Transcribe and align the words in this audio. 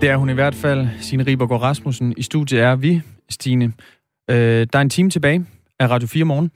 Det 0.00 0.10
er 0.10 0.16
hun 0.16 0.30
i 0.30 0.32
hvert 0.32 0.54
fald, 0.54 0.88
Signe 1.00 1.26
Ribergaard 1.26 1.62
Rasmussen. 1.62 2.14
I 2.16 2.22
studiet 2.22 2.60
er 2.60 2.76
vi, 2.76 3.02
Stine. 3.28 3.72
Øh, 4.30 4.66
der 4.72 4.78
er 4.78 4.80
en 4.80 4.90
time 4.90 5.10
tilbage 5.10 5.46
af 5.80 5.90
Radio 5.90 6.08
4 6.08 6.24
morgen. 6.24 6.50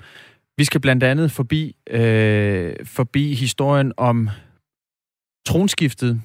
Vi 0.57 0.65
skal 0.65 0.81
blandt 0.81 1.03
andet 1.03 1.31
forbi, 1.31 1.77
øh, 1.91 2.77
forbi 2.85 3.35
historien 3.35 3.93
om 3.97 4.29
tronskiftet 5.47 6.23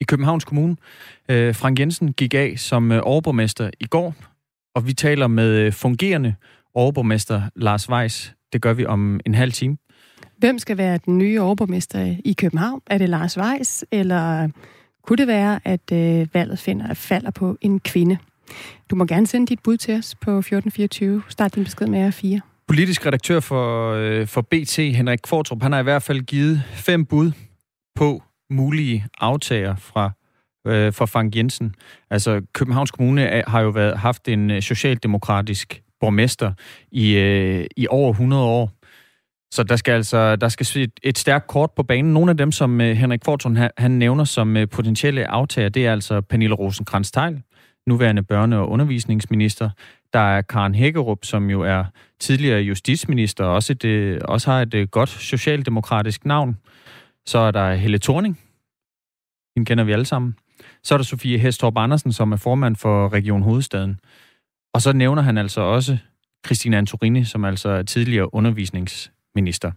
i 0.00 0.04
Københavns 0.04 0.44
Kommune. 0.44 0.76
Øh, 1.28 1.54
Frank 1.54 1.80
Jensen 1.80 2.12
gik 2.12 2.34
af 2.34 2.54
som 2.56 2.92
øh, 2.92 3.00
overborgmester 3.04 3.70
i 3.80 3.84
går, 3.84 4.14
og 4.74 4.86
vi 4.86 4.92
taler 4.92 5.26
med 5.26 5.48
øh, 5.58 5.72
fungerende 5.72 6.34
overborgmester 6.74 7.42
Lars 7.56 7.88
Weiss. 7.88 8.34
Det 8.52 8.62
gør 8.62 8.72
vi 8.72 8.86
om 8.86 9.20
en 9.26 9.34
halv 9.34 9.52
time. 9.52 9.76
Hvem 10.38 10.58
skal 10.58 10.78
være 10.78 10.98
den 11.04 11.18
nye 11.18 11.40
overborgmester 11.40 12.16
i 12.24 12.32
København? 12.32 12.80
Er 12.86 12.98
det 12.98 13.08
Lars 13.08 13.38
Weiss, 13.38 13.84
eller 13.92 14.48
kunne 15.10 15.16
det 15.16 15.26
være, 15.26 15.60
at 15.64 15.92
øh, 15.92 16.26
valget 16.34 16.58
finder, 16.58 16.94
falder 16.94 17.30
på 17.30 17.56
en 17.60 17.80
kvinde? 17.80 18.18
Du 18.90 18.96
må 18.96 19.04
gerne 19.04 19.26
sende 19.26 19.46
dit 19.46 19.60
bud 19.60 19.76
til 19.76 19.98
os 19.98 20.14
på 20.14 20.38
1424. 20.38 21.22
Start 21.28 21.54
din 21.54 21.64
besked 21.64 21.86
med 21.86 22.08
R4. 22.08 22.64
Politisk 22.68 23.06
redaktør 23.06 23.40
for, 23.40 23.92
øh, 23.92 24.26
for 24.26 24.40
BT, 24.40 24.76
Henrik 24.76 25.18
Kvartrup, 25.22 25.62
han 25.62 25.72
har 25.72 25.80
i 25.80 25.82
hvert 25.82 26.02
fald 26.02 26.20
givet 26.20 26.62
fem 26.72 27.04
bud 27.04 27.32
på 27.94 28.22
mulige 28.50 29.06
aftager 29.18 29.76
fra 29.76 30.10
øh, 30.66 30.92
for 30.92 31.06
Frank 31.06 31.36
Jensen. 31.36 31.74
Altså, 32.10 32.42
Københavns 32.52 32.90
Kommune 32.90 33.36
øh, 33.36 33.42
har 33.46 33.60
jo 33.60 33.68
været, 33.68 33.98
haft 33.98 34.28
en 34.28 34.50
øh, 34.50 34.62
socialdemokratisk 34.62 35.82
borgmester 36.00 36.52
i, 36.92 37.16
øh, 37.16 37.66
i 37.76 37.86
over 37.90 38.10
100 38.10 38.42
år. 38.42 38.72
Så 39.52 39.62
der 39.62 39.76
skal 39.76 39.92
altså 39.92 40.36
der 40.36 40.48
skal 40.48 40.82
et, 40.82 40.92
et 41.02 41.18
stærkt 41.18 41.46
kort 41.46 41.70
på 41.76 41.82
banen. 41.82 42.12
Nogle 42.12 42.30
af 42.30 42.36
dem, 42.36 42.52
som 42.52 42.80
øh, 42.80 42.96
Henrik 42.96 43.24
Fortun 43.24 43.56
han, 43.56 43.70
han 43.78 43.90
nævner 43.90 44.24
som 44.24 44.56
øh, 44.56 44.68
potentielle 44.68 45.26
aftager, 45.26 45.68
det 45.68 45.86
er 45.86 45.92
altså 45.92 46.20
Pernille 46.20 46.54
rosenkrantz 46.54 47.10
teil 47.10 47.42
nuværende 47.86 48.24
børne- 48.32 48.54
og 48.54 48.68
undervisningsminister. 48.68 49.70
Der 50.12 50.18
er 50.18 50.42
Karen 50.42 50.74
Hækkerup, 50.74 51.24
som 51.24 51.50
jo 51.50 51.62
er 51.62 51.84
tidligere 52.20 52.60
justitsminister, 52.60 53.44
og 53.44 53.54
også, 53.54 53.72
et, 53.72 53.84
øh, 53.84 54.20
også 54.24 54.50
har 54.50 54.62
et 54.62 54.74
øh, 54.74 54.88
godt 54.88 55.08
socialdemokratisk 55.08 56.24
navn. 56.24 56.56
Så 57.26 57.38
er 57.38 57.50
der 57.50 57.74
Helle 57.74 57.98
Thorning. 57.98 58.40
Hende 59.56 59.66
kender 59.66 59.84
vi 59.84 59.92
alle 59.92 60.04
sammen. 60.04 60.36
Så 60.82 60.94
er 60.94 60.98
der 60.98 61.04
Sofie 61.04 61.38
Hestorp 61.38 61.76
Andersen, 61.76 62.12
som 62.12 62.32
er 62.32 62.36
formand 62.36 62.76
for 62.76 63.12
Region 63.12 63.42
Hovedstaden. 63.42 64.00
Og 64.74 64.82
så 64.82 64.92
nævner 64.92 65.22
han 65.22 65.38
altså 65.38 65.60
også 65.60 65.98
Christina 66.46 66.78
Antorini, 66.78 67.24
som 67.24 67.44
altså 67.44 67.68
er 67.68 67.82
tidligere 67.82 68.34
undervisningsminister. 69.36 69.72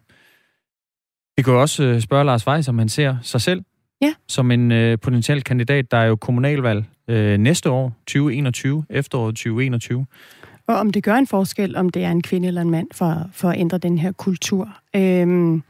Vi 1.38 1.44
kan 1.44 1.54
også 1.54 1.84
øh, 1.84 2.02
spørge 2.02 2.26
Lars 2.26 2.48
Weiss, 2.48 2.68
om 2.68 2.80
han 2.80 2.90
ser 2.90 3.18
sig 3.22 3.42
selv 3.42 3.62
ja. 4.02 4.14
som 4.28 4.52
en 4.52 4.72
øh, 4.72 5.00
potentiel 5.00 5.44
kandidat. 5.44 5.92
Der 5.92 5.98
er 5.98 6.06
jo 6.06 6.16
kommunalvalg 6.16 6.86
øh, 7.08 7.38
næste 7.38 7.70
år, 7.70 7.94
2021, 8.08 8.86
efteråret 8.90 9.36
2021. 9.36 10.06
Og 10.68 10.76
om 10.76 10.92
det 10.92 11.04
gør 11.04 11.16
en 11.16 11.28
forskel, 11.28 11.76
om 11.76 11.90
det 11.90 12.04
er 12.04 12.12
en 12.12 12.22
kvinde 12.22 12.48
eller 12.48 12.62
en 12.62 12.70
mand, 12.70 12.88
for, 12.94 13.30
for 13.34 13.50
at 13.50 13.60
ændre 13.60 13.78
den 13.78 13.98
her 13.98 14.12
kultur. 14.12 14.70
Øhm, 14.96 15.64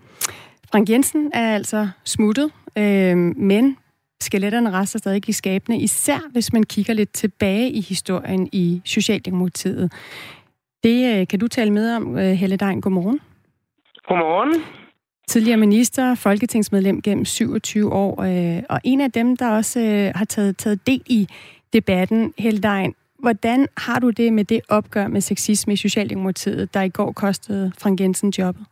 Frank 0.72 0.90
Jensen 0.90 1.32
er 1.34 1.56
altså 1.56 1.90
smuttet, 2.04 2.52
øhm, 2.78 3.34
men 3.38 3.78
skeletterne 4.22 4.72
rester 4.72 5.00
stadig 5.00 5.30
i 5.30 5.32
skabene, 5.32 5.80
især 5.80 6.20
hvis 6.32 6.54
man 6.54 6.64
kigger 6.64 6.94
lidt 6.94 7.14
tilbage 7.14 7.72
i 7.72 7.82
historien 7.82 8.50
i 8.52 8.82
Socialdemokratiet. 8.86 9.92
Det 10.84 11.20
øh, 11.20 11.28
kan 11.28 11.40
du 11.40 11.48
tale 11.48 11.72
med 11.72 11.96
om, 11.96 12.18
øh, 12.18 12.32
Helle 12.32 12.56
Dein. 12.56 12.82
Godmorgen. 12.82 13.20
Godmorgen. 14.08 14.64
Tidligere 15.28 15.58
minister, 15.58 16.16
folketingsmedlem 16.16 17.02
gennem 17.02 17.26
27 17.26 17.94
år, 17.94 18.22
øh, 18.22 18.64
og 18.70 18.80
en 18.84 19.02
af 19.02 19.12
dem, 19.12 19.38
der 19.38 19.56
også 19.56 19.80
har 20.16 20.26
taget, 20.26 20.58
taget 20.58 20.88
del 20.88 21.02
i 21.06 21.28
debatten, 21.74 22.34
Helle 22.38 22.62
Dein. 22.62 22.96
Hvordan 23.20 23.68
har 23.78 24.00
du 24.00 24.10
det 24.10 24.34
med 24.34 24.46
det 24.46 24.62
opgør 24.70 25.08
med 25.08 25.22
sexisme 25.22 25.74
i 25.74 25.76
Socialdemokratiet, 25.78 26.74
der 26.74 26.82
i 26.82 26.90
går 26.90 27.12
kostede 27.12 27.72
Frank 27.82 28.00
Jensen 28.00 28.30
jobbet? 28.30 28.66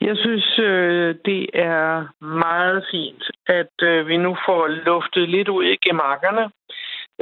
Jeg 0.00 0.16
synes, 0.16 0.58
øh, 0.58 1.14
det 1.24 1.46
er 1.54 2.06
meget 2.24 2.84
fint, 2.90 3.22
at 3.46 3.74
øh, 3.82 4.08
vi 4.08 4.16
nu 4.16 4.36
får 4.46 4.66
luftet 4.68 5.28
lidt 5.28 5.48
ud 5.48 5.64
i 5.64 5.76
gemakkerne. 5.88 6.50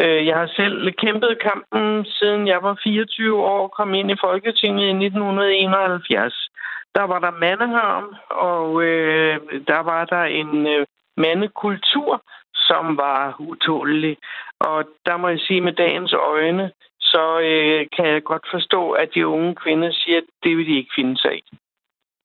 Øh, 0.03 0.27
jeg 0.27 0.37
har 0.37 0.51
selv 0.57 0.93
kæmpet 0.93 1.39
kampen, 1.43 2.05
siden 2.05 2.47
jeg 2.47 2.63
var 2.63 2.81
24 2.85 3.43
år 3.43 3.63
og 3.63 3.73
kom 3.73 3.95
ind 3.95 4.11
i 4.11 4.21
Folketinget 4.21 4.87
i 4.87 5.07
1971. 5.07 6.51
Der 6.95 7.03
var 7.03 7.19
der 7.19 7.31
mandeharm, 7.31 8.15
og 8.31 8.83
øh, 8.83 9.41
der 9.67 9.81
var 9.81 10.05
der 10.05 10.25
en 10.25 10.67
øh, 10.67 10.87
mandekultur, 11.17 12.23
som 12.55 12.97
var 12.97 13.37
utålelig. 13.39 14.17
Og 14.61 14.85
der 15.07 15.17
må 15.17 15.29
jeg 15.29 15.41
sige, 15.41 15.61
med 15.61 15.73
dagens 15.73 16.13
øjne, 16.13 16.71
så 17.01 17.41
øh, 17.41 17.87
kan 17.97 18.07
jeg 18.07 18.23
godt 18.23 18.47
forstå, 18.51 18.91
at 18.91 19.09
de 19.15 19.27
unge 19.27 19.55
kvinder 19.55 19.91
siger, 19.93 20.17
at 20.17 20.29
det 20.43 20.57
vil 20.57 20.67
de 20.67 20.77
ikke 20.77 20.93
finde 20.97 21.19
sig 21.19 21.35
i. 21.37 21.45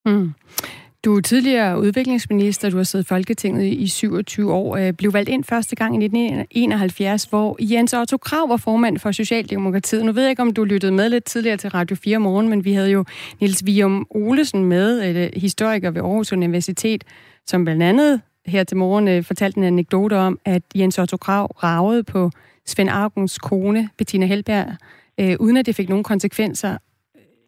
Mm. 0.06 0.34
Du 1.06 1.18
er 1.18 1.22
tidligere 1.22 1.80
udviklingsminister, 1.80 2.70
du 2.70 2.78
har 2.78 2.84
siddet 2.84 3.06
i 3.06 3.08
Folketinget 3.08 3.66
i 3.66 3.88
27 3.88 4.54
år, 4.54 4.78
øh, 4.78 4.94
blev 4.94 5.14
valgt 5.14 5.30
ind 5.30 5.44
første 5.44 5.76
gang 5.76 5.96
i 5.96 6.06
1971, 6.06 7.24
hvor 7.24 7.58
Jens 7.60 7.94
Otto 7.94 8.18
Krav 8.18 8.50
var 8.50 8.58
formand 8.58 9.00
for 9.00 9.12
Socialdemokratiet. 9.12 10.06
Nu 10.06 10.12
ved 10.12 10.24
jeg 10.24 10.30
ikke, 10.30 10.42
om 10.42 10.54
du 10.54 10.64
lyttede 10.64 10.92
med 10.92 11.10
lidt 11.10 11.24
tidligere 11.24 11.58
til 11.58 11.70
Radio 11.70 11.96
4 11.96 12.20
morgen, 12.20 12.50
men 12.50 12.66
vi 12.66 12.74
havde 12.74 12.90
jo 12.90 13.06
Nils 13.42 13.66
Vium 13.66 14.08
Olesen 14.10 14.66
med, 14.66 15.16
øh, 15.16 15.42
historiker 15.42 15.92
ved 15.92 16.02
Aarhus 16.02 16.34
Universitet, 16.34 17.04
som 17.46 17.64
blandt 17.64 17.84
andet 17.84 18.22
her 18.46 18.64
til 18.64 18.78
morgen 18.78 19.08
øh, 19.08 19.24
fortalte 19.24 19.58
en 19.58 19.64
anekdote 19.64 20.18
om, 20.18 20.40
at 20.46 20.64
Jens 20.76 21.00
Otto 21.00 21.18
Krav 21.18 21.46
ragede 21.46 22.04
på 22.04 22.32
Svend 22.66 22.90
Augens 22.90 23.38
kone, 23.38 23.90
Bettina 23.98 24.26
Helberg, 24.26 24.68
uden 25.40 25.58
at 25.58 25.66
det 25.66 25.76
fik 25.76 25.90
nogen 25.90 26.04
konsekvenser. 26.04 26.78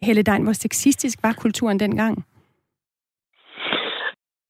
Helle 0.01 0.21
Dein, 0.21 0.43
hvor 0.43 0.53
sexistisk 0.53 1.19
var 1.23 1.33
kulturen 1.33 1.79
dengang? 1.79 2.25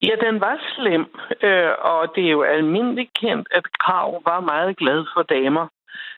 Ja, 0.02 0.14
den 0.26 0.40
var 0.40 0.56
slem, 0.74 1.04
øh, 1.42 1.72
og 1.78 2.12
det 2.14 2.26
er 2.26 2.30
jo 2.30 2.42
almindeligt 2.42 3.10
kendt, 3.14 3.48
at 3.50 3.64
Krav 3.78 4.22
var 4.24 4.40
meget 4.40 4.76
glad 4.76 5.04
for 5.14 5.22
damer. 5.22 5.66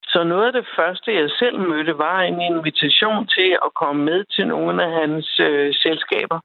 Så 0.03 0.25
noget 0.25 0.47
af 0.47 0.53
det 0.53 0.67
første, 0.77 1.15
jeg 1.15 1.31
selv 1.31 1.59
mødte, 1.59 1.99
var 1.99 2.21
en 2.21 2.41
invitation 2.41 3.27
til 3.27 3.59
at 3.65 3.75
komme 3.75 4.05
med 4.05 4.25
til 4.25 4.47
nogle 4.47 4.85
af 4.85 4.91
hans 5.01 5.41
øh, 5.41 5.75
selskaber. 5.75 6.41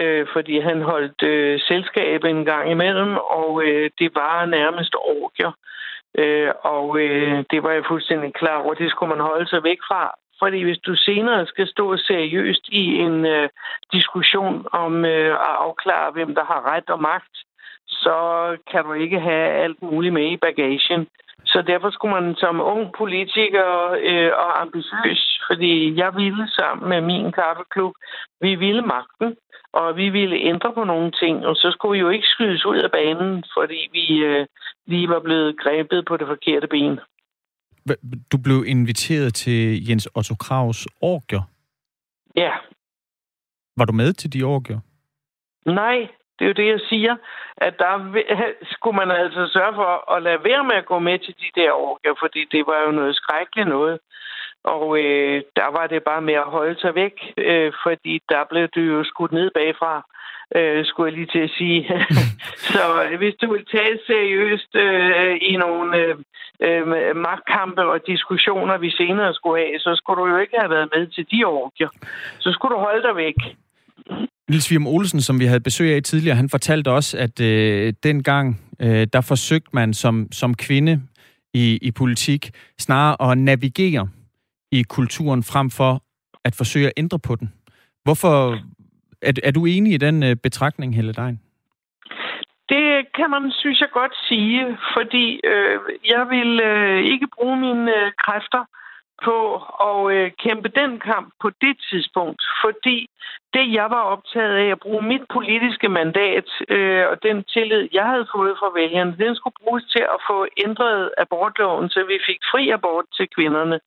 Øh, 0.00 0.26
fordi 0.32 0.60
han 0.60 0.82
holdt 0.82 1.22
øh, 1.22 1.60
selskab 1.60 2.24
en 2.24 2.44
gang 2.44 2.70
imellem, 2.70 3.16
og 3.16 3.62
øh, 3.64 3.90
det 3.98 4.14
var 4.14 4.46
nærmest 4.46 4.94
orgier. 4.94 5.52
Øh, 6.18 6.50
og 6.62 6.98
øh, 7.00 7.44
det 7.50 7.62
var 7.62 7.70
jeg 7.70 7.84
fuldstændig 7.88 8.34
klar 8.34 8.62
over, 8.62 8.74
det 8.74 8.90
skulle 8.90 9.14
man 9.14 9.26
holde 9.26 9.48
sig 9.48 9.64
væk 9.64 9.78
fra. 9.88 10.14
Fordi 10.42 10.62
hvis 10.62 10.78
du 10.78 10.94
senere 10.94 11.46
skal 11.46 11.66
stå 11.68 11.96
seriøst 11.96 12.68
i 12.68 12.84
en 13.06 13.26
øh, 13.26 13.48
diskussion 13.92 14.66
om 14.72 15.04
øh, 15.04 15.34
at 15.48 15.54
afklare, 15.66 16.12
hvem 16.12 16.34
der 16.34 16.44
har 16.44 16.60
ret 16.74 16.90
og 16.90 17.00
magt, 17.00 17.36
så 17.86 18.16
kan 18.70 18.84
du 18.84 18.92
ikke 18.92 19.20
have 19.20 19.48
alt 19.64 19.82
muligt 19.82 20.14
med 20.14 20.26
i 20.30 20.36
bagagen. 20.36 21.06
Så 21.44 21.62
derfor 21.62 21.90
skulle 21.90 22.14
man 22.20 22.34
som 22.34 22.60
ung 22.60 22.92
politiker 22.98 23.68
øh, 24.10 24.30
og 24.42 24.60
ambitiøs, 24.60 25.40
fordi 25.48 25.98
jeg 25.98 26.10
ville 26.16 26.48
sammen 26.48 26.88
med 26.88 27.00
min 27.00 27.32
kaffeklub, 27.32 27.92
vi 28.40 28.54
ville 28.54 28.82
magten, 28.82 29.36
og 29.72 29.96
vi 29.96 30.08
ville 30.08 30.36
ændre 30.36 30.72
på 30.72 30.84
nogle 30.84 31.10
ting, 31.10 31.46
og 31.46 31.56
så 31.56 31.70
skulle 31.70 31.92
vi 31.92 31.98
jo 31.98 32.08
ikke 32.08 32.26
skydes 32.26 32.66
ud 32.66 32.76
af 32.76 32.90
banen, 32.90 33.44
fordi 33.54 33.88
vi 33.92 34.24
øh, 34.24 34.46
lige 34.86 35.08
var 35.08 35.20
blevet 35.20 35.60
grebet 35.60 36.04
på 36.04 36.16
det 36.16 36.26
forkerte 36.26 36.66
ben. 36.66 37.00
Du 38.32 38.38
blev 38.44 38.64
inviteret 38.66 39.34
til 39.34 39.88
Jens 39.88 40.08
Otto 40.14 40.34
Kravs 40.34 40.86
orgier? 41.00 41.42
Ja. 42.36 42.52
Var 43.76 43.84
du 43.84 43.92
med 43.92 44.12
til 44.12 44.32
de 44.32 44.42
orgier? 44.42 44.80
Nej, 45.66 46.08
det 46.38 46.44
er 46.44 46.48
jo 46.48 46.60
det, 46.62 46.68
jeg 46.68 46.80
siger. 46.88 47.16
At 47.56 47.74
der 47.78 47.94
skulle 48.72 48.96
man 48.96 49.10
altså 49.10 49.50
sørge 49.52 49.74
for 49.74 50.12
at 50.14 50.22
lade 50.22 50.44
være 50.44 50.64
med 50.64 50.76
at 50.76 50.86
gå 50.86 50.98
med 50.98 51.18
til 51.18 51.34
de 51.42 51.60
der 51.60 51.72
orgier, 51.72 52.14
fordi 52.22 52.44
det 52.52 52.62
var 52.66 52.80
jo 52.86 52.90
noget 52.90 53.16
skrækkeligt 53.16 53.68
noget. 53.68 53.98
Og 54.64 54.98
øh, 54.98 55.42
der 55.56 55.68
var 55.76 55.86
det 55.86 56.02
bare 56.02 56.22
med 56.22 56.34
at 56.34 56.50
holde 56.56 56.80
sig 56.80 56.94
væk, 56.94 57.14
øh, 57.36 57.72
fordi 57.82 58.22
der 58.28 58.44
blev 58.50 58.68
du 58.68 58.80
jo 58.80 59.04
skudt 59.04 59.32
ned 59.32 59.50
bagfra 59.54 60.06
øh, 60.56 60.84
skulle 60.86 61.08
jeg 61.08 61.18
lige 61.18 61.32
til 61.34 61.42
at 61.48 61.52
sige. 61.58 61.80
så 62.74 62.84
øh, 63.04 63.18
hvis 63.18 63.34
du 63.40 63.52
vil 63.52 63.64
tage 63.74 63.98
seriøst 64.06 64.72
øh, 64.74 65.34
i 65.50 65.56
nogle 65.56 65.96
øh, 65.96 66.14
øh, 66.66 67.16
magtkampe 67.26 67.82
og 67.92 67.98
diskussioner, 68.06 68.78
vi 68.78 68.90
senere 68.90 69.34
skulle 69.34 69.58
have, 69.64 69.78
så 69.78 69.90
skulle 69.96 70.18
du 70.22 70.26
jo 70.28 70.38
ikke 70.44 70.56
have 70.60 70.70
været 70.70 70.88
med 70.94 71.06
til 71.06 71.24
de 71.32 71.44
orker. 71.44 71.88
Så 72.38 72.52
skulle 72.52 72.74
du 72.74 72.80
holde 72.80 73.02
dig 73.08 73.16
væk. 73.16 73.38
Nils 74.48 74.70
Vium 74.70 74.86
Olsen, 74.86 75.20
som 75.20 75.40
vi 75.40 75.44
havde 75.44 75.60
besøg 75.60 75.94
af 75.94 76.02
tidligere, 76.02 76.36
han 76.36 76.48
fortalte 76.48 76.90
også, 76.90 77.18
at 77.18 77.40
øh, 77.40 77.92
dengang, 78.02 78.60
øh, 78.80 79.06
der 79.12 79.20
forsøgte 79.20 79.70
man 79.72 79.94
som, 79.94 80.28
som 80.32 80.54
kvinde 80.54 81.02
i, 81.54 81.78
i 81.82 81.90
politik 81.90 82.50
snarere 82.78 83.30
at 83.30 83.38
navigere 83.38 84.08
i 84.72 84.82
kulturen 84.82 85.42
frem 85.42 85.70
for 85.70 86.02
at 86.44 86.54
forsøge 86.54 86.86
at 86.86 86.92
ændre 86.96 87.18
på 87.18 87.36
den. 87.36 87.52
Hvorfor, 88.04 88.58
er, 89.22 89.32
er 89.42 89.50
du 89.50 89.66
enig 89.66 89.92
i 89.92 89.96
den 89.96 90.22
øh, 90.22 90.36
betragtning, 90.36 90.96
Helle 90.96 91.12
Dein? 91.12 91.40
Det 92.68 93.12
kan 93.16 93.30
man, 93.30 93.52
synes 93.52 93.80
jeg 93.80 93.90
godt 93.92 94.14
sige, 94.28 94.78
fordi 94.94 95.40
øh, 95.44 95.78
jeg 96.14 96.24
vil 96.34 96.60
øh, 96.60 97.00
ikke 97.12 97.28
bruge 97.36 97.56
mine 97.60 97.96
øh, 97.96 98.12
kræfter 98.24 98.64
på 99.24 99.36
at 99.88 100.16
øh, 100.16 100.30
kæmpe 100.44 100.68
den 100.68 101.00
kamp 101.00 101.28
på 101.42 101.50
det 101.60 101.76
tidspunkt, 101.90 102.42
fordi 102.64 103.08
det, 103.54 103.72
jeg 103.72 103.86
var 103.90 104.02
optaget 104.14 104.54
af 104.64 104.68
at 104.70 104.80
bruge 104.80 105.02
mit 105.02 105.24
politiske 105.32 105.88
mandat 105.88 106.48
øh, 106.68 107.04
og 107.10 107.22
den 107.22 107.44
tillid, 107.44 107.88
jeg 107.92 108.06
havde 108.06 108.26
fået 108.36 108.54
fra 108.60 108.70
vælgerne, 108.80 109.16
den 109.18 109.36
skulle 109.36 109.54
bruges 109.62 109.84
til 109.94 110.04
at 110.14 110.18
få 110.28 110.46
ændret 110.66 111.10
abortloven, 111.18 111.88
så 111.90 112.04
vi 112.08 112.18
fik 112.26 112.40
fri 112.52 112.70
abort 112.70 113.04
til 113.16 113.28
kvinderne. 113.36 113.80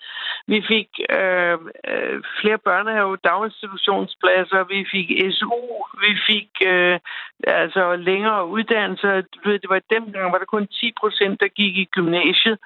Vi 0.47 0.63
fik 0.67 0.89
øh, 1.09 1.57
øh, 1.91 2.21
flere 2.41 2.57
børnehave, 2.57 3.17
daginstitutionspladser, 3.23 4.63
vi 4.73 4.85
fik 4.93 5.07
SU, 5.37 5.59
vi 6.05 6.11
fik 6.27 6.49
øh, 6.71 6.99
altså 7.47 7.95
længere 7.95 8.47
uddannelser. 8.47 9.21
Du 9.21 9.49
ved, 9.49 9.59
det 9.59 9.69
var 9.69 9.81
dengang, 9.89 10.31
var 10.31 10.37
der 10.37 10.45
kun 10.45 10.67
10 10.67 10.93
procent, 10.99 11.39
der 11.41 11.47
gik 11.47 11.77
i 11.77 11.85
gymnasiet. 11.85 12.57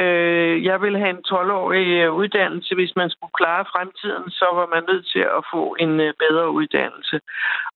Øh, 0.00 0.64
jeg 0.64 0.82
ville 0.82 0.98
have 0.98 1.10
en 1.10 1.24
12-årig 1.32 2.10
uddannelse. 2.10 2.74
Hvis 2.74 2.96
man 2.96 3.10
skulle 3.10 3.32
klare 3.40 3.64
fremtiden, 3.72 4.30
så 4.30 4.46
var 4.52 4.66
man 4.74 4.82
nødt 4.88 5.06
til 5.06 5.24
at 5.38 5.42
få 5.52 5.76
en 5.80 6.00
øh, 6.00 6.14
bedre 6.18 6.41
uddannelse. 6.48 7.20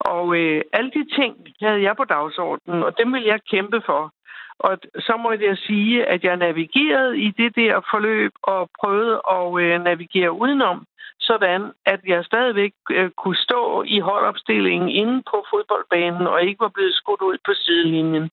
Og 0.01 0.37
øh, 0.37 0.63
alle 0.73 0.91
de 0.91 1.05
ting 1.19 1.35
havde 1.61 1.83
jeg 1.83 1.97
på 1.97 2.05
dagsordenen, 2.05 2.83
og 2.83 2.99
dem 2.99 3.13
vil 3.13 3.23
jeg 3.23 3.41
kæmpe 3.51 3.83
for. 3.87 4.13
Og 4.59 4.79
så 4.99 5.17
må 5.23 5.33
jeg 5.33 5.57
sige, 5.57 6.07
at 6.07 6.25
jeg 6.25 6.37
navigerede 6.37 7.19
i 7.19 7.31
det 7.31 7.57
der 7.57 7.81
forløb 7.91 8.33
og 8.43 8.71
prøvede 8.81 9.21
at 9.37 9.61
øh, 9.63 9.85
navigere 9.85 10.33
udenom, 10.33 10.87
sådan 11.21 11.73
at 11.87 12.01
jeg 12.07 12.25
stadigvæk 12.25 12.73
øh, 12.91 13.11
kunne 13.11 13.37
stå 13.37 13.83
i 13.87 13.99
holdopstillingen 14.01 14.89
inde 14.89 15.23
på 15.31 15.45
fodboldbanen 15.51 16.27
og 16.27 16.43
ikke 16.43 16.61
var 16.61 16.73
blevet 16.75 16.95
skudt 16.95 17.23
ud 17.23 17.39
på 17.47 17.53
sidelinjen. 17.55 18.31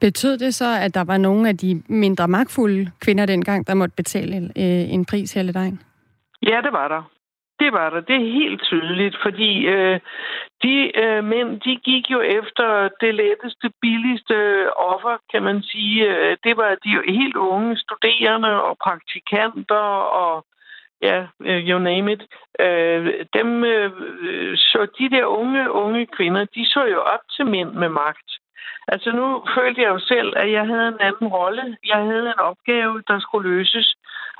Betød 0.00 0.38
det 0.38 0.54
så, 0.54 0.78
at 0.80 0.94
der 0.94 1.04
var 1.04 1.18
nogle 1.18 1.48
af 1.48 1.56
de 1.56 1.82
mindre 1.88 2.28
magtfulde 2.28 2.90
kvinder 3.00 3.26
dengang, 3.26 3.66
der 3.66 3.74
måtte 3.74 3.94
betale 3.96 4.36
øh, 4.36 4.94
en 4.94 5.04
pris 5.04 5.32
hele 5.32 5.52
dagen? 5.52 5.82
Ja, 6.42 6.60
det 6.64 6.72
var 6.72 6.88
der. 6.88 7.02
Det 7.60 7.72
var 7.72 7.90
der. 7.90 8.00
Det 8.00 8.16
er 8.16 8.32
helt 8.40 8.62
tydeligt, 8.62 9.16
fordi 9.22 9.66
øh, 9.66 10.00
de 10.62 10.98
øh, 11.02 11.24
mænd, 11.24 11.60
de 11.60 11.76
gik 11.76 12.10
jo 12.10 12.20
efter 12.20 12.88
det 13.00 13.14
letteste, 13.14 13.70
billigste 13.80 14.36
offer, 14.76 15.16
kan 15.32 15.42
man 15.42 15.62
sige. 15.62 16.08
Øh, 16.08 16.36
det 16.44 16.56
var 16.56 16.76
de 16.84 17.12
helt 17.12 17.36
unge 17.36 17.76
studerende 17.76 18.62
og 18.62 18.76
praktikanter 18.84 19.86
og 20.22 20.46
ja, 21.02 21.26
yeah, 21.42 21.68
you 21.68 21.78
name 21.78 22.12
it. 22.12 22.22
Øh, 22.60 23.24
dem 23.34 23.64
øh, 23.64 23.90
så 24.56 24.86
de 24.98 25.10
der 25.10 25.24
unge, 25.24 25.70
unge 25.70 26.06
kvinder, 26.06 26.44
de 26.44 26.66
så 26.66 26.84
jo 26.84 27.00
op 27.00 27.20
til 27.36 27.46
mænd 27.46 27.72
med 27.72 27.88
magt. 27.88 28.30
Altså 28.88 29.12
nu 29.12 29.44
følte 29.56 29.82
jeg 29.82 29.88
jo 29.88 29.98
selv, 29.98 30.32
at 30.36 30.52
jeg 30.52 30.66
havde 30.66 30.88
en 30.88 31.00
anden 31.00 31.28
rolle. 31.28 31.76
Jeg 31.86 31.96
havde 31.96 32.26
en 32.26 32.38
opgave, 32.38 33.02
der 33.08 33.20
skulle 33.20 33.50
løses. 33.50 33.94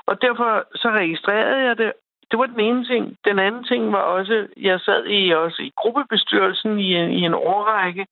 Og 0.05 0.21
derfor 0.21 0.65
så 0.75 0.89
registrerede 0.89 1.63
jeg 1.63 1.77
det, 1.77 1.93
det 2.31 2.39
var 2.39 2.45
den 2.45 2.59
ene 2.59 2.85
ting. 2.85 3.17
Den 3.25 3.39
anden 3.39 3.63
ting 3.63 3.91
var 3.91 4.01
også, 4.17 4.47
jeg 4.57 4.79
sad 4.79 5.05
i 5.07 5.31
også 5.31 5.61
i 5.61 5.71
gruppebestyrelsen 5.75 6.79
i 6.79 6.95
en, 6.95 7.11
i 7.11 7.21
en 7.21 7.33
årrække, 7.33 8.05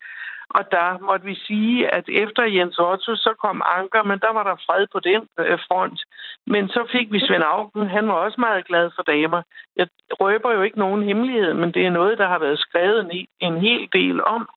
og 0.50 0.72
der 0.72 1.00
måtte 1.08 1.26
vi 1.26 1.36
sige, 1.36 1.94
at 1.98 2.06
efter 2.08 2.44
Jens 2.44 2.80
Otto, 2.80 3.16
så 3.16 3.34
kom 3.44 3.62
Anker, 3.78 4.04
men 4.04 4.20
der 4.20 4.32
var 4.34 4.44
der 4.44 4.64
fred 4.66 4.88
på 4.94 5.00
den 5.00 5.22
øh, 5.40 5.60
front. 5.68 6.00
Men 6.48 6.70
så 6.70 6.88
fik 6.92 7.12
vi 7.12 7.20
Svend 7.20 7.44
Augen, 7.44 7.90
han 7.90 8.08
var 8.08 8.14
også 8.14 8.42
meget 8.42 8.68
glad 8.68 8.92
for 8.96 9.04
damer. 9.04 9.42
Jeg 9.76 9.88
røber 10.10 10.52
jo 10.54 10.62
ikke 10.62 10.80
nogen 10.80 11.04
hemmelighed, 11.04 11.54
men 11.54 11.72
det 11.72 11.86
er 11.86 11.90
noget, 12.00 12.18
der 12.18 12.28
har 12.28 12.40
været 12.40 12.60
skrevet 12.60 13.00
en, 13.00 13.28
en 13.40 13.58
hel 13.58 13.90
del 13.94 14.24
om. 14.24 14.50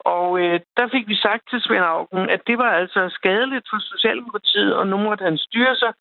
Og 0.00 0.40
øh, 0.40 0.60
der 0.76 0.88
fik 0.88 1.08
vi 1.08 1.16
sagt 1.16 1.50
til 1.50 1.60
Svend 1.60 1.84
Augen, 1.84 2.30
at 2.30 2.42
det 2.46 2.58
var 2.58 2.70
altså 2.80 3.08
skadeligt 3.08 3.66
for 3.70 3.78
Socialdemokratiet, 3.78 4.74
og 4.74 4.86
nu 4.86 4.96
måtte 4.96 5.24
han 5.24 5.38
styre 5.38 5.76
sig, 5.76 5.92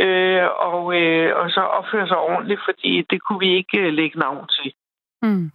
øh, 0.00 0.42
og, 0.72 0.94
øh, 1.00 1.36
og 1.40 1.50
så 1.50 1.60
opføre 1.60 2.08
sig 2.08 2.18
ordentligt, 2.18 2.60
fordi 2.68 3.02
det 3.10 3.18
kunne 3.22 3.38
vi 3.38 3.56
ikke 3.56 3.78
øh, 3.78 3.92
lægge 3.92 4.18
navn 4.18 4.48
til. 4.48 4.72
Mm. 5.24 5.50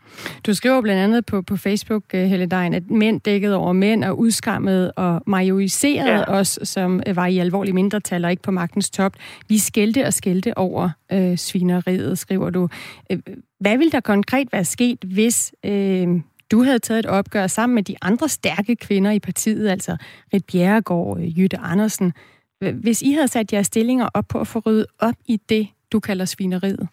Du 0.45 0.53
skriver 0.53 0.81
blandt 0.81 1.01
andet 1.01 1.25
på, 1.25 1.41
på 1.41 1.57
Facebook, 1.57 2.03
uh, 2.13 2.19
Helle 2.19 2.45
Dein, 2.45 2.73
at 2.73 2.89
mænd 2.89 3.21
dækkede 3.21 3.55
over 3.55 3.73
mænd 3.73 4.03
og 4.03 4.19
udskammede 4.19 4.91
og 4.91 5.21
majoriserede 5.27 6.11
ja. 6.11 6.31
os, 6.33 6.59
som 6.63 7.01
var 7.15 7.25
i 7.25 7.37
alvorlig 7.37 7.75
mindretal 7.75 8.25
og 8.25 8.31
ikke 8.31 8.43
på 8.43 8.51
magtens 8.51 8.89
top. 8.89 9.13
Vi 9.47 9.57
skældte 9.57 10.05
og 10.05 10.13
skældte 10.13 10.57
over 10.57 10.89
uh, 11.13 11.35
svineriet, 11.35 12.19
skriver 12.19 12.49
du. 12.49 12.67
Uh, 13.13 13.17
hvad 13.59 13.77
ville 13.77 13.91
der 13.91 13.99
konkret 13.99 14.47
være 14.51 14.65
sket, 14.65 14.97
hvis 15.15 15.53
uh, 15.67 16.21
du 16.51 16.63
havde 16.63 16.79
taget 16.79 16.99
et 16.99 17.05
opgør 17.05 17.47
sammen 17.47 17.75
med 17.75 17.83
de 17.83 17.95
andre 18.01 18.27
stærke 18.29 18.75
kvinder 18.75 19.11
i 19.11 19.19
partiet, 19.19 19.69
altså 19.69 19.97
Rit 20.33 20.43
Bjerregaard, 20.51 21.17
Jytte 21.37 21.57
Andersen, 21.57 22.13
hvis 22.59 23.01
I 23.01 23.11
havde 23.11 23.27
sat 23.27 23.53
jeres 23.53 23.67
stillinger 23.67 24.09
op 24.13 24.23
på 24.31 24.39
at 24.39 24.47
få 24.47 24.59
ryddet 24.65 24.87
op 24.99 25.15
i 25.25 25.37
det, 25.49 25.67
du 25.91 25.99
kalder 25.99 26.25
svineriet? 26.25 26.89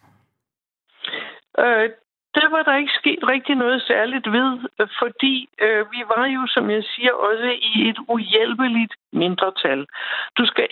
Øh, 1.58 1.90
der 2.38 2.48
var 2.54 2.62
der 2.62 2.76
ikke 2.76 2.98
sket 3.00 3.22
rigtig 3.32 3.54
noget 3.54 3.82
særligt 3.82 4.26
ved, 4.32 4.50
fordi 5.00 5.48
øh, 5.64 5.82
vi 5.92 6.00
var 6.16 6.26
jo, 6.26 6.46
som 6.46 6.70
jeg 6.70 6.84
siger, 6.84 7.12
også 7.12 7.48
i 7.74 7.88
et 7.88 7.98
uhjælpeligt 8.08 8.94
mindretal. 9.12 9.86
Du 10.38 10.46
skal, 10.46 10.68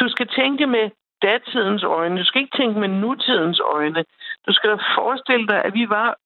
du 0.00 0.08
skal 0.08 0.28
tænke 0.28 0.66
med 0.66 0.90
datidens 1.22 1.82
øjne. 1.82 2.18
Du 2.18 2.24
skal 2.24 2.42
ikke 2.42 2.56
tænke 2.56 2.80
med 2.80 2.88
nutidens 2.88 3.60
øjne. 3.60 4.04
Du 4.46 4.52
skal 4.52 4.70
forestille 4.98 5.46
dig, 5.46 5.64
at 5.64 5.74
vi 5.74 5.88
var 5.88 6.18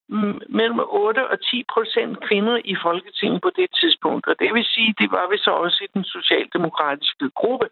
mellem 0.49 0.81
8 0.89 1.29
og 1.29 1.41
10 1.41 1.65
procent 1.75 2.21
kvinder 2.27 2.57
i 2.65 2.75
Folketinget 2.83 3.43
på 3.43 3.51
det 3.57 3.69
tidspunkt. 3.81 4.27
Og 4.27 4.35
det 4.41 4.55
vil 4.55 4.65
sige, 4.65 4.95
det 5.01 5.09
var 5.11 5.27
vi 5.31 5.39
så 5.39 5.51
også 5.51 5.79
i 5.85 5.93
den 5.95 6.05
socialdemokratiske 6.05 7.31
gruppe. 7.31 7.69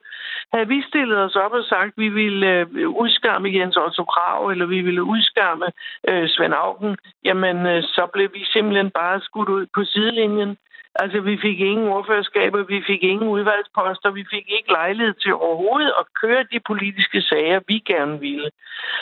Havde 0.52 0.68
vi 0.68 0.82
stillet 0.82 1.18
os 1.18 1.36
op 1.36 1.52
og 1.52 1.64
sagt, 1.64 1.92
at 1.92 2.02
vi 2.04 2.08
ville 2.08 2.46
øh, 2.46 2.88
udskamme 3.02 3.48
Jens 3.56 3.76
Otto 3.76 4.04
Krav, 4.04 4.48
eller 4.48 4.66
vi 4.66 4.80
ville 4.80 5.02
udskamme 5.02 5.66
øh, 6.08 6.28
Svend 6.28 6.54
Augen, 6.54 6.96
jamen 7.24 7.66
øh, 7.66 7.82
så 7.82 8.08
blev 8.12 8.28
vi 8.34 8.44
simpelthen 8.44 8.90
bare 8.90 9.20
skudt 9.20 9.48
ud 9.48 9.66
på 9.74 9.84
sidelinjen. 9.84 10.56
Altså, 10.94 11.20
vi 11.20 11.38
fik 11.42 11.60
ingen 11.60 11.88
ordførerskaber, 11.88 12.62
vi 12.62 12.82
fik 12.86 13.02
ingen 13.02 13.28
udvalgsposter, 13.28 14.10
vi 14.10 14.24
fik 14.30 14.46
ikke 14.48 14.72
lejlighed 14.72 15.14
til 15.14 15.34
overhovedet 15.34 15.92
at 15.98 16.06
køre 16.22 16.44
de 16.52 16.60
politiske 16.60 17.22
sager, 17.22 17.60
vi 17.68 17.78
gerne 17.78 18.20
ville. 18.20 18.50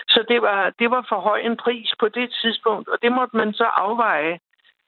Så 0.08 0.25
det 0.29 0.43
var, 0.43 0.73
det 0.79 0.90
var 0.90 1.06
for 1.08 1.20
høj 1.20 1.38
en 1.38 1.56
pris 1.56 1.93
på 1.99 2.08
det 2.08 2.29
tidspunkt, 2.43 2.88
og 2.88 2.99
det 3.02 3.12
måtte 3.12 3.37
man 3.37 3.52
så 3.52 3.64
afveje. 3.64 4.39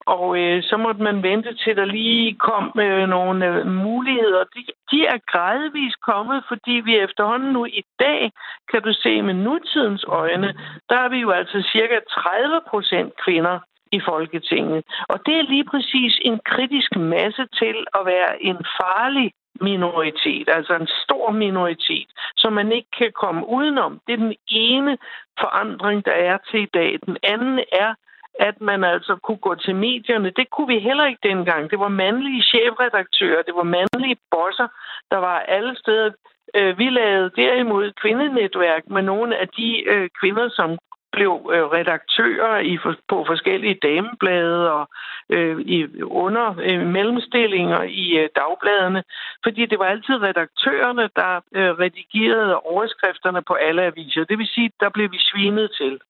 Og 0.07 0.39
øh, 0.39 0.63
så 0.63 0.77
måtte 0.77 1.03
man 1.03 1.23
vente 1.23 1.55
til, 1.55 1.77
der 1.77 1.85
lige 1.85 2.35
kom 2.35 2.73
øh, 2.81 3.09
nogle 3.09 3.47
øh, 3.47 3.67
muligheder. 3.67 4.45
De, 4.55 4.63
de 4.91 5.07
er 5.07 5.19
gradvist 5.33 6.01
kommet, 6.01 6.45
fordi 6.49 6.71
vi 6.71 6.99
efterhånden 6.99 7.53
nu 7.53 7.65
i 7.65 7.83
dag, 7.99 8.33
kan 8.71 8.83
du 8.83 8.93
se 8.93 9.23
med 9.23 9.35
nutidens 9.35 10.05
øjne, 10.09 10.55
der 10.91 10.97
er 10.97 11.09
vi 11.09 11.19
jo 11.19 11.31
altså 11.31 11.69
cirka 11.73 11.99
30 12.11 12.61
procent 12.71 13.13
kvinder 13.25 13.59
i 13.93 14.01
Folketinget. 14.09 14.85
Og 15.09 15.19
det 15.27 15.35
er 15.39 15.51
lige 15.55 15.65
præcis 15.65 16.19
en 16.23 16.41
kritisk 16.45 16.97
masse 16.97 17.47
til 17.61 17.77
at 17.99 18.07
være 18.07 18.43
en 18.43 18.57
farlig 18.81 19.33
minoritet, 19.61 20.49
altså 20.49 20.75
en 20.75 20.89
stor 21.05 21.31
minoritet, 21.31 22.09
som 22.37 22.53
man 22.53 22.73
ikke 22.73 22.91
kan 22.99 23.13
komme 23.13 23.49
udenom. 23.49 24.01
Det 24.07 24.13
er 24.13 24.17
den 24.17 24.35
ene 24.49 24.99
forandring, 25.41 26.05
der 26.05 26.13
er 26.13 26.39
til 26.51 26.63
i 26.63 26.73
dag. 26.75 26.99
Den 27.07 27.17
anden 27.23 27.59
er, 27.73 27.95
at 28.41 28.61
man 28.61 28.85
altså 28.85 29.17
kunne 29.25 29.43
gå 29.49 29.55
til 29.55 29.75
medierne. 29.77 30.31
Det 30.31 30.51
kunne 30.51 30.67
vi 30.75 30.79
heller 30.79 31.07
ikke 31.07 31.29
dengang. 31.29 31.71
Det 31.71 31.79
var 31.79 31.89
mandlige 31.89 32.43
chefredaktører, 32.43 33.43
det 33.43 33.55
var 33.55 33.63
mandlige 33.63 34.17
bosser, 34.31 34.69
der 35.11 35.17
var 35.17 35.39
alle 35.39 35.77
steder. 35.77 36.11
Øh, 36.57 36.79
vi 36.79 36.89
lavede 36.91 37.31
derimod 37.37 37.93
kvindenetværk 38.03 38.83
med 38.91 39.03
nogle 39.03 39.37
af 39.37 39.49
de 39.49 39.89
øh, 39.93 40.09
kvinder, 40.21 40.49
som 40.49 40.79
blev 41.13 41.33
øh, 41.55 41.65
redaktører 41.77 42.59
i, 42.59 42.79
på 43.09 43.25
forskellige 43.31 43.79
dameblade 43.83 44.73
og 44.73 44.89
øh, 45.31 45.61
i, 45.61 46.03
under 46.03 46.47
øh, 46.69 46.87
mellemstillinger 46.87 47.83
i 47.83 48.07
øh, 48.21 48.29
dagbladene, 48.41 49.03
fordi 49.45 49.67
det 49.67 49.79
var 49.79 49.85
altid 49.85 50.15
redaktørerne, 50.29 51.09
der 51.17 51.33
øh, 51.59 51.71
redigerede 51.85 52.57
overskrifterne 52.57 53.43
på 53.43 53.55
alle 53.55 53.83
aviser. 53.83 54.25
Det 54.25 54.39
vil 54.39 54.47
sige, 54.47 54.71
der 54.81 54.91
blev 54.91 55.13
vi 55.13 55.19
svinet 55.21 55.71
til. 55.81 56.01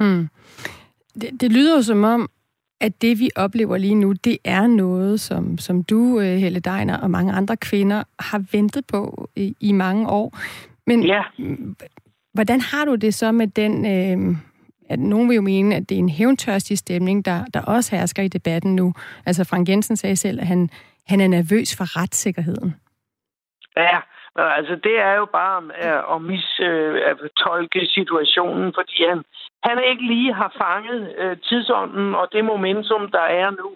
Hmm. 0.00 0.28
Det, 1.20 1.40
det 1.40 1.52
lyder 1.52 1.76
jo 1.76 1.82
som 1.82 2.04
om, 2.04 2.28
at 2.80 3.02
det, 3.02 3.18
vi 3.18 3.30
oplever 3.36 3.76
lige 3.78 3.94
nu, 3.94 4.12
det 4.12 4.38
er 4.44 4.66
noget, 4.66 5.20
som, 5.20 5.58
som 5.58 5.84
du, 5.84 6.20
øh, 6.20 6.36
Helle 6.42 6.60
Deiner, 6.60 6.96
og 7.00 7.10
mange 7.10 7.32
andre 7.32 7.56
kvinder 7.56 8.04
har 8.18 8.42
ventet 8.52 8.84
på 8.86 9.30
i, 9.36 9.54
i 9.60 9.72
mange 9.72 10.08
år. 10.08 10.38
Men 10.86 11.02
ja. 11.02 11.22
Hvordan 12.34 12.60
har 12.60 12.84
du 12.84 12.94
det 12.94 13.14
så 13.14 13.32
med 13.32 13.46
den... 13.46 13.86
Øh, 13.86 14.36
at 14.90 14.98
nogen 14.98 15.28
vil 15.28 15.34
jo 15.34 15.42
mene, 15.42 15.76
at 15.76 15.88
det 15.88 15.94
er 15.94 15.98
en 15.98 16.08
hævntørstig 16.08 16.78
stemning, 16.78 17.24
der, 17.24 17.44
der 17.54 17.62
også 17.62 17.96
hersker 17.96 18.22
i 18.22 18.28
debatten 18.28 18.76
nu. 18.76 18.94
Altså 19.26 19.44
Frank 19.50 19.68
Jensen 19.68 19.96
sagde 19.96 20.16
selv, 20.16 20.40
at 20.40 20.46
han, 20.46 20.70
han 21.08 21.20
er 21.20 21.28
nervøs 21.28 21.76
for 21.78 22.00
retssikkerheden. 22.00 22.74
Ja, 23.76 23.98
altså 24.36 24.74
det 24.84 25.00
er 25.00 25.14
jo 25.14 25.24
bare 25.24 25.62
øh, 25.62 25.98
at, 26.14 26.66
øh, 26.66 27.00
at 27.10 27.16
mistolke 27.22 27.86
situationen, 27.86 28.72
fordi 28.78 29.04
han, 29.08 29.22
han 29.64 29.78
ikke 29.90 30.06
lige 30.06 30.34
har 30.34 30.50
fanget 30.62 31.14
øh, 31.18 31.36
tidsånden 31.36 32.14
og 32.14 32.28
det 32.32 32.44
momentum, 32.44 33.10
der 33.10 33.26
er 33.40 33.50
nu. 33.50 33.70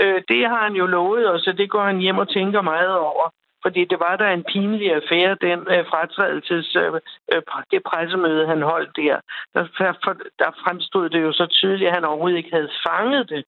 Øh, 0.00 0.22
det 0.28 0.48
har 0.48 0.62
han 0.66 0.74
jo 0.74 0.86
lovet 0.86 1.30
os, 1.30 1.46
og 1.46 1.58
det 1.58 1.70
går 1.70 1.84
han 1.84 1.98
hjem 1.98 2.18
og 2.18 2.28
tænker 2.28 2.60
meget 2.60 2.96
over. 2.98 3.26
Fordi 3.62 3.84
det 3.84 4.00
var 4.00 4.16
da 4.16 4.32
en 4.32 4.44
pinlig 4.44 4.94
affære, 4.94 5.36
den 5.40 5.58
øh, 5.74 5.84
fratrædelses, 5.90 6.76
øh, 6.76 6.92
øh 7.32 7.42
det 7.70 7.82
pressemøde, 7.82 8.46
han 8.46 8.62
holdt 8.62 8.96
der. 8.96 9.16
Der, 9.54 9.64
for, 10.04 10.12
der 10.38 10.50
fremstod 10.64 11.08
det 11.08 11.22
jo 11.22 11.32
så 11.32 11.46
tydeligt, 11.46 11.88
at 11.88 11.94
han 11.94 12.04
overhovedet 12.04 12.36
ikke 12.36 12.56
havde 12.56 12.70
fanget 12.86 13.28
det. 13.28 13.44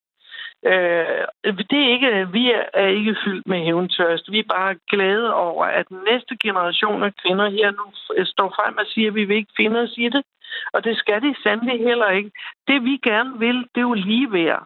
Øh, 0.66 1.54
det 1.70 1.78
er 1.84 1.92
ikke, 1.94 2.28
vi 2.32 2.52
er 2.74 2.86
ikke 2.86 3.16
fyldt 3.24 3.46
med 3.46 3.64
hævntørst. 3.64 4.32
Vi 4.32 4.38
er 4.38 4.54
bare 4.56 4.74
glade 4.90 5.34
over, 5.34 5.64
at 5.64 5.86
næste 5.90 6.36
generation 6.36 7.02
af 7.02 7.12
kvinder 7.22 7.48
her 7.50 7.70
nu 7.70 7.86
øh, 8.16 8.26
står 8.26 8.48
frem 8.48 8.78
og 8.78 8.86
siger, 8.86 9.08
at 9.08 9.14
vi 9.14 9.24
vil 9.24 9.36
ikke 9.36 9.52
finde 9.56 9.80
os 9.80 9.94
i 9.96 10.08
det. 10.08 10.22
Og 10.72 10.84
det 10.84 10.96
skal 10.96 11.22
de 11.22 11.34
sandelig 11.42 11.78
heller 11.78 12.10
ikke. 12.10 12.30
Det 12.68 12.84
vi 12.84 12.96
gerne 13.02 13.38
vil, 13.38 13.56
det 13.56 13.80
er 13.80 13.90
jo 13.90 13.92
lige 13.92 14.32
værd. 14.32 14.64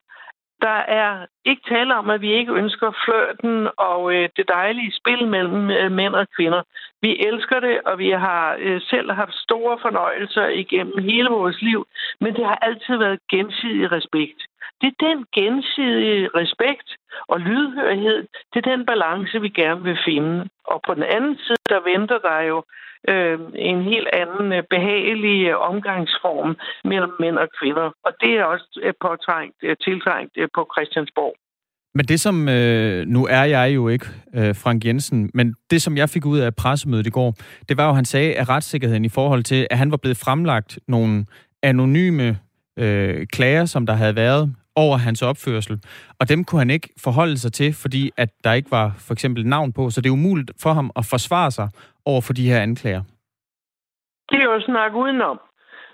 Der 0.60 0.78
er 1.00 1.26
ikke 1.44 1.62
tale 1.68 1.94
om, 1.94 2.10
at 2.10 2.20
vi 2.20 2.32
ikke 2.32 2.52
ønsker 2.52 2.90
flørten 3.04 3.68
og 3.76 4.14
øh, 4.14 4.28
det 4.36 4.48
dejlige 4.48 4.92
spil 5.00 5.28
mellem 5.28 5.70
øh, 5.70 5.92
mænd 5.92 6.14
og 6.14 6.26
kvinder. 6.36 6.62
Vi 7.02 7.26
elsker 7.26 7.60
det, 7.60 7.80
og 7.86 7.98
vi 7.98 8.10
har 8.10 8.56
øh, 8.58 8.80
selv 8.80 9.12
haft 9.12 9.34
store 9.34 9.78
fornøjelser 9.82 10.46
igennem 10.46 10.98
hele 10.98 11.28
vores 11.28 11.62
liv, 11.62 11.86
men 12.20 12.34
det 12.34 12.44
har 12.44 12.58
altid 12.62 12.96
været 12.96 13.18
gensidig 13.30 13.92
respekt. 13.92 14.40
Det 14.80 14.88
er 14.92 15.06
den 15.08 15.18
gensidige 15.38 16.28
respekt 16.34 16.88
og 17.28 17.40
lydhørighed, 17.40 18.20
det 18.52 18.58
er 18.66 18.70
den 18.76 18.86
balance, 18.86 19.40
vi 19.40 19.48
gerne 19.48 19.82
vil 19.82 19.98
finde. 20.04 20.48
Og 20.64 20.80
på 20.86 20.94
den 20.94 21.02
anden 21.02 21.36
side, 21.44 21.64
der 21.68 21.80
venter 21.92 22.18
der 22.18 22.40
jo 22.40 22.58
øh, 23.08 23.38
en 23.54 23.82
helt 23.82 24.08
anden 24.12 24.52
øh, 24.52 24.62
behagelig 24.70 25.38
øh, 25.46 25.56
omgangsform 25.70 26.56
mellem 26.84 27.12
mænd 27.20 27.36
og 27.38 27.48
kvinder. 27.58 27.90
Og 28.06 28.12
det 28.20 28.32
er 28.38 28.44
også 28.44 28.68
øh, 28.82 28.94
påtrængt, 29.00 29.56
tiltrængt 29.84 30.32
på 30.54 30.62
Christiansborg. 30.74 31.34
Men 31.94 32.04
det 32.06 32.20
som, 32.20 32.48
øh, 32.48 33.06
nu 33.06 33.26
er 33.26 33.44
jeg 33.44 33.74
jo 33.74 33.88
ikke 33.88 34.06
øh, 34.34 34.54
Frank 34.54 34.84
Jensen, 34.84 35.30
men 35.34 35.54
det 35.70 35.82
som 35.82 35.96
jeg 35.96 36.08
fik 36.08 36.26
ud 36.26 36.38
af 36.38 36.54
pressemødet 36.54 37.06
i 37.06 37.10
går, 37.10 37.34
det 37.68 37.76
var 37.76 37.84
jo, 37.84 37.88
at 37.90 37.94
han 37.94 38.04
sagde, 38.04 38.34
at 38.34 38.48
retssikkerheden 38.48 39.04
i 39.04 39.08
forhold 39.08 39.42
til, 39.42 39.66
at 39.70 39.78
han 39.78 39.90
var 39.90 39.96
blevet 39.96 40.16
fremlagt 40.16 40.78
nogle 40.88 41.26
anonyme 41.62 42.38
øh, 42.78 43.26
klager, 43.26 43.64
som 43.64 43.86
der 43.86 43.92
havde 43.92 44.16
været 44.16 44.54
over 44.84 44.96
hans 44.96 45.22
opførsel. 45.22 45.74
Og 46.20 46.28
dem 46.28 46.44
kunne 46.44 46.60
han 46.64 46.70
ikke 46.70 46.88
forholde 47.04 47.38
sig 47.38 47.52
til, 47.52 47.70
fordi 47.82 48.02
at 48.16 48.30
der 48.44 48.52
ikke 48.52 48.70
var 48.70 48.86
for 49.06 49.12
eksempel 49.12 49.46
navn 49.46 49.72
på, 49.72 49.90
så 49.90 50.00
det 50.00 50.08
er 50.08 50.18
umuligt 50.20 50.50
for 50.62 50.72
ham 50.72 50.90
at 50.96 51.04
forsvare 51.14 51.50
sig 51.50 51.68
over 52.04 52.20
for 52.20 52.32
de 52.32 52.48
her 52.50 52.60
anklager. 52.60 53.02
Det 54.30 54.38
er 54.40 54.48
jo 54.52 54.60
snak 54.60 54.92
udenom. 54.94 55.38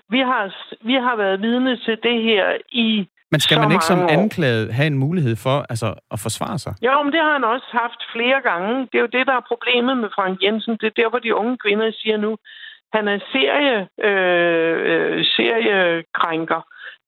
Vi 0.09 0.19
har, 0.19 0.43
vi 0.89 0.93
har 0.93 1.15
været 1.15 1.41
vidne 1.41 1.77
til 1.77 1.97
det 2.03 2.17
her 2.23 2.45
i 2.69 3.07
men 3.31 3.39
skal 3.39 3.59
man 3.59 3.71
ikke 3.71 3.91
som 3.93 4.07
anklaget 4.09 4.73
have 4.73 4.87
en 4.87 4.97
mulighed 5.05 5.35
for 5.45 5.57
altså, 5.69 5.89
at 6.13 6.19
forsvare 6.25 6.59
sig? 6.59 6.73
Ja, 6.81 7.03
men 7.03 7.11
det 7.13 7.21
har 7.25 7.33
han 7.33 7.43
også 7.43 7.69
haft 7.71 8.01
flere 8.15 8.39
gange. 8.49 8.73
Det 8.89 8.95
er 8.97 9.05
jo 9.07 9.15
det, 9.17 9.27
der 9.29 9.35
er 9.37 9.49
problemet 9.51 9.97
med 9.97 10.09
Frank 10.17 10.35
Jensen. 10.43 10.77
Det 10.81 10.87
er 10.87 10.97
der, 11.01 11.09
hvor 11.09 11.19
de 11.19 11.35
unge 11.35 11.57
kvinder 11.63 11.91
siger 12.01 12.17
nu, 12.17 12.31
han 12.93 13.07
er 13.07 13.19
serie, 13.33 13.77
øh, 14.07 14.77
øh 14.91 15.25
seriekrænker. 15.35 16.61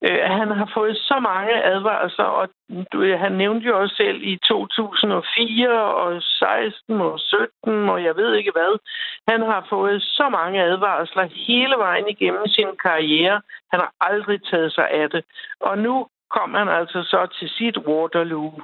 Øh, 0.05 0.19
han 0.39 0.49
har 0.51 0.71
fået 0.73 0.97
så 0.97 1.19
mange 1.19 1.63
advarsler, 1.63 2.25
og 2.25 2.49
du, 2.91 3.17
han 3.17 3.31
nævnte 3.31 3.67
jo 3.67 3.79
også 3.81 3.95
selv 3.95 4.19
i 4.23 4.37
2004 4.47 5.83
og 6.03 6.21
16 6.21 7.01
og 7.01 7.19
17 7.19 7.89
og 7.89 8.03
jeg 8.03 8.15
ved 8.15 8.35
ikke 8.35 8.51
hvad. 8.51 8.79
Han 9.27 9.41
har 9.41 9.65
fået 9.69 10.01
så 10.01 10.29
mange 10.29 10.63
advarsler 10.63 11.23
hele 11.47 11.75
vejen 11.77 12.07
igennem 12.09 12.47
sin 12.47 12.71
karriere. 12.85 13.41
Han 13.71 13.79
har 13.79 13.91
aldrig 14.01 14.39
taget 14.43 14.73
sig 14.73 14.89
af 14.89 15.09
det. 15.09 15.25
Og 15.59 15.77
nu 15.77 16.07
kom 16.29 16.53
han 16.53 16.69
altså 16.69 17.03
så 17.03 17.27
til 17.39 17.49
sit 17.49 17.77
Waterloo. 17.77 18.61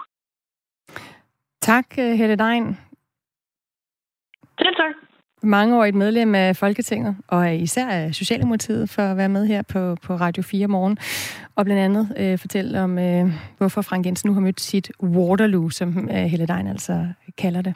Tak, 1.61 1.85
Helle 1.95 2.35
Dein. 2.35 2.77
Selv 4.59 4.75
tak 4.75 5.02
mangeårigt 5.43 5.95
medlem 5.95 6.35
af 6.35 6.55
Folketinget, 6.55 7.15
og 7.27 7.53
øh, 7.53 7.61
især 7.61 7.87
af 7.87 8.15
Socialdemokratiet, 8.15 8.89
for 8.89 9.01
at 9.01 9.17
være 9.17 9.29
med 9.29 9.45
her 9.47 9.61
på, 9.61 9.95
på 9.95 10.15
Radio 10.15 10.43
4 10.43 10.67
morgen, 10.67 10.97
og 11.55 11.65
blandt 11.65 11.81
andet 11.81 12.13
øh, 12.17 12.39
fortælle 12.39 12.81
om, 12.81 12.99
øh, 12.99 13.31
hvorfor 13.57 13.81
Frank 13.81 14.05
Jensen 14.05 14.27
nu 14.27 14.33
har 14.33 14.41
mødt 14.41 14.61
sit 14.61 14.91
Waterloo, 15.03 15.69
som 15.69 16.09
øh, 16.09 16.15
Helle 16.15 16.45
Dein 16.45 16.67
altså 16.67 17.07
kalder 17.37 17.61
det. 17.61 17.73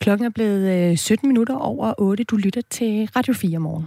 Klokken 0.00 0.26
er 0.26 0.30
blevet 0.30 0.90
øh, 0.90 0.96
17 0.96 1.28
minutter 1.28 1.54
over 1.54 1.94
8. 1.98 2.24
Du 2.24 2.36
lytter 2.36 2.60
til 2.70 3.08
Radio 3.16 3.34
4 3.34 3.58
morgen. 3.58 3.84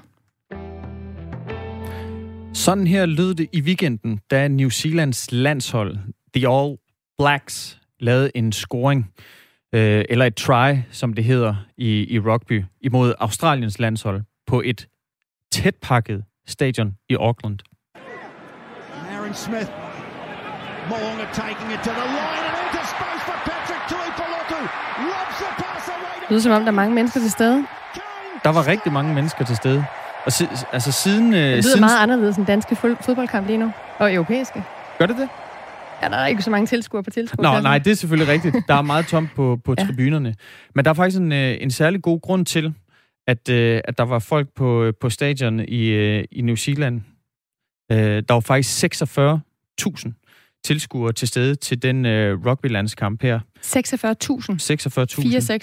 Sådan 2.53 2.88
her 2.88 3.05
lød 3.05 3.34
det 3.34 3.48
i 3.53 3.62
weekenden, 3.62 4.19
da 4.31 4.48
New 4.48 4.69
Zealands 4.69 5.31
landshold, 5.31 5.98
The 6.36 6.48
All 6.50 6.77
Blacks, 7.17 7.79
lavede 8.00 8.31
en 8.36 8.51
scoring 8.51 9.12
øh, 9.75 10.05
eller 10.09 10.25
et 10.25 10.36
try, 10.36 10.75
som 10.91 11.13
det 11.13 11.24
hedder 11.24 11.55
i, 11.77 12.13
i 12.15 12.19
rugby, 12.19 12.65
imod 12.81 13.13
Australiens 13.19 13.79
landshold 13.79 14.21
på 14.47 14.62
et 14.65 14.88
tætpakket 15.51 16.24
stadion 16.47 16.93
i 17.09 17.15
Auckland. 17.15 17.59
Aaron 19.12 19.33
Smith. 19.33 19.69
Morgan 20.89 21.27
taking 21.33 21.69
it 21.75 21.79
to 21.88 21.91
the 22.00 22.07
line 22.17 22.43
and 22.47 22.55
into 22.63 22.81
space 22.95 23.24
for 23.29 23.38
Patrick 23.50 23.83
Tuipulotu. 23.91 24.59
Lobs 25.12 25.38
the 25.41 25.50
pass 25.63 25.88
away. 25.88 26.21
Det 26.21 26.29
lyder 26.29 26.41
som 26.41 26.51
om, 26.51 26.62
der 26.62 26.67
er 26.67 26.79
mange 26.83 26.95
mennesker 26.95 27.19
til 27.19 27.31
stede. 27.31 27.65
Der 28.43 28.50
var 28.50 28.67
rigtig 28.67 28.91
mange 28.91 29.13
mennesker 29.13 29.45
til 29.45 29.55
stede. 29.55 29.86
Og 30.25 30.31
si, 30.31 30.45
altså 30.71 30.91
siden... 30.91 31.33
Øh, 31.33 31.39
det 31.39 31.50
lyder 31.50 31.62
siden... 31.62 31.79
meget 31.79 32.00
anderledes 32.03 32.38
end 32.38 32.45
danske 32.45 32.75
fodboldkamp 32.75 33.47
lige 33.47 33.57
nu. 33.57 33.71
Og 34.00 34.13
europæiske. 34.13 34.63
Gør 35.00 35.05
det 35.05 35.17
det? 35.17 35.29
Ja, 36.01 36.10
der 36.10 36.18
er 36.18 36.27
ikke 36.27 36.42
så 36.42 36.50
mange 36.50 36.68
tilskuere 36.68 37.04
på 37.04 37.10
tilskuere. 37.10 37.54
Nå, 37.54 37.62
nej, 37.62 37.77
det 37.77 37.92
er 37.92 37.96
selvfølgelig 37.96 38.34
rigtigt. 38.34 38.56
Der 38.68 38.74
er 38.74 38.82
meget 38.82 39.08
tomt 39.08 39.30
på, 39.36 39.60
på 39.63 39.75
ja. 39.77 39.86
tribunerne. 39.86 40.36
Men 40.75 40.86
der 40.86 40.92
er 40.92 40.96
faktisk 40.96 41.22
en, 41.22 41.32
øh, 41.32 41.58
en 41.60 41.72
særlig 41.72 42.01
god 42.01 42.22
grund 42.22 42.46
til, 42.46 42.74
at, 43.27 43.50
øh, 43.50 43.82
at 43.84 43.98
der 43.98 44.04
var 44.04 44.20
folk 44.20 44.48
på, 44.56 44.92
på 45.01 45.10
stadion 45.10 45.60
i, 45.60 45.88
øh, 45.88 46.24
i 46.32 46.42
New 46.42 46.56
Zealand. 46.56 47.01
Der 47.89 48.34
var 48.34 48.39
faktisk 48.39 48.84
46.000 50.04 50.62
tilskuere 50.63 51.13
til 51.13 51.27
stede 51.27 51.56
til 51.56 51.82
den 51.82 52.06
rugby-landskamp 52.46 53.24
her. 53.24 53.39
46.000? 53.39 53.72
46.000. 53.72 55.58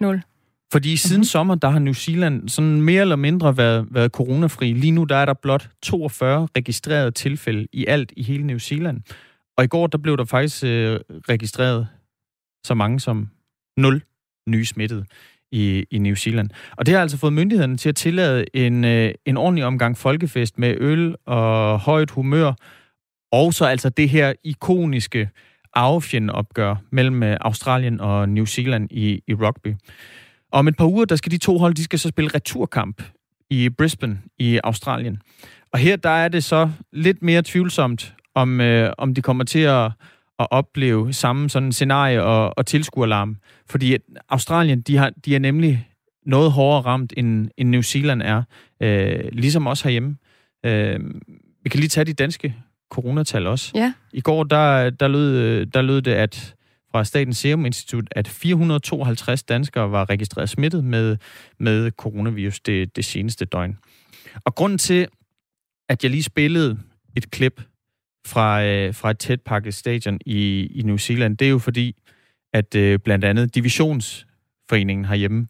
46.000. 0.00 0.33
Fordi 0.72 0.96
siden 0.96 1.16
mm-hmm. 1.16 1.24
sommer, 1.24 1.54
der 1.54 1.68
har 1.68 1.78
New 1.78 1.92
Zealand 1.92 2.48
sådan 2.48 2.80
mere 2.80 3.00
eller 3.00 3.16
mindre 3.16 3.56
været, 3.56 3.86
været 3.90 4.10
coronafri. 4.10 4.72
Lige 4.72 4.90
nu, 4.90 5.04
der 5.04 5.16
er 5.16 5.24
der 5.24 5.34
blot 5.34 5.68
42 5.82 6.48
registrerede 6.56 7.10
tilfælde 7.10 7.66
i 7.72 7.86
alt 7.86 8.12
i 8.16 8.22
hele 8.22 8.46
New 8.46 8.58
Zealand. 8.58 9.00
Og 9.56 9.64
i 9.64 9.66
går, 9.66 9.86
der 9.86 9.98
blev 9.98 10.16
der 10.16 10.24
faktisk 10.24 10.64
øh, 10.64 11.00
registreret 11.28 11.88
så 12.66 12.74
mange 12.74 13.00
som 13.00 13.28
0 13.76 14.02
nye 14.48 14.64
smittede 14.64 15.04
i, 15.52 15.84
i 15.90 15.98
New 15.98 16.14
Zealand. 16.14 16.50
Og 16.76 16.86
det 16.86 16.94
har 16.94 17.00
altså 17.00 17.18
fået 17.18 17.32
myndighederne 17.32 17.76
til 17.76 17.88
at 17.88 17.96
tillade 17.96 18.44
en, 18.54 18.84
øh, 18.84 19.14
en 19.26 19.36
ordentlig 19.36 19.64
omgang 19.64 19.98
folkefest 19.98 20.58
med 20.58 20.76
øl 20.80 21.14
og 21.26 21.80
højt 21.80 22.10
humør, 22.10 22.52
og 23.32 23.54
så 23.54 23.64
altså 23.64 23.88
det 23.88 24.08
her 24.08 24.32
ikoniske 24.44 25.30
arvefjendopgør 25.72 26.76
mellem 26.92 27.22
øh, 27.22 27.36
Australien 27.40 28.00
og 28.00 28.28
New 28.28 28.44
Zealand 28.44 28.88
i, 28.90 29.22
i 29.26 29.34
rugby. 29.34 29.74
Og 30.54 30.58
om 30.58 30.68
et 30.68 30.76
par 30.76 30.86
uger, 30.86 31.04
der 31.04 31.16
skal 31.16 31.32
de 31.32 31.38
to 31.38 31.58
hold, 31.58 31.74
de 31.74 31.84
skal 31.84 31.98
så 31.98 32.08
spille 32.08 32.30
returkamp 32.34 33.02
i 33.50 33.68
Brisbane 33.68 34.20
i 34.38 34.60
Australien. 34.64 35.22
Og 35.72 35.78
her, 35.78 35.96
der 35.96 36.10
er 36.10 36.28
det 36.28 36.44
så 36.44 36.70
lidt 36.92 37.22
mere 37.22 37.42
tvivlsomt, 37.42 38.14
om, 38.34 38.60
øh, 38.60 38.92
om 38.98 39.14
de 39.14 39.22
kommer 39.22 39.44
til 39.44 39.58
at, 39.58 39.84
at 40.38 40.46
opleve 40.50 41.12
samme 41.12 41.50
sådan 41.50 41.72
scenarie 41.72 42.22
og, 42.22 42.58
og 42.58 42.66
tilskuerlarm. 42.66 43.36
Fordi 43.70 43.96
Australien, 44.28 44.80
de, 44.80 44.96
har, 44.96 45.12
de 45.24 45.34
er 45.34 45.38
nemlig 45.38 45.88
noget 46.26 46.52
hårdere 46.52 46.80
ramt, 46.80 47.12
end, 47.16 47.48
end 47.56 47.68
New 47.68 47.82
Zealand 47.82 48.22
er. 48.22 48.42
Øh, 48.80 49.28
ligesom 49.32 49.66
også 49.66 49.84
herhjemme. 49.84 50.16
Øh, 50.66 51.00
vi 51.62 51.68
kan 51.68 51.80
lige 51.80 51.88
tage 51.88 52.04
de 52.04 52.12
danske 52.12 52.54
coronatal 52.90 53.46
også. 53.46 53.72
Ja. 53.74 53.92
I 54.12 54.20
går, 54.20 54.44
der, 54.44 54.90
der, 54.90 55.08
lød, 55.08 55.66
der 55.66 55.82
lød 55.82 56.02
det, 56.02 56.12
at 56.12 56.53
fra 56.94 57.04
Statens 57.04 57.36
Serum 57.36 57.66
Institut, 57.66 58.04
at 58.10 58.28
452 58.28 59.42
danskere 59.42 59.90
var 59.90 60.10
registreret 60.10 60.50
smittet 60.50 60.84
med, 60.84 61.16
med 61.58 61.90
coronavirus 61.90 62.60
det, 62.60 62.96
det 62.96 63.04
seneste 63.04 63.44
døgn. 63.44 63.78
Og 64.44 64.54
grunden 64.54 64.78
til, 64.78 65.08
at 65.88 66.02
jeg 66.02 66.10
lige 66.10 66.22
spillede 66.22 66.78
et 67.16 67.30
klip 67.30 67.62
fra, 68.26 68.64
øh, 68.64 68.94
fra 68.94 69.10
et 69.10 69.18
tætpakket 69.18 69.74
stadion 69.74 70.18
i, 70.26 70.66
i 70.66 70.82
New 70.82 70.96
Zealand, 70.96 71.36
det 71.36 71.44
er 71.46 71.50
jo 71.50 71.58
fordi, 71.58 71.96
at 72.52 72.74
øh, 72.74 72.98
blandt 72.98 73.24
andet 73.24 73.54
divisionsforeningen 73.54 75.04
herhjemme 75.04 75.48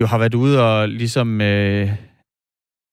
jo 0.00 0.06
har 0.06 0.18
været 0.18 0.34
ude 0.34 0.62
og 0.64 0.88
ligesom 0.88 1.40
øh, 1.40 1.90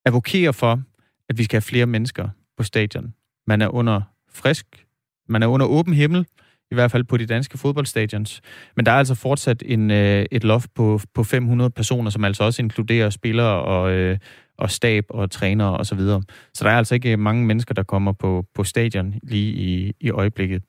advokere 0.06 0.54
for, 0.54 0.82
at 1.30 1.38
vi 1.38 1.44
skal 1.44 1.56
have 1.56 1.62
flere 1.62 1.86
mennesker 1.86 2.30
på 2.58 2.64
stadion. 2.64 3.14
Man 3.48 3.62
er 3.62 3.68
under 3.68 4.02
frisk, 4.30 4.86
man 5.30 5.44
er 5.44 5.48
under 5.48 5.66
åben 5.66 5.94
himmel, 5.94 6.26
i 6.72 6.76
hvert 6.76 6.92
fald 6.92 7.04
på 7.04 7.18
de 7.18 7.26
danske 7.26 7.58
fodboldstadions. 7.58 8.42
Men 8.76 8.86
der 8.86 8.92
er 8.92 8.96
altså 8.96 9.16
fortsat 9.16 9.64
en, 9.66 9.92
øh, 9.92 10.26
et 10.32 10.44
loft 10.44 10.74
på, 10.74 11.00
på 11.14 11.24
500 11.24 11.70
personer, 11.70 12.10
som 12.10 12.24
altså 12.24 12.44
også 12.44 12.62
inkluderer 12.62 13.10
spillere 13.10 13.64
og, 13.64 13.92
øh, 13.92 14.18
og 14.58 14.72
stab 14.72 15.06
og 15.10 15.32
trænere 15.32 15.78
osv. 15.78 15.86
Så, 15.86 15.96
videre. 15.96 16.24
så 16.54 16.64
der 16.64 16.72
er 16.72 16.78
altså 16.78 16.96
ikke 16.96 17.18
mange 17.18 17.46
mennesker, 17.46 17.74
der 17.74 17.84
kommer 17.84 18.12
på, 18.12 18.46
på 18.56 18.64
stadion 18.64 19.14
lige 19.24 19.54
i, 19.54 19.94
i 20.00 20.10
øjeblikket. 20.10 20.64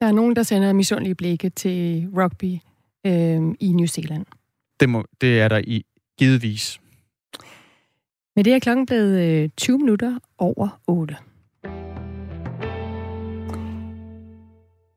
Der 0.00 0.06
er 0.06 0.12
nogen, 0.12 0.36
der 0.36 0.42
sender 0.42 0.72
misundelige 0.72 1.14
blikke 1.14 1.50
til 1.50 2.08
rugby 2.16 2.58
øh, 3.06 3.54
i 3.60 3.72
New 3.72 3.86
Zealand. 3.86 4.26
Det, 4.80 4.88
må, 4.88 5.04
det 5.20 5.40
er 5.40 5.48
der 5.48 5.60
i 5.64 5.84
givetvis. 6.18 6.80
Men 8.36 8.44
det 8.44 8.52
er 8.52 8.58
klokken 8.58 8.86
blevet 8.86 9.56
20 9.56 9.78
minutter 9.78 10.18
over 10.38 10.80
8. 10.86 11.16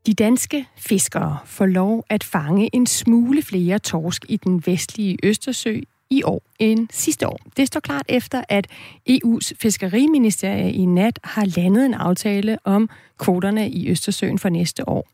De 0.06 0.14
danske 0.14 0.66
fiskere 0.78 1.40
får 1.46 1.66
lov 1.66 2.04
at 2.10 2.24
fange 2.24 2.70
en 2.74 2.86
smule 2.86 3.42
flere 3.42 3.80
torsk 3.80 4.26
i 4.30 4.38
den 4.38 4.64
vestlige 4.66 5.18
Østersø 5.24 5.80
i 6.10 6.24
år 6.24 6.42
end 6.60 6.88
sidste 6.92 7.28
år. 7.28 7.40
Det 7.58 7.68
står 7.68 7.80
klart 7.80 8.06
efter, 8.10 8.44
at 8.50 8.68
EU's 9.10 9.52
fiskeriministerie 9.62 10.72
i 10.72 10.86
nat 10.86 11.20
har 11.24 11.46
landet 11.58 11.86
en 11.86 11.94
aftale 11.94 12.58
om 12.64 12.90
kvoterne 13.20 13.70
i 13.70 13.90
Østersøen 13.92 14.40
for 14.40 14.50
næste 14.50 14.90
år. 14.90 15.08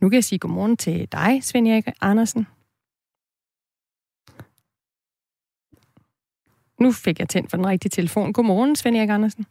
Nu 0.00 0.08
kan 0.08 0.14
jeg 0.14 0.24
sige 0.24 0.38
godmorgen 0.38 0.76
til 0.76 1.08
dig, 1.12 1.44
Svend 1.44 1.68
Erik 1.68 1.84
Andersen. 2.00 2.46
Nu 6.80 6.92
fik 6.92 7.18
jeg 7.18 7.28
tændt 7.28 7.50
for 7.50 7.56
den 7.56 7.66
rigtige 7.66 7.90
telefon. 7.90 8.32
Godmorgen, 8.32 8.76
Svend 8.76 8.96
Erik 8.96 9.10
Andersen. 9.10 9.46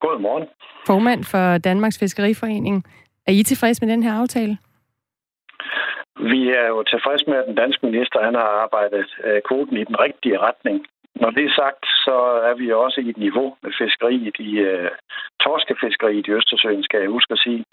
Godmorgen. 0.00 0.48
Formand 0.86 1.24
for 1.24 1.58
Danmarks 1.58 1.98
Fiskeriforening. 1.98 2.84
Er 3.28 3.32
I 3.32 3.42
tilfreds 3.42 3.80
med 3.80 3.88
den 3.92 4.02
her 4.02 4.14
aftale? 4.22 4.58
Vi 6.32 6.42
er 6.60 6.66
jo 6.74 6.82
tilfreds 6.82 7.26
med, 7.26 7.36
at 7.36 7.46
den 7.46 7.54
danske 7.54 7.86
minister 7.86 8.24
han 8.24 8.34
har 8.34 8.50
arbejdet 8.64 9.08
øh, 9.24 9.40
kvoten 9.48 9.76
i 9.76 9.84
den 9.84 10.00
rigtige 10.00 10.38
retning. 10.38 10.86
Når 11.20 11.30
det 11.30 11.44
er 11.44 11.54
sagt, 11.62 11.84
så 12.06 12.16
er 12.48 12.54
vi 12.54 12.72
også 12.72 13.00
i 13.00 13.08
et 13.08 13.16
niveau 13.16 13.56
med 13.62 13.72
fiskeriet 13.80 14.36
i 14.38 14.50
uh, 14.62 14.68
øh, 14.68 14.90
torskefiskeriet 15.42 16.26
i 16.26 16.30
Østersøen, 16.30 16.82
skal 16.82 17.00
jeg 17.00 17.08
huske 17.16 17.32
at 17.32 17.42
sige, 17.46 17.64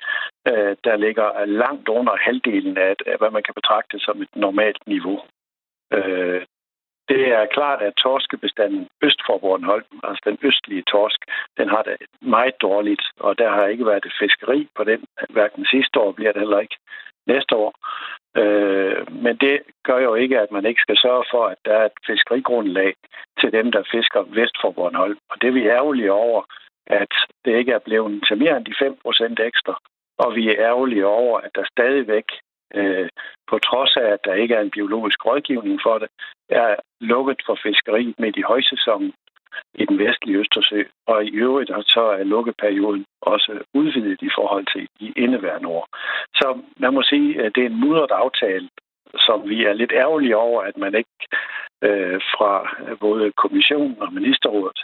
uh, 0.51 0.71
der 0.85 0.95
ligger 1.05 1.45
langt 1.45 1.87
under 1.89 2.15
halvdelen 2.25 2.77
af, 2.77 2.95
af, 3.11 3.17
hvad 3.17 3.31
man 3.31 3.43
kan 3.43 3.53
betragte 3.59 3.99
som 3.99 4.21
et 4.21 4.33
normalt 4.35 4.81
niveau. 4.87 5.17
Uh, 5.97 6.41
det 7.09 7.21
er 7.37 7.45
klart, 7.45 7.81
at 7.81 7.93
torskebestanden 8.03 8.87
øst 9.03 9.21
for 9.25 9.37
Bornholm, 9.37 9.85
altså 10.03 10.21
den 10.25 10.37
østlige 10.41 10.83
torsk, 10.91 11.19
den 11.57 11.69
har 11.69 11.83
det 11.83 11.97
meget 12.21 12.61
dårligt, 12.61 13.03
og 13.19 13.37
der 13.37 13.49
har 13.49 13.65
ikke 13.65 13.85
været 13.85 14.05
et 14.05 14.19
fiskeri 14.19 14.67
på 14.75 14.83
den, 14.83 15.05
hverken 15.29 15.65
sidste 15.65 15.99
år 15.99 16.11
bliver 16.11 16.31
det 16.31 16.41
heller 16.41 16.59
ikke 16.59 16.77
næste 17.27 17.55
år. 17.55 17.73
Øh, 18.41 19.13
men 19.23 19.37
det 19.37 19.61
gør 19.83 19.99
jo 19.99 20.15
ikke, 20.15 20.39
at 20.39 20.51
man 20.51 20.65
ikke 20.65 20.81
skal 20.81 20.97
sørge 20.97 21.25
for, 21.31 21.43
at 21.45 21.57
der 21.65 21.73
er 21.73 21.85
et 21.85 21.99
fiskerigrundlag 22.07 22.93
til 23.39 23.51
dem, 23.51 23.71
der 23.71 23.83
fisker 23.91 24.21
vest 24.21 24.55
for 24.61 24.71
Bornholm. 24.71 25.17
Og 25.29 25.41
det 25.41 25.47
er 25.47 25.51
vi 25.51 25.69
ærgerlige 25.69 26.11
over, 26.11 26.41
at 26.87 27.13
det 27.45 27.57
ikke 27.57 27.71
er 27.71 27.79
blevet 27.79 28.23
til 28.27 28.37
mere 28.37 28.57
end 28.57 28.65
de 28.65 28.73
5% 29.41 29.45
ekstra. 29.49 29.79
Og 30.17 30.35
vi 30.35 30.49
er 30.49 30.61
ærgerlige 30.69 31.05
over, 31.05 31.39
at 31.39 31.51
der 31.55 31.65
stadigvæk 31.71 32.25
øh, 32.73 33.09
på 33.49 33.59
trods 33.59 33.97
af, 33.97 34.07
at 34.15 34.19
der 34.25 34.33
ikke 34.33 34.55
er 34.55 34.61
en 34.61 34.75
biologisk 34.77 35.25
rådgivning 35.25 35.79
for 35.83 35.97
det, 35.97 36.09
er 36.49 36.75
lukket 36.99 37.39
for 37.45 37.57
fiskeri 37.63 38.15
midt 38.19 38.37
i 38.37 38.41
højsæsonen 38.41 39.13
i 39.73 39.85
den 39.85 39.99
vestlige 39.99 40.37
Østersø. 40.37 40.83
Og 41.07 41.25
i 41.25 41.31
øvrigt 41.31 41.69
så 41.69 42.03
er 42.19 42.23
lukkeperioden 42.23 43.05
også 43.21 43.63
udvidet 43.73 44.21
i 44.21 44.29
forhold 44.37 44.65
til 44.73 44.87
i 44.99 45.13
indeværende 45.15 45.69
år. 45.69 45.87
Så 46.35 46.59
man 46.77 46.93
må 46.93 47.01
sige, 47.01 47.43
at 47.43 47.51
det 47.55 47.61
er 47.61 47.69
en 47.69 47.79
mudret 47.79 48.11
aftale, 48.11 48.69
som 49.19 49.49
vi 49.49 49.65
er 49.65 49.73
lidt 49.73 49.91
ærgerlige 49.91 50.37
over, 50.37 50.61
at 50.61 50.77
man 50.77 50.95
ikke 50.95 51.17
øh, 51.81 52.21
fra 52.35 52.51
både 52.99 53.31
kommissionen 53.31 53.97
og 54.01 54.13
ministerrådet 54.13 54.79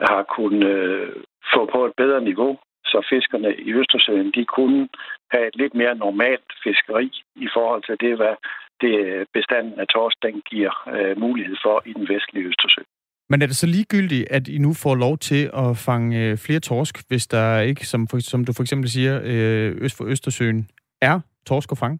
har 0.00 0.22
kunnet 0.22 0.68
øh, 0.68 1.16
få 1.54 1.66
på 1.66 1.86
et 1.86 1.92
bedre 1.96 2.20
niveau 2.20 2.58
så 2.92 2.98
fiskerne 3.12 3.50
i 3.68 3.70
Østersøen 3.80 4.30
de 4.36 4.44
kunne 4.44 4.88
have 5.32 5.46
et 5.50 5.56
lidt 5.62 5.74
mere 5.74 5.94
normalt 5.94 6.50
fiskeri 6.64 7.06
i 7.46 7.48
forhold 7.54 7.82
til 7.88 7.96
det, 8.04 8.16
hvad 8.16 8.34
det 8.80 8.94
bestanden 9.36 9.76
af 9.82 9.86
torsk 9.86 10.16
den 10.22 10.42
giver 10.50 10.72
øh, 10.94 11.20
mulighed 11.24 11.56
for 11.64 11.82
i 11.86 11.92
den 11.92 12.08
vestlige 12.12 12.46
Østersø. 12.50 12.82
Men 13.30 13.42
er 13.42 13.46
det 13.46 13.56
så 13.56 13.66
ligegyldigt, 13.66 14.28
at 14.30 14.48
I 14.48 14.58
nu 14.58 14.72
får 14.74 14.94
lov 14.94 15.18
til 15.18 15.50
at 15.62 15.76
fange 15.76 16.10
øh, 16.24 16.38
flere 16.38 16.60
torsk, 16.60 16.94
hvis 17.08 17.26
der 17.26 17.60
ikke, 17.60 17.86
som, 17.86 18.08
for, 18.08 18.18
som 18.18 18.44
du 18.44 18.52
for 18.52 18.62
eksempel 18.62 18.90
siger, 18.90 19.20
øh, 19.24 19.76
øst 19.84 19.96
for 19.96 20.04
Østersøen, 20.04 20.68
er 21.02 21.20
torsk 21.46 21.72
at 21.72 21.78
fange? 21.78 21.98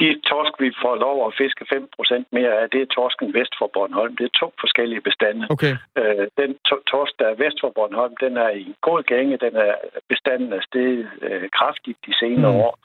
De 0.00 0.08
torsk, 0.30 0.54
vi 0.64 0.70
får 0.82 0.94
lov 1.06 1.16
at 1.26 1.34
fiske 1.42 1.64
5% 1.74 2.24
mere 2.36 2.52
af, 2.60 2.70
det 2.70 2.80
er 2.82 2.94
torsken 2.98 3.34
vest 3.34 3.54
for 3.58 3.70
Bornholm. 3.74 4.16
Det 4.16 4.24
er 4.24 4.38
to 4.42 4.48
forskellige 4.60 5.00
bestande. 5.00 5.46
Okay. 5.50 5.74
Øh, 5.98 6.26
den 6.40 6.50
torsk, 6.92 7.12
der 7.18 7.26
er 7.28 7.40
vest 7.44 7.58
for 7.60 7.70
Bornholm, 7.76 8.14
den 8.24 8.36
er 8.36 8.50
i 8.50 8.74
god 8.80 9.02
gænge. 9.02 9.36
Den 9.46 9.56
er 9.56 9.74
bestanden 10.08 10.52
af 10.52 10.62
sted 10.62 11.06
øh, 11.22 11.48
kraftigt 11.58 11.98
de 12.06 12.12
senere 12.22 12.52
mm. 12.52 12.58
år. 12.66 12.78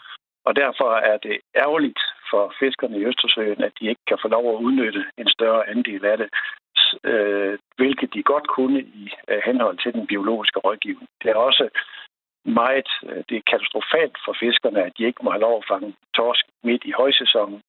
Og 0.48 0.56
derfor 0.56 0.90
er 1.12 1.18
det 1.18 1.38
ærgerligt 1.56 2.02
for 2.32 2.54
fiskerne 2.60 2.98
i 2.98 3.06
Østersøen, 3.06 3.62
at 3.64 3.74
de 3.80 3.90
ikke 3.90 4.06
kan 4.08 4.18
få 4.22 4.28
lov 4.28 4.46
at 4.50 4.62
udnytte 4.66 5.04
en 5.18 5.30
større 5.30 5.70
andel 5.70 6.06
af 6.06 6.18
det, 6.18 6.30
øh, 7.04 7.58
hvilket 7.76 8.14
de 8.14 8.24
godt 8.24 8.48
kunne 8.48 8.80
i 8.82 9.04
øh, 9.30 9.42
henhold 9.46 9.78
til 9.78 9.94
den 9.94 10.08
biologiske 10.08 10.60
rådgivning. 10.60 11.08
Det 11.22 11.30
er 11.30 11.36
også 11.36 11.70
meget, 12.46 12.90
øh, 13.10 13.24
det 13.30 13.36
er 13.38 13.50
katastrofalt 13.52 14.18
for 14.26 14.34
fiskerne, 14.44 14.80
at 14.88 14.94
de 14.98 15.04
ikke 15.04 15.24
må 15.24 15.30
have 15.32 15.46
lov 15.48 15.56
at 15.58 15.68
fange 15.72 15.94
torsk 16.16 16.46
midt 16.64 16.84
i 16.86 16.94
højsæsonen. 17.02 17.62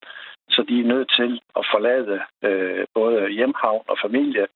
Så 0.49 0.65
de 0.69 0.79
er 0.79 0.91
nødt 0.93 1.09
til 1.19 1.31
at 1.59 1.63
forlade 1.73 2.19
øh, 2.47 2.85
både 2.93 3.29
hjemhavn 3.37 3.85
og 3.87 3.97
familie 4.05 4.47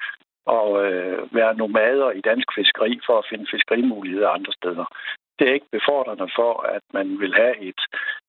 og 0.58 0.67
øh, 0.86 1.36
være 1.38 1.53
nomader 1.62 2.10
i 2.12 2.21
dansk 2.29 2.47
fiskeri 2.58 2.99
for 3.08 3.15
at 3.17 3.27
finde 3.29 3.45
fiskerimuligheder 3.53 4.29
andre 4.29 4.53
steder. 4.60 4.86
Det 5.39 5.45
er 5.47 5.53
ikke 5.53 5.75
befordrende 5.77 6.27
for, 6.39 6.51
at 6.75 6.84
man 6.93 7.08
vil 7.21 7.34
have 7.41 7.55
et 7.69 7.82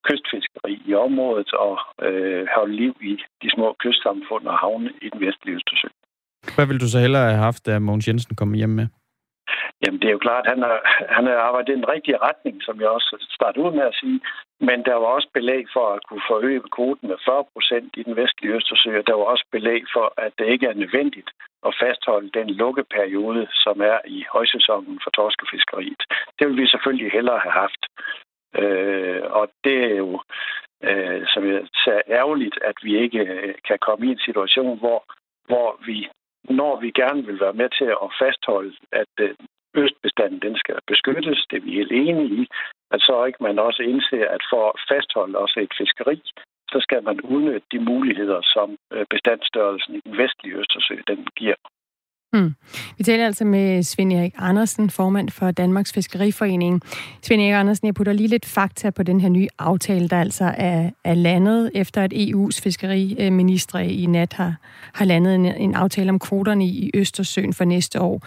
kystfiskeri 0.06 0.82
i 0.90 0.94
området 0.94 1.52
og 1.52 1.78
øh, 2.06 2.46
have 2.54 2.68
liv 2.82 2.94
i 3.10 3.12
de 3.42 3.48
små 3.54 3.76
kystsamfund 3.82 4.44
og 4.46 4.58
havne 4.58 4.90
i 5.02 5.08
den 5.12 5.20
vestlige 5.26 5.56
Østersø. 5.56 5.88
Hvad 6.56 6.66
vil 6.66 6.80
du 6.80 6.88
så 6.88 6.98
hellere 6.98 7.30
have 7.30 7.44
haft, 7.48 7.66
da 7.66 7.78
Mogens 7.78 8.08
Jensen 8.08 8.36
kom 8.36 8.52
hjem 8.52 8.74
med? 8.80 8.86
Jamen, 9.82 10.00
det 10.00 10.08
er 10.08 10.16
jo 10.18 10.26
klart, 10.26 10.46
at 10.46 10.52
han 10.52 10.62
har, 10.62 10.78
han 11.16 11.24
har 11.26 11.36
arbejdet 11.36 11.68
i 11.72 11.76
den 11.80 11.88
rigtige 11.94 12.22
retning, 12.28 12.62
som 12.62 12.80
jeg 12.80 12.88
også 12.88 13.26
startede 13.30 13.64
ud 13.64 13.72
med 13.72 13.84
at 13.90 13.98
sige. 14.00 14.20
Men 14.60 14.78
der 14.88 14.94
var 14.94 15.10
også 15.16 15.28
belæg 15.34 15.64
for 15.72 15.86
at 15.94 16.00
kunne 16.08 16.22
forøge 16.28 16.62
kvoten 16.76 17.08
med 17.08 17.18
40 17.24 17.44
procent 17.52 17.90
i 17.96 18.02
den 18.02 18.16
vestlige 18.16 18.54
Østersø, 18.54 18.98
og 18.98 19.06
der 19.06 19.14
var 19.14 19.24
også 19.24 19.46
belæg 19.52 19.82
for, 19.94 20.06
at 20.16 20.32
det 20.38 20.46
ikke 20.46 20.66
er 20.66 20.80
nødvendigt 20.82 21.30
at 21.66 21.76
fastholde 21.82 22.30
den 22.38 22.50
lukkeperiode, 22.50 23.48
som 23.64 23.80
er 23.80 23.98
i 24.06 24.24
højsæsonen 24.32 25.00
for 25.04 25.10
torskefiskeriet. 25.10 26.02
Det 26.38 26.48
vil 26.48 26.56
vi 26.56 26.66
selvfølgelig 26.66 27.12
hellere 27.12 27.38
have 27.38 27.56
haft. 27.64 27.82
Øh, 28.60 29.22
og 29.30 29.48
det 29.64 29.76
er 29.84 29.96
jo, 29.96 30.20
øh, 30.88 31.26
som 31.32 31.42
jeg 31.52 31.62
sagde, 31.84 32.02
ærgerligt, 32.08 32.58
at 32.62 32.76
vi 32.82 32.98
ikke 32.98 33.18
øh, 33.18 33.54
kan 33.68 33.78
komme 33.78 34.06
i 34.06 34.10
en 34.10 34.18
situation, 34.18 34.78
hvor, 34.78 35.04
hvor 35.46 35.68
vi 35.86 36.08
når 36.44 36.80
vi 36.80 36.90
gerne 36.90 37.22
vil 37.26 37.40
være 37.40 37.58
med 37.62 37.68
til 37.78 37.88
at 38.04 38.08
fastholde, 38.22 38.74
at 38.92 39.14
øh, 39.20 39.34
østbestanden 39.74 40.40
den 40.46 40.56
skal 40.56 40.76
beskyttes, 40.86 41.46
det 41.50 41.56
er 41.56 41.66
vi 41.66 41.72
helt 41.80 41.92
enige 41.92 42.30
i, 42.40 42.46
at 42.90 43.00
så 43.00 43.24
ikke 43.24 43.42
man 43.42 43.58
også 43.58 43.82
indser, 43.82 44.28
at 44.36 44.42
for 44.50 44.62
at 44.68 44.80
fastholde 44.90 45.38
også 45.38 45.60
et 45.60 45.74
fiskeri, 45.80 46.16
så 46.72 46.78
skal 46.80 47.02
man 47.02 47.20
udnytte 47.20 47.66
de 47.72 47.80
muligheder, 47.80 48.40
som 48.42 48.68
øh, 48.92 49.06
bestandsstørrelsen 49.10 49.94
i 49.94 50.00
den 50.06 50.18
vestlige 50.18 50.56
Østersø 50.60 50.94
den 51.06 51.26
giver. 51.36 51.60
Hmm. 52.32 52.54
Vi 52.98 53.04
taler 53.04 53.26
altså 53.26 53.44
med 53.44 53.82
Svend 53.82 54.12
Erik 54.12 54.34
Andersen, 54.38 54.90
formand 54.90 55.28
for 55.28 55.50
Danmarks 55.50 55.92
Fiskeriforening. 55.92 56.82
Svend 57.22 57.42
Erik 57.42 57.52
Andersen, 57.52 57.86
jeg 57.86 57.94
putter 57.94 58.12
lige 58.12 58.28
lidt 58.28 58.46
fakta 58.46 58.90
på 58.90 59.02
den 59.02 59.20
her 59.20 59.28
nye 59.28 59.48
aftale, 59.58 60.08
der 60.08 60.20
altså 60.20 60.44
er, 60.56 60.90
er 61.04 61.14
landet, 61.14 61.70
efter 61.74 62.02
at 62.02 62.12
EU's 62.12 62.60
fiskeriministre 62.62 63.88
i 63.88 64.06
nat 64.06 64.32
har, 64.32 64.56
har 64.94 65.04
landet 65.04 65.34
en, 65.34 65.46
en 65.46 65.74
aftale 65.74 66.10
om 66.10 66.18
kvoterne 66.18 66.66
i 66.66 66.90
Østersøen 66.94 67.52
for 67.52 67.64
næste 67.64 68.00
år. 68.00 68.26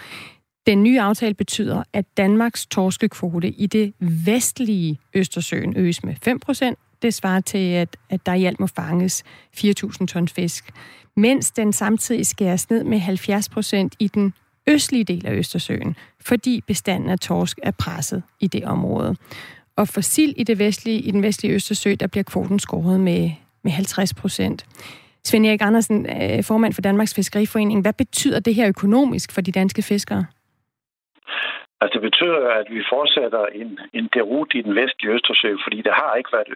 Den 0.68 0.84
nye 0.84 1.02
aftale 1.02 1.34
betyder, 1.34 1.84
at 1.94 2.06
Danmarks 2.18 2.66
torskekvote 2.66 3.50
i 3.50 3.68
det 3.68 3.94
vestlige 4.00 5.00
Østersøen 5.13 5.78
øges 5.78 6.04
med 6.04 6.16
5 6.24 6.39
procent. 6.39 6.80
Det 7.02 7.13
svarer 7.13 7.42
til, 7.42 7.72
at, 7.72 7.98
at 8.10 8.26
der 8.26 8.34
i 8.34 8.46
alt 8.46 8.60
må 8.60 8.68
fanges 8.68 9.24
4.000 9.58 10.06
tons 10.06 10.34
fisk 10.34 10.74
mens 11.15 11.52
den 11.52 11.73
samtidig 11.73 12.26
skæres 12.26 12.69
ned 12.69 12.84
med 12.84 12.99
70 12.99 13.49
procent 13.49 13.95
i 13.99 14.08
den 14.08 14.34
østlige 14.67 15.04
del 15.04 15.26
af 15.28 15.34
Østersøen, 15.34 15.95
fordi 16.28 16.62
bestanden 16.67 17.10
af 17.10 17.19
torsk 17.19 17.60
er 17.63 17.71
presset 17.71 18.23
i 18.39 18.47
det 18.47 18.63
område. 18.65 19.15
Og 19.78 19.88
for 19.88 20.02
sild 20.02 20.34
i, 20.38 20.43
det 20.43 20.60
vestlige, 20.60 20.99
i 20.99 21.12
den 21.12 21.23
vestlige 21.23 21.54
Østersø, 21.54 21.95
der 21.99 22.08
bliver 22.08 22.23
kvoten 22.23 22.60
skåret 22.60 22.99
med, 22.99 23.32
med 23.63 23.71
50 23.71 24.13
procent. 24.13 24.65
Svend 25.23 25.45
Erik 25.45 25.62
Andersen, 25.62 26.06
øh, 26.06 26.43
formand 26.43 26.73
for 26.73 26.82
Danmarks 26.82 27.15
Fiskeriforening. 27.15 27.82
Hvad 27.82 27.93
betyder 27.93 28.39
det 28.39 28.56
her 28.56 28.67
økonomisk 28.67 29.32
for 29.32 29.41
de 29.41 29.52
danske 29.52 29.82
fiskere? 29.82 30.26
Altså, 31.82 31.99
det 31.99 32.02
betyder, 32.02 32.49
at 32.60 32.67
vi 32.76 32.82
fortsætter 32.93 33.45
en, 33.45 33.80
en 33.93 34.10
derut 34.13 34.52
i 34.56 34.62
den 34.62 34.76
vestlige 34.76 35.13
Østersø, 35.13 35.52
fordi 35.65 35.82
der 35.82 35.93
har 35.93 36.15
ikke 36.15 36.30
været 36.34 36.49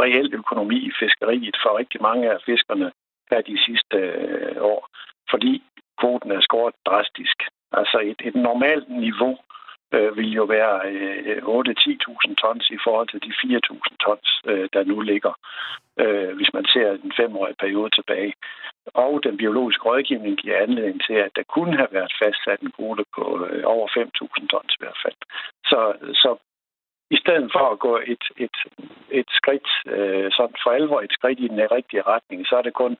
reel 0.00 0.34
økonomi 0.34 0.78
i 0.90 0.92
fiskeriet 1.02 1.56
for 1.62 1.78
rigtig 1.78 2.02
mange 2.02 2.30
af 2.30 2.38
fiskerne 2.46 2.90
her 3.30 3.40
de 3.40 3.58
sidste 3.66 3.96
øh, 3.96 4.56
år, 4.72 4.88
fordi 5.30 5.62
kvoten 6.00 6.30
er 6.30 6.40
skåret 6.40 6.74
drastisk. 6.86 7.36
Altså 7.72 7.98
et, 8.10 8.20
et 8.28 8.34
normalt 8.34 8.88
niveau 8.88 9.38
øh, 9.94 10.16
vil 10.16 10.30
jo 10.32 10.44
være 10.44 10.76
øh, 10.90 11.36
8-10.000 11.36 12.34
tons 12.42 12.70
i 12.70 12.78
forhold 12.84 13.08
til 13.08 13.20
de 13.26 13.32
4.000 13.42 13.96
tons, 14.04 14.28
øh, 14.50 14.68
der 14.72 14.84
nu 14.84 15.00
ligger, 15.00 15.32
øh, 16.02 16.36
hvis 16.36 16.50
man 16.56 16.64
ser 16.72 16.88
en 16.92 17.12
femårige 17.16 17.60
periode 17.62 17.90
tilbage. 17.90 18.34
Og 18.94 19.20
den 19.26 19.36
biologiske 19.36 19.82
rådgivning 19.82 20.36
giver 20.36 20.62
anledning 20.62 21.00
til, 21.06 21.14
at 21.26 21.32
der 21.36 21.42
kunne 21.54 21.76
have 21.76 21.92
været 21.92 22.12
fastsat 22.22 22.60
en 22.60 22.72
kvote 22.76 23.04
på 23.16 23.24
øh, 23.50 23.62
over 23.74 23.86
5.000 23.88 24.46
tons 24.46 24.72
i 24.74 24.82
hvert 24.82 25.00
fald. 25.04 25.18
Så, 25.70 25.80
så 26.22 26.30
i 27.10 27.16
stedet 27.16 27.50
for 27.52 27.64
at 27.72 27.78
gå 27.78 27.96
et, 27.96 28.24
et, 28.36 28.56
et 29.10 29.28
skridt, 29.30 29.68
øh, 29.86 30.30
sådan 30.32 30.56
for 30.62 30.70
alvor 30.70 31.00
et 31.00 31.12
skridt 31.12 31.40
i 31.40 31.48
den 31.48 31.60
rigtige 31.70 32.02
retning, 32.02 32.46
så 32.46 32.56
er 32.56 32.62
det 32.62 32.74
kun 32.74 32.96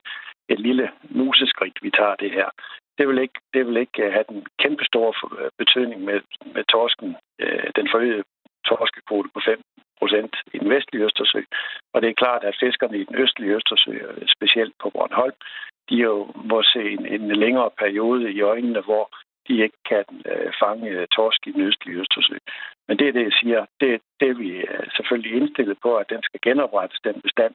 et 0.49 0.59
lille 0.59 0.91
museskridt, 1.09 1.77
vi 1.81 1.91
tager 1.91 2.15
det 2.15 2.31
her. 2.31 2.49
Det 2.97 3.07
vil 3.07 3.17
ikke, 3.17 3.39
det 3.53 3.67
vil 3.67 3.77
ikke 3.77 4.03
øh, 4.03 4.13
have 4.13 4.25
den 4.29 4.45
kæmpe 4.59 4.85
store 4.85 5.13
øh, 5.39 5.49
betydning 5.57 6.01
med, 6.01 6.19
med 6.55 6.63
torsken, 6.63 7.15
øh, 7.39 7.67
den 7.75 7.87
forøgede 7.91 8.23
torskekvote 8.67 9.29
på 9.33 9.41
5 9.45 9.61
procent 9.99 10.35
i 10.53 10.57
den 10.57 10.69
vestlige 10.69 11.05
Østersø. 11.05 11.41
Og 11.93 12.01
det 12.01 12.09
er 12.09 12.21
klart, 12.23 12.43
at 12.43 12.59
fiskerne 12.59 12.97
i 12.97 13.03
den 13.03 13.15
østlige 13.15 13.55
Østersø, 13.55 13.91
øh, 13.91 14.27
specielt 14.35 14.73
på 14.81 14.89
Bornholm, 14.89 15.37
de 15.89 15.95
jo 15.95 16.31
må 16.35 16.63
se 16.63 16.81
en, 16.95 17.05
en 17.05 17.35
længere 17.43 17.71
periode 17.79 18.31
i 18.31 18.41
øjnene, 18.41 18.81
hvor 18.81 19.05
de 19.47 19.63
ikke 19.65 19.79
kan 19.91 20.05
øh, 20.31 20.51
fange 20.61 20.89
øh, 20.89 21.07
torsk 21.07 21.47
i 21.47 21.51
den 21.51 21.61
østlige 21.61 21.99
Østersø. 22.01 22.37
Men 22.87 22.99
det 22.99 23.07
er 23.07 23.11
det, 23.11 23.23
jeg 23.23 23.37
siger. 23.41 23.65
Det, 23.81 24.01
det 24.19 24.29
er 24.29 24.33
vi 24.43 24.49
øh, 24.51 24.85
selvfølgelig 24.95 25.31
indstillet 25.33 25.77
på, 25.81 25.95
at 25.95 26.09
den 26.09 26.21
skal 26.23 26.39
genoprettes, 26.43 26.99
den 27.03 27.21
bestand. 27.21 27.53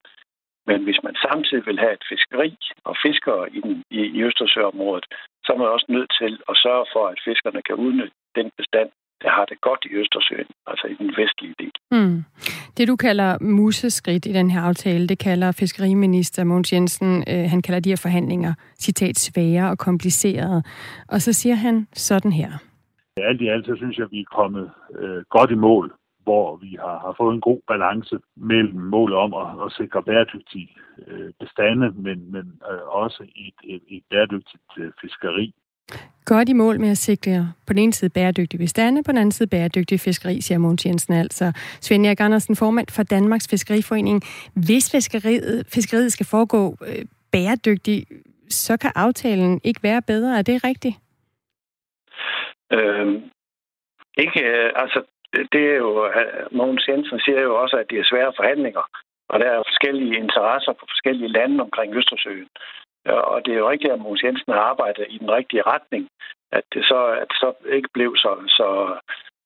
Men 0.66 0.84
hvis 0.84 1.02
man 1.02 1.16
samtidig 1.26 1.66
vil 1.66 1.78
have 1.78 1.92
et 1.92 2.04
fiskeri 2.08 2.56
og 2.84 2.96
fiskere 3.06 3.50
i, 3.56 3.60
den, 3.60 3.84
i, 3.90 4.00
i 4.16 4.22
Østersøområdet, 4.22 5.06
så 5.44 5.52
er 5.52 5.56
man 5.56 5.68
også 5.68 5.86
nødt 5.88 6.10
til 6.20 6.32
at 6.48 6.56
sørge 6.64 6.86
for, 6.92 7.04
at 7.08 7.20
fiskerne 7.24 7.62
kan 7.62 7.74
udnytte 7.74 8.16
den 8.34 8.50
bestand, 8.56 8.90
der 9.22 9.30
har 9.30 9.44
det 9.44 9.60
godt 9.60 9.82
i 9.84 9.94
Østersøen, 9.94 10.50
altså 10.66 10.86
i 10.86 10.94
den 10.94 11.14
vestlige 11.16 11.54
del. 11.58 11.72
Mm. 11.90 12.24
Det, 12.76 12.88
du 12.88 12.96
kalder 12.96 13.38
museskridt 13.40 14.26
i 14.26 14.32
den 14.32 14.50
her 14.50 14.60
aftale, 14.60 15.06
det 15.06 15.18
kalder 15.18 15.52
fiskeriminister 15.52 16.44
Mogens 16.44 16.72
Jensen, 16.72 17.24
øh, 17.28 17.44
han 17.50 17.62
kalder 17.62 17.80
de 17.80 17.88
her 17.88 18.00
forhandlinger, 18.02 18.54
citat, 18.78 19.16
svære 19.18 19.70
og 19.70 19.78
komplicerede. 19.78 20.62
Og 21.08 21.20
så 21.20 21.32
siger 21.32 21.54
han 21.54 21.86
sådan 21.92 22.32
her. 22.32 22.50
Alt 23.16 23.40
i 23.40 23.48
alt, 23.48 23.66
så 23.66 23.74
synes 23.76 23.96
jeg, 23.96 24.04
at 24.04 24.12
vi 24.12 24.20
er 24.20 24.34
kommet 24.40 24.70
øh, 24.98 25.22
godt 25.30 25.50
i 25.50 25.54
mål, 25.54 25.92
hvor 26.22 26.56
vi 26.56 26.76
har, 26.80 26.98
har 26.98 27.14
fået 27.20 27.34
en 27.34 27.40
god 27.40 27.60
balance 27.68 28.16
mellem 28.36 28.80
målet 28.80 29.16
om 29.16 29.34
at, 29.34 29.48
at 29.64 29.72
sikre 29.72 30.02
bæredygtige 30.02 30.70
øh, 31.06 31.30
bestande, 31.40 31.86
men, 32.06 32.32
men 32.32 32.46
øh, 32.70 32.82
også 33.02 33.22
et, 33.46 33.58
et, 33.64 33.82
et 33.88 34.02
bæredygtigt 34.10 34.70
øh, 34.78 34.92
fiskeri 35.00 35.54
godt 36.32 36.48
i 36.48 36.52
mål 36.52 36.80
med 36.80 36.90
at 36.90 36.98
sikre 36.98 37.52
på 37.66 37.72
den 37.72 37.78
ene 37.78 37.92
side 37.92 38.10
bæredygtige 38.10 38.58
bestande, 38.58 39.02
på 39.04 39.10
den 39.12 39.18
anden 39.18 39.32
side 39.32 39.48
bæredygtige 39.48 39.98
fiskeri, 39.98 40.40
siger 40.40 40.58
Mogens 40.58 40.86
Jensen 40.86 41.14
altså. 41.14 41.52
Svend 41.80 42.06
Erik 42.06 42.20
Andersen, 42.20 42.56
formand 42.56 42.88
for 42.96 43.02
Danmarks 43.02 43.48
Fiskeriforening. 43.50 44.22
Hvis 44.66 44.90
fiskeriet, 44.92 45.66
fiskeriet 45.74 46.12
skal 46.12 46.26
foregå 46.26 46.76
øh, 46.86 47.04
bæredygtigt, 47.32 48.08
så 48.48 48.76
kan 48.76 48.92
aftalen 48.94 49.60
ikke 49.64 49.82
være 49.82 50.02
bedre. 50.02 50.38
Er 50.38 50.42
det 50.42 50.64
rigtigt? 50.64 50.96
Øhm, 52.72 53.16
ikke, 54.24 54.40
øh, 54.50 54.70
altså, 54.82 55.02
det 55.52 55.62
er 55.72 55.76
jo, 55.84 56.06
øh, 56.06 56.56
Mogens 56.58 56.88
Jensen 56.88 57.20
siger 57.20 57.40
jo 57.40 57.62
også, 57.62 57.76
at 57.76 57.86
det 57.90 57.98
er 57.98 58.10
svære 58.10 58.32
forhandlinger, 58.36 58.84
og 59.28 59.40
der 59.40 59.46
er 59.46 59.68
forskellige 59.70 60.16
interesser 60.16 60.72
på 60.72 60.84
forskellige 60.92 61.32
lande 61.38 61.60
omkring 61.66 61.96
Østersøen. 61.96 62.48
Og 63.06 63.46
det 63.46 63.54
er 63.54 63.58
jo 63.58 63.70
rigtigt, 63.70 63.92
at 63.92 64.00
Mogens 64.00 64.22
Jensen 64.22 64.52
har 64.52 64.60
arbejdet 64.60 65.06
i 65.08 65.18
den 65.18 65.30
rigtige 65.30 65.62
retning. 65.62 66.08
At 66.52 66.64
det 66.74 66.84
så, 66.84 67.06
at 67.22 67.26
det 67.30 67.36
så 67.36 67.52
ikke 67.76 67.88
blev 67.94 68.16
så, 68.16 68.32
så 68.48 68.68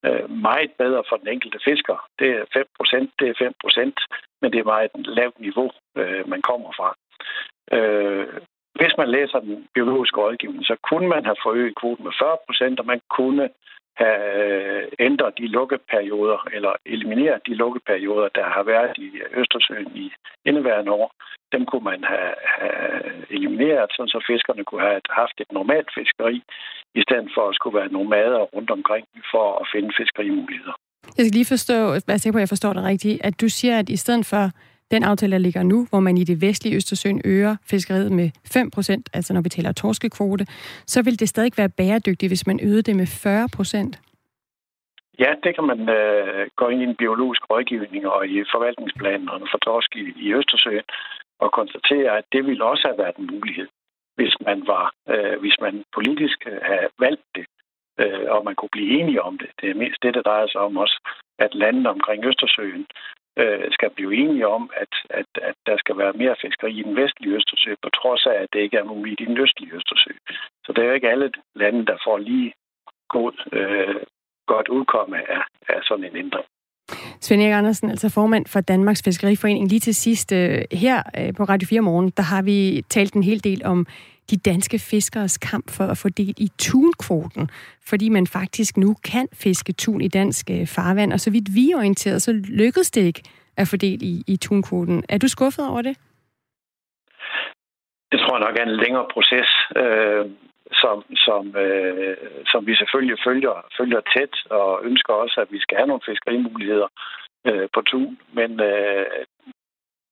øh, 0.07 0.31
meget 0.31 0.71
bedre 0.79 1.03
for 1.09 1.17
den 1.17 1.29
enkelte 1.29 1.59
fisker. 1.65 2.09
Det 2.19 2.31
er 2.31 2.45
5 2.53 2.67
procent, 2.79 3.11
det 3.19 3.29
er 3.29 3.35
5 3.39 3.53
procent, 3.61 4.01
men 4.43 4.53
det 4.53 4.59
er 4.61 4.73
meget 4.73 4.91
et 4.99 5.07
lavt 5.07 5.41
niveau, 5.41 5.71
øh, 5.97 6.29
man 6.29 6.43
kommer 6.43 6.71
fra. 6.79 6.89
Øh, 7.77 8.27
hvis 8.75 8.95
man 8.99 9.09
læser 9.09 9.39
den 9.41 9.69
biologiske 9.75 10.21
rådgivning, 10.21 10.65
så 10.65 10.77
kunne 10.89 11.09
man 11.09 11.25
have 11.25 11.37
forøget 11.43 11.79
kvoten 11.81 12.05
med 12.05 12.13
40 12.21 12.37
procent, 12.47 12.81
og 12.81 12.87
man 12.87 13.01
kunne 13.11 13.49
have 13.97 14.89
ændret 14.99 15.39
de 15.39 15.47
lukkeperioder, 15.47 16.49
eller 16.53 16.73
elimineret 16.87 17.47
de 17.47 17.55
lukkeperioder, 17.55 18.29
der 18.29 18.45
har 18.45 18.63
været 18.63 18.99
i 18.99 19.11
Østersøen 19.41 19.97
i 19.97 20.13
indeværende 20.45 20.93
år. 20.93 21.13
Dem 21.53 21.67
kunne 21.67 21.85
man 21.85 22.05
have, 22.05 22.35
have 22.45 22.94
elimineret, 23.37 23.91
så 24.15 24.19
fiskerne 24.31 24.65
kunne 24.65 24.85
have 24.89 25.01
haft 25.21 25.37
et 25.45 25.51
normalt 25.59 25.91
fiskeri, 25.99 26.37
i 27.01 27.03
stedet 27.07 27.29
for 27.35 27.45
at 27.49 27.55
skulle 27.59 27.79
være 27.81 27.93
nomader 27.97 28.43
rundt 28.55 28.71
omkring 28.71 29.07
for 29.33 29.47
at 29.61 29.67
finde 29.73 29.91
fiskerimuligheder. 30.01 30.77
Jeg 31.17 31.23
skal 31.25 31.37
lige 31.39 31.53
forstå, 31.57 31.77
hvad 32.07 32.17
jeg 32.25 32.33
på, 32.33 32.39
at 32.39 32.47
jeg 32.47 32.55
forstår 32.55 32.73
det 32.73 32.85
rigtigt, 32.85 33.21
at 33.29 33.41
du 33.41 33.49
siger, 33.49 33.79
at 33.79 33.89
i 33.89 33.97
stedet 33.97 34.27
for 34.27 34.45
den 34.91 35.05
aftale, 35.05 35.33
der 35.33 35.39
ligger 35.39 35.63
nu, 35.63 35.87
hvor 35.91 36.01
man 36.01 36.19
i 36.19 36.25
det 36.25 36.41
vestlige 36.41 36.77
Østersøen 36.77 37.21
øger 37.25 37.57
fiskeriet 37.71 38.13
med 38.13 38.31
5%, 38.57 39.03
altså 39.15 39.35
når 39.35 39.41
vi 39.41 39.49
taler 39.49 39.73
torskekvote, 39.73 40.47
så 40.87 41.03
vil 41.03 41.21
det 41.21 41.29
stadig 41.29 41.53
være 41.57 41.69
bæredygtigt, 41.69 42.31
hvis 42.31 42.47
man 42.47 42.61
øgede 42.63 42.83
det 42.83 42.97
med 42.97 43.07
40%? 43.07 44.01
Ja, 45.19 45.31
det 45.45 45.55
kan 45.55 45.65
man 45.65 45.81
øh, 45.99 46.47
gå 46.57 46.69
ind 46.69 46.81
i 46.83 46.85
en 46.85 46.97
biologisk 46.97 47.43
rådgivning 47.51 48.07
og 48.07 48.29
i 48.29 48.45
forvaltningsplanerne 48.53 49.47
for 49.51 49.59
torsk 49.59 49.97
i, 49.97 50.05
i 50.27 50.35
Østersøen 50.35 50.87
og 51.39 51.53
konstatere, 51.53 52.19
at 52.19 52.25
det 52.33 52.47
ville 52.47 52.65
også 52.65 52.89
have 52.89 52.99
været 52.99 53.17
en 53.17 53.31
mulighed, 53.35 53.69
hvis 54.17 54.35
man 54.41 54.67
var, 54.67 54.93
øh, 55.09 55.41
hvis 55.41 55.57
man 55.61 55.85
politisk 55.95 56.39
øh, 56.47 56.61
havde 56.63 56.89
valgt 56.99 57.27
det, 57.35 57.47
øh, 58.01 58.27
og 58.35 58.45
man 58.45 58.55
kunne 58.55 58.75
blive 58.77 59.01
enige 59.01 59.23
om 59.23 59.39
det. 59.39 59.51
Det 59.61 59.71
er 59.71 59.75
mest 59.75 60.03
det, 60.03 60.15
der 60.15 60.23
drejer 60.23 60.47
sig 60.47 60.61
om 60.61 60.77
også, 60.77 60.99
at 61.39 61.55
landene 61.55 61.91
omkring 61.91 62.25
Østersøen 62.25 62.87
øh, 63.39 63.73
skal 63.73 63.91
blive 63.91 64.15
enige 64.15 64.49
om, 64.49 64.71
at, 64.77 64.93
at, 65.11 65.27
at 65.43 65.55
der 65.67 65.77
skal 65.77 65.99
være 65.99 66.13
mere 66.13 66.37
fiskeri 66.43 66.73
i 66.79 66.83
den 66.83 66.97
vestlige 66.97 67.35
Østersø, 67.35 67.75
på 67.83 67.91
trods 67.91 68.27
af, 68.27 68.35
at 68.43 68.49
det 68.53 68.61
ikke 68.61 68.77
er 68.77 68.85
muligt 68.85 69.21
i 69.21 69.25
den 69.25 69.39
østlige 69.39 69.75
Østersø. 69.75 70.13
Så 70.65 70.73
det 70.73 70.79
er 70.83 70.89
jo 70.89 70.93
ikke 70.93 71.11
alle 71.11 71.33
lande, 71.55 71.87
der 71.87 71.97
får 72.05 72.19
lige 72.19 72.53
god, 73.09 73.33
øh, 73.53 74.03
godt 74.47 74.69
udkomme 74.69 75.31
af, 75.31 75.43
af 75.69 75.81
sådan 75.83 76.05
en 76.05 76.17
ændring. 76.17 76.47
Svend 77.25 77.43
Erik 77.43 77.53
Andersen, 77.53 77.91
altså 77.91 78.09
formand 78.09 78.47
for 78.47 78.61
Danmarks 78.61 79.03
Fiskeriforening. 79.05 79.69
Lige 79.69 79.81
til 79.81 79.95
sidst 79.95 80.33
øh, 80.33 80.63
her 80.73 81.03
øh, 81.19 81.35
på 81.37 81.45
Radio 81.45 81.67
4 81.67 81.81
Morgen, 81.81 82.11
der 82.17 82.23
har 82.23 82.43
vi 82.43 82.85
talt 82.91 83.15
en 83.15 83.23
hel 83.23 83.45
del 83.45 83.65
om 83.65 83.87
de 84.31 84.37
danske 84.37 84.79
fiskeres 84.79 85.39
kamp 85.39 85.71
for 85.71 85.85
at 85.85 85.99
få 85.99 86.09
del 86.09 86.35
i 86.37 86.51
tunkvoten, 86.59 87.51
fordi 87.89 88.09
man 88.09 88.27
faktisk 88.27 88.77
nu 88.77 88.97
kan 89.05 89.29
fiske 89.33 89.73
tun 89.73 90.01
i 90.01 90.09
dansk 90.09 90.51
øh, 90.51 90.67
farvand, 90.67 91.13
og 91.13 91.21
så 91.21 91.31
vidt 91.31 91.55
vi 91.55 91.71
er 91.71 91.77
orienteret, 91.77 92.23
så 92.23 92.33
lykkedes 92.33 92.91
det 92.91 93.01
ikke 93.01 93.23
at 93.57 93.69
få 93.69 93.77
del 93.77 94.03
i, 94.03 94.25
i 94.27 94.37
tunkvoten. 94.37 95.05
Er 95.09 95.19
du 95.19 95.29
skuffet 95.29 95.69
over 95.69 95.83
det? 95.83 95.97
Det 98.13 98.21
tror 98.21 98.37
jeg 98.37 98.47
nok 98.47 98.57
er 98.61 98.63
en 98.63 98.77
længere 98.77 99.07
proces, 99.15 99.49
øh, 99.77 100.25
som, 100.83 101.05
som, 101.27 101.57
øh, 101.57 102.17
som 102.47 102.67
vi 102.67 102.75
selvfølgelig 102.75 103.19
følger, 103.27 103.55
følger 103.79 104.01
tæt, 104.15 104.35
og 104.51 104.81
ønsker 104.85 105.13
også, 105.13 105.41
at 105.41 105.53
vi 105.53 105.61
skal 105.61 105.77
have 105.77 105.87
nogle 105.87 106.09
fiskerimuligheder 106.11 106.89
øh, 107.49 107.69
på 107.75 107.81
tun, 107.91 108.19
men 108.33 108.51
øh, 108.61 109.07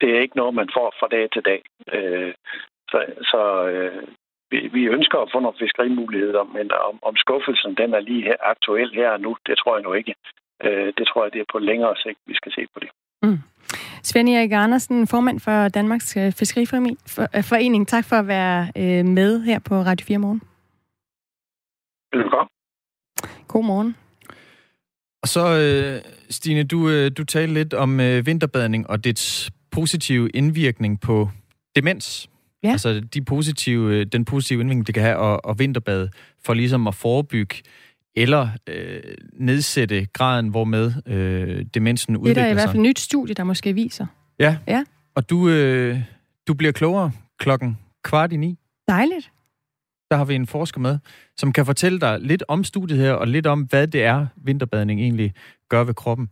det 0.00 0.08
er 0.10 0.20
ikke 0.20 0.36
noget, 0.36 0.54
man 0.54 0.70
får 0.76 0.94
fra 1.00 1.08
dag 1.14 1.30
til 1.30 1.42
dag. 1.50 1.60
Øh, 1.96 2.34
så, 2.90 2.98
så 3.30 3.42
øh, 3.72 4.02
vi, 4.50 4.58
vi 4.76 4.82
ønsker 4.96 5.18
at 5.18 5.32
få 5.32 5.38
nogle 5.40 5.62
fiskerimuligheder, 5.64 6.44
men 6.56 6.66
om, 6.88 6.98
om 7.08 7.14
skuffelsen 7.16 7.74
den 7.80 7.94
er 7.94 8.00
lige 8.00 8.22
her, 8.28 8.36
aktuel 8.40 8.90
her 8.94 9.10
og 9.10 9.20
nu, 9.20 9.36
det 9.46 9.58
tror 9.58 9.76
jeg 9.76 9.82
nu 9.82 9.92
ikke. 9.92 10.14
Øh, 10.64 10.92
det 10.98 11.04
tror 11.06 11.24
jeg, 11.24 11.32
det 11.32 11.40
er 11.40 11.52
på 11.52 11.58
længere 11.58 11.94
sigt, 11.96 12.18
vi 12.26 12.34
skal 12.34 12.52
se 12.52 12.62
på 12.74 12.78
det. 12.80 12.90
Mm. 13.22 13.38
Svend 14.02 14.28
Erik 14.28 14.52
Andersen, 14.52 15.06
formand 15.06 15.40
for 15.40 15.68
Danmarks 15.68 16.16
øh, 16.16 16.32
Fiskeriforening. 16.32 16.98
Øh, 17.80 17.86
tak 17.86 18.04
for 18.08 18.16
at 18.16 18.28
være 18.28 18.58
øh, 18.76 19.04
med 19.04 19.42
her 19.42 19.58
på 19.58 19.74
Radio 19.74 20.04
4 20.06 20.18
Morgen. 20.18 20.42
Velkommen. 22.14 22.48
God 23.48 23.64
morgen. 23.64 23.96
Og 25.22 25.28
så, 25.28 26.00
Stine, 26.30 26.64
du, 26.64 27.08
du 27.08 27.24
talte 27.24 27.54
lidt 27.54 27.74
om 27.74 27.98
vinterbadning 27.98 28.90
og 28.90 29.04
dets 29.04 29.50
positive 29.70 30.30
indvirkning 30.30 31.00
på 31.00 31.30
demens. 31.76 32.28
Ja. 32.62 32.70
Altså 32.70 33.00
de 33.00 33.24
positive, 33.24 33.94
øh, 33.94 34.06
den 34.06 34.24
positive 34.24 34.60
indvirkning, 34.60 34.86
det 34.86 34.94
kan 34.94 35.04
have 35.04 35.32
at, 35.34 35.40
at 35.48 35.58
vinterbade, 35.58 36.10
for 36.44 36.54
ligesom 36.54 36.86
at 36.86 36.94
forebygge 36.94 37.56
eller 38.16 38.48
øh, 38.66 39.02
nedsætte 39.32 40.06
graden, 40.12 40.48
hvormed 40.48 40.92
øh, 41.06 41.64
demensen 41.74 42.16
udvikler 42.16 42.34
sig. 42.34 42.34
Det 42.34 42.40
er 42.40 42.44
der 42.44 42.50
i 42.50 42.54
hvert 42.54 42.68
fald 42.68 42.76
et 42.76 42.88
nyt 42.88 42.98
studie, 42.98 43.34
der 43.34 43.44
måske 43.44 43.72
viser. 43.72 44.06
Ja, 44.38 44.56
ja. 44.66 44.84
og 45.14 45.30
du, 45.30 45.48
øh, 45.48 45.98
du 46.48 46.54
bliver 46.54 46.72
klogere 46.72 47.12
klokken 47.38 47.78
kvart 48.04 48.32
i 48.32 48.36
ni. 48.36 48.58
Dejligt. 48.88 49.30
Der 50.12 50.18
har 50.18 50.24
vi 50.24 50.34
en 50.34 50.46
forsker 50.46 50.80
med, 50.80 50.98
som 51.36 51.52
kan 51.52 51.66
fortælle 51.66 52.00
dig 52.00 52.18
lidt 52.20 52.44
om 52.48 52.64
studiet 52.64 52.98
her, 52.98 53.12
og 53.12 53.28
lidt 53.28 53.46
om, 53.46 53.60
hvad 53.60 53.86
det 53.88 54.04
er, 54.04 54.26
vinterbadning 54.36 55.00
egentlig 55.00 55.34
gør 55.68 55.84
ved 55.84 55.94
kroppen. 55.94 56.28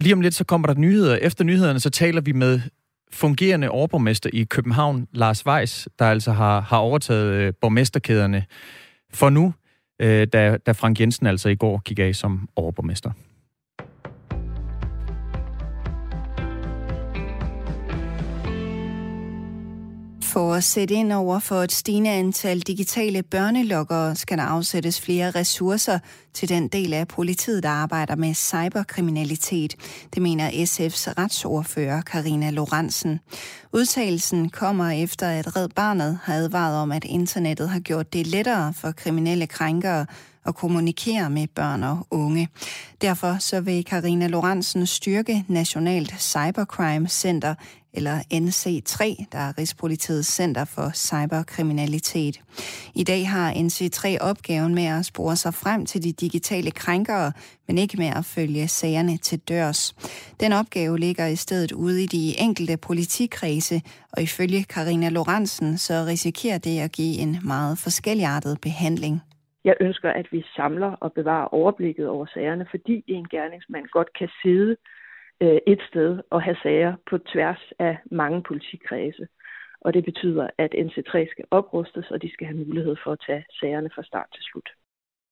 Lige 0.00 0.12
om 0.12 0.20
lidt, 0.20 0.34
så 0.34 0.44
kommer 0.44 0.66
der 0.66 0.74
nyheder. 0.74 1.16
Efter 1.16 1.44
nyhederne, 1.44 1.80
så 1.80 1.90
taler 1.90 2.20
vi 2.20 2.32
med 2.32 2.60
fungerende 3.12 3.70
overborgmester 3.70 4.30
i 4.32 4.44
København, 4.44 5.06
Lars 5.12 5.46
Weiss, 5.46 5.88
der 5.98 6.04
altså 6.04 6.32
har, 6.32 6.60
har 6.60 6.78
overtaget 6.78 7.32
øh, 7.32 7.52
borgmesterkæderne 7.60 8.44
for 9.12 9.30
nu. 9.30 9.54
øh, 10.00 10.26
da, 10.32 10.56
da 10.56 10.72
Frank 10.72 11.00
Jensen 11.00 11.26
altså 11.26 11.48
i 11.48 11.54
går 11.54 11.78
gik 11.78 11.98
af 11.98 12.14
som 12.14 12.48
overborgmester. 12.56 13.10
For 20.34 20.54
at 20.54 20.64
sætte 20.64 20.94
ind 20.94 21.12
over 21.12 21.38
for 21.38 21.62
et 21.62 21.72
stigende 21.72 22.10
antal 22.10 22.60
digitale 22.60 23.22
børnelokkere, 23.22 24.16
skal 24.16 24.38
der 24.38 24.44
afsættes 24.44 25.00
flere 25.00 25.30
ressourcer 25.30 25.98
til 26.32 26.48
den 26.48 26.68
del 26.68 26.92
af 26.92 27.08
politiet, 27.08 27.62
der 27.62 27.68
arbejder 27.68 28.16
med 28.16 28.34
cyberkriminalitet. 28.34 29.74
Det 30.14 30.22
mener 30.22 30.50
SF's 30.50 31.12
retsordfører 31.18 32.00
Karina 32.00 32.50
Lorentzen. 32.50 33.20
Udtalelsen 33.72 34.50
kommer 34.50 34.90
efter, 34.90 35.28
at 35.28 35.56
Red 35.56 35.68
Barnet 35.68 36.18
har 36.22 36.34
advaret 36.34 36.76
om, 36.76 36.92
at 36.92 37.04
internettet 37.04 37.68
har 37.68 37.80
gjort 37.80 38.12
det 38.12 38.26
lettere 38.26 38.74
for 38.74 38.92
kriminelle 38.92 39.46
krænkere 39.46 40.06
at 40.46 40.54
kommunikere 40.54 41.30
med 41.30 41.46
børn 41.54 41.82
og 41.82 42.06
unge. 42.10 42.48
Derfor 43.02 43.36
så 43.38 43.60
vil 43.60 43.84
Karina 43.84 44.26
Lorentzen 44.26 44.86
styrke 44.86 45.44
Nationalt 45.48 46.14
Cybercrime 46.18 47.08
Center, 47.08 47.54
eller 47.96 48.16
NC3, 48.42 49.24
der 49.32 49.38
er 49.38 49.58
Rigspolitiets 49.58 50.28
Center 50.28 50.64
for 50.64 50.88
Cyberkriminalitet. 50.94 52.40
I 52.94 53.04
dag 53.04 53.28
har 53.28 53.52
NC3 53.52 54.28
opgaven 54.30 54.74
med 54.74 54.86
at 54.98 55.04
spore 55.04 55.36
sig 55.36 55.54
frem 55.54 55.86
til 55.86 56.02
de 56.02 56.12
digitale 56.12 56.70
krænkere, 56.70 57.32
men 57.66 57.78
ikke 57.78 57.96
med 57.96 58.06
at 58.06 58.24
følge 58.24 58.68
sagerne 58.68 59.16
til 59.16 59.38
dørs. 59.38 59.80
Den 60.40 60.52
opgave 60.52 60.98
ligger 60.98 61.26
i 61.26 61.36
stedet 61.36 61.72
ude 61.72 62.02
i 62.02 62.06
de 62.06 62.34
enkelte 62.46 62.76
politikredse, 62.76 63.82
og 64.12 64.22
ifølge 64.22 64.64
Karina 64.64 65.08
Lorentzen 65.08 65.78
så 65.78 65.94
risikerer 66.06 66.58
det 66.58 66.78
at 66.80 66.92
give 66.92 67.18
en 67.18 67.38
meget 67.44 67.78
forskelligartet 67.78 68.60
behandling. 68.60 69.20
Jeg 69.64 69.74
ønsker, 69.80 70.10
at 70.10 70.26
vi 70.32 70.44
samler 70.56 70.92
og 71.04 71.12
bevarer 71.12 71.54
overblikket 71.60 72.08
over 72.08 72.26
sagerne, 72.26 72.66
fordi 72.70 73.04
en 73.06 73.28
gerningsmand 73.28 73.86
godt 73.86 74.08
kan 74.18 74.28
sidde 74.42 74.76
øh, 75.40 75.58
et 75.66 75.82
sted 75.88 76.20
og 76.30 76.42
have 76.42 76.56
sager 76.62 76.94
på 77.10 77.18
tværs 77.18 77.72
af 77.78 77.98
mange 78.10 78.42
politikredse. 78.42 79.26
Og 79.80 79.94
det 79.94 80.04
betyder, 80.04 80.50
at 80.58 80.74
NC3 80.74 81.30
skal 81.30 81.44
oprustes, 81.50 82.10
og 82.10 82.22
de 82.22 82.32
skal 82.32 82.46
have 82.46 82.58
mulighed 82.66 82.96
for 83.04 83.12
at 83.12 83.22
tage 83.26 83.44
sagerne 83.60 83.90
fra 83.94 84.02
start 84.02 84.26
til 84.34 84.42
slut. 84.42 84.68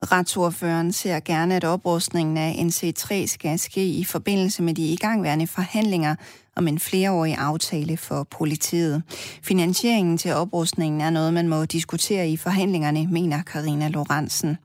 Retsordføreren 0.03 0.93
ser 0.93 1.21
gerne, 1.21 1.57
at 1.57 1.65
oprustningen 1.65 2.37
af 2.37 2.53
NC3 2.53 3.27
skal 3.27 3.59
ske 3.59 3.87
i 3.87 4.05
forbindelse 4.05 4.63
med 4.63 4.75
de 4.75 4.87
igangværende 4.87 5.47
forhandlinger 5.47 6.15
om 6.57 6.69
en 6.69 6.79
flereårig 6.79 7.35
aftale 7.35 7.97
for 7.97 8.23
politiet. 8.31 9.03
Finansieringen 9.43 10.19
til 10.19 10.35
oprustningen 10.35 11.01
er 11.01 11.11
noget, 11.11 11.35
man 11.35 11.49
må 11.49 11.65
diskutere 11.65 12.29
i 12.29 12.37
forhandlingerne, 12.37 13.07
mener 13.07 13.43
Karina 13.43 13.89
Lorentzen. 13.89 14.57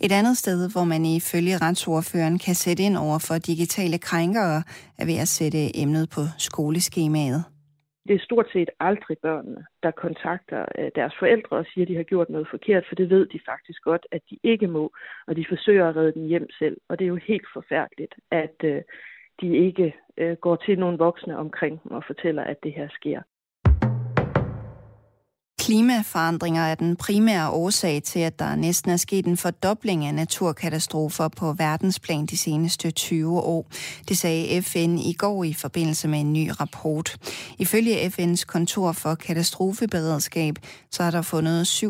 Et 0.00 0.12
andet 0.12 0.38
sted, 0.38 0.70
hvor 0.70 0.84
man 0.84 1.04
ifølge 1.04 1.58
retsordføreren 1.58 2.38
kan 2.38 2.54
sætte 2.54 2.82
ind 2.82 2.96
over 2.96 3.18
for 3.18 3.38
digitale 3.38 3.98
krænkere, 3.98 4.62
er 4.98 5.04
ved 5.04 5.14
at 5.14 5.28
sætte 5.28 5.76
emnet 5.78 6.10
på 6.10 6.26
skoleskemaet. 6.38 7.44
Det 8.08 8.14
er 8.14 8.24
stort 8.24 8.46
set 8.52 8.70
aldrig 8.80 9.18
børnene, 9.18 9.66
der 9.82 9.90
kontakter 9.90 10.64
øh, 10.78 10.90
deres 10.94 11.14
forældre 11.18 11.56
og 11.56 11.66
siger, 11.66 11.84
at 11.84 11.88
de 11.88 11.96
har 11.96 12.02
gjort 12.02 12.30
noget 12.30 12.48
forkert, 12.50 12.84
for 12.88 12.94
det 12.94 13.10
ved 13.10 13.26
de 13.26 13.40
faktisk 13.46 13.82
godt, 13.82 14.06
at 14.10 14.22
de 14.30 14.38
ikke 14.42 14.66
må, 14.66 14.92
og 15.26 15.36
de 15.36 15.46
forsøger 15.48 15.88
at 15.88 15.96
redde 15.96 16.12
den 16.12 16.26
hjem 16.26 16.50
selv. 16.58 16.76
Og 16.88 16.98
det 16.98 17.04
er 17.04 17.08
jo 17.08 17.16
helt 17.16 17.46
forfærdeligt, 17.52 18.14
at 18.30 18.56
øh, 18.64 18.82
de 19.40 19.56
ikke 19.56 19.94
øh, 20.16 20.36
går 20.36 20.56
til 20.56 20.78
nogle 20.78 20.98
voksne 20.98 21.38
omkring 21.38 21.82
dem 21.82 21.92
og 21.92 22.04
fortæller, 22.06 22.44
at 22.44 22.62
det 22.62 22.72
her 22.72 22.88
sker. 22.88 23.22
Klimaforandringer 25.64 26.62
er 26.62 26.74
den 26.74 26.96
primære 26.96 27.50
årsag 27.50 28.02
til, 28.02 28.18
at 28.18 28.38
der 28.38 28.56
næsten 28.56 28.90
er 28.90 28.96
sket 28.96 29.26
en 29.26 29.36
fordobling 29.36 30.06
af 30.06 30.14
naturkatastrofer 30.14 31.28
på 31.28 31.52
verdensplan 31.52 32.26
de 32.26 32.36
seneste 32.36 32.90
20 32.90 33.40
år. 33.40 33.66
Det 34.08 34.18
sagde 34.18 34.62
FN 34.62 34.98
i 34.98 35.12
går 35.12 35.44
i 35.44 35.52
forbindelse 35.52 36.08
med 36.08 36.20
en 36.20 36.32
ny 36.32 36.50
rapport. 36.60 37.16
Ifølge 37.58 38.06
FN's 38.06 38.44
kontor 38.44 38.92
for 38.92 39.14
katastrofeberedskab, 39.14 40.54
så 40.90 41.02
er 41.02 41.10
der 41.10 41.22
fundet 41.22 41.84
7.348 41.84 41.88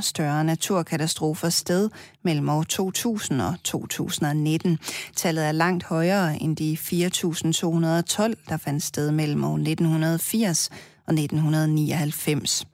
større 0.00 0.44
naturkatastrofer 0.44 1.48
sted 1.48 1.90
mellem 2.24 2.48
år 2.48 2.62
2000 2.62 3.42
og 3.42 3.54
2019. 3.64 4.78
Tallet 5.16 5.46
er 5.46 5.52
langt 5.52 5.84
højere 5.84 6.42
end 6.42 6.56
de 6.56 6.78
4.212, 6.80 6.88
der 8.48 8.56
fandt 8.56 8.82
sted 8.82 9.10
mellem 9.10 9.44
år 9.44 9.54
1980 9.54 10.70
og 11.08 11.14
1999. 11.14 12.66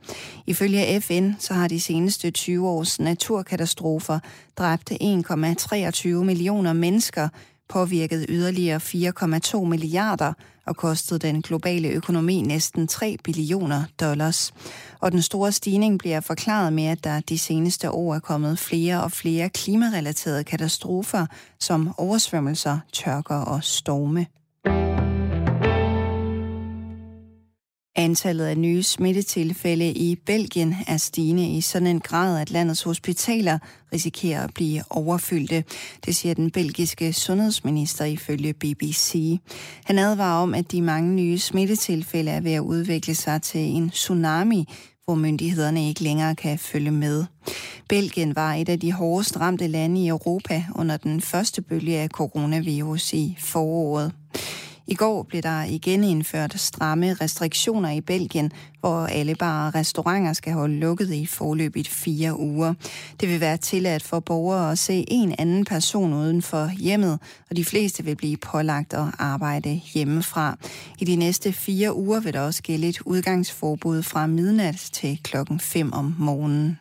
Ifølge 0.46 1.00
FN 1.00 1.30
så 1.38 1.54
har 1.54 1.68
de 1.68 1.80
seneste 1.80 2.30
20 2.30 2.68
års 2.68 3.00
naturkatastrofer 3.00 4.18
dræbt 4.58 4.92
1,23 4.92 6.08
millioner 6.08 6.72
mennesker, 6.72 7.28
påvirket 7.68 8.26
yderligere 8.28 8.80
4,2 9.56 9.64
milliarder 9.64 10.32
og 10.66 10.76
kostet 10.76 11.22
den 11.22 11.42
globale 11.42 11.88
økonomi 11.88 12.42
næsten 12.42 12.86
3 12.86 13.16
billioner 13.24 13.84
dollars. 14.00 14.54
Og 15.00 15.12
den 15.12 15.22
store 15.22 15.52
stigning 15.52 15.98
bliver 15.98 16.20
forklaret 16.20 16.72
med, 16.72 16.84
at 16.84 17.04
der 17.04 17.20
de 17.20 17.38
seneste 17.38 17.90
år 17.90 18.14
er 18.14 18.20
kommet 18.20 18.58
flere 18.58 19.02
og 19.02 19.12
flere 19.12 19.48
klimarelaterede 19.48 20.44
katastrofer, 20.44 21.26
som 21.60 21.94
oversvømmelser, 21.98 22.78
tørker 22.92 23.36
og 23.36 23.64
storme. 23.64 24.26
Antallet 28.04 28.44
af 28.44 28.58
nye 28.58 28.82
smittetilfælde 28.82 29.92
i 29.92 30.16
Belgien 30.26 30.74
er 30.86 30.96
stigende 30.96 31.48
i 31.48 31.60
sådan 31.60 31.86
en 31.88 32.00
grad, 32.00 32.40
at 32.40 32.50
landets 32.50 32.82
hospitaler 32.82 33.58
risikerer 33.92 34.44
at 34.44 34.54
blive 34.54 34.82
overfyldte. 34.90 35.64
Det 36.06 36.16
siger 36.16 36.34
den 36.34 36.50
belgiske 36.50 37.12
sundhedsminister 37.12 38.04
ifølge 38.04 38.52
BBC. 38.52 39.38
Han 39.84 39.98
advarer 39.98 40.42
om, 40.42 40.54
at 40.54 40.72
de 40.72 40.82
mange 40.82 41.10
nye 41.14 41.38
smittetilfælde 41.38 42.30
er 42.30 42.40
ved 42.40 42.52
at 42.52 42.60
udvikle 42.60 43.14
sig 43.14 43.42
til 43.42 43.60
en 43.60 43.90
tsunami, 43.90 44.68
hvor 45.04 45.14
myndighederne 45.14 45.88
ikke 45.88 46.02
længere 46.02 46.34
kan 46.34 46.58
følge 46.58 46.90
med. 46.90 47.24
Belgien 47.88 48.36
var 48.36 48.54
et 48.54 48.68
af 48.68 48.80
de 48.80 48.92
hårdest 48.92 49.40
ramte 49.40 49.66
lande 49.66 50.00
i 50.04 50.08
Europa 50.08 50.64
under 50.74 50.96
den 50.96 51.20
første 51.20 51.62
bølge 51.62 51.96
af 51.98 52.08
coronavirus 52.08 53.12
i 53.12 53.36
foråret. 53.40 54.12
I 54.86 54.94
går 54.94 55.22
blev 55.22 55.42
der 55.42 55.62
igen 55.62 56.04
indført 56.04 56.60
stramme 56.60 57.14
restriktioner 57.14 57.90
i 57.90 58.00
Belgien, 58.00 58.52
hvor 58.80 59.06
alle 59.06 59.34
bare 59.34 59.70
restauranter 59.70 60.32
skal 60.32 60.52
holde 60.52 60.76
lukket 60.76 61.12
i 61.12 61.26
forløbigt 61.26 61.88
fire 61.88 62.38
uger. 62.38 62.74
Det 63.20 63.28
vil 63.28 63.40
være 63.40 63.56
tilladt 63.56 64.02
for 64.02 64.20
borgere 64.20 64.72
at 64.72 64.78
se 64.78 65.04
en 65.08 65.34
anden 65.38 65.64
person 65.64 66.12
uden 66.12 66.42
for 66.42 66.70
hjemmet, 66.78 67.18
og 67.50 67.56
de 67.56 67.64
fleste 67.64 68.04
vil 68.04 68.16
blive 68.16 68.36
pålagt 68.36 68.94
at 68.94 69.06
arbejde 69.18 69.80
hjemmefra. 69.94 70.56
I 70.98 71.04
de 71.04 71.16
næste 71.16 71.52
fire 71.52 71.94
uger 71.94 72.20
vil 72.20 72.32
der 72.32 72.40
også 72.40 72.62
gælde 72.62 72.88
et 72.88 73.00
udgangsforbud 73.00 74.02
fra 74.02 74.26
midnat 74.26 74.88
til 74.92 75.20
klokken 75.22 75.60
5 75.60 75.92
om 75.92 76.14
morgenen. 76.18 76.78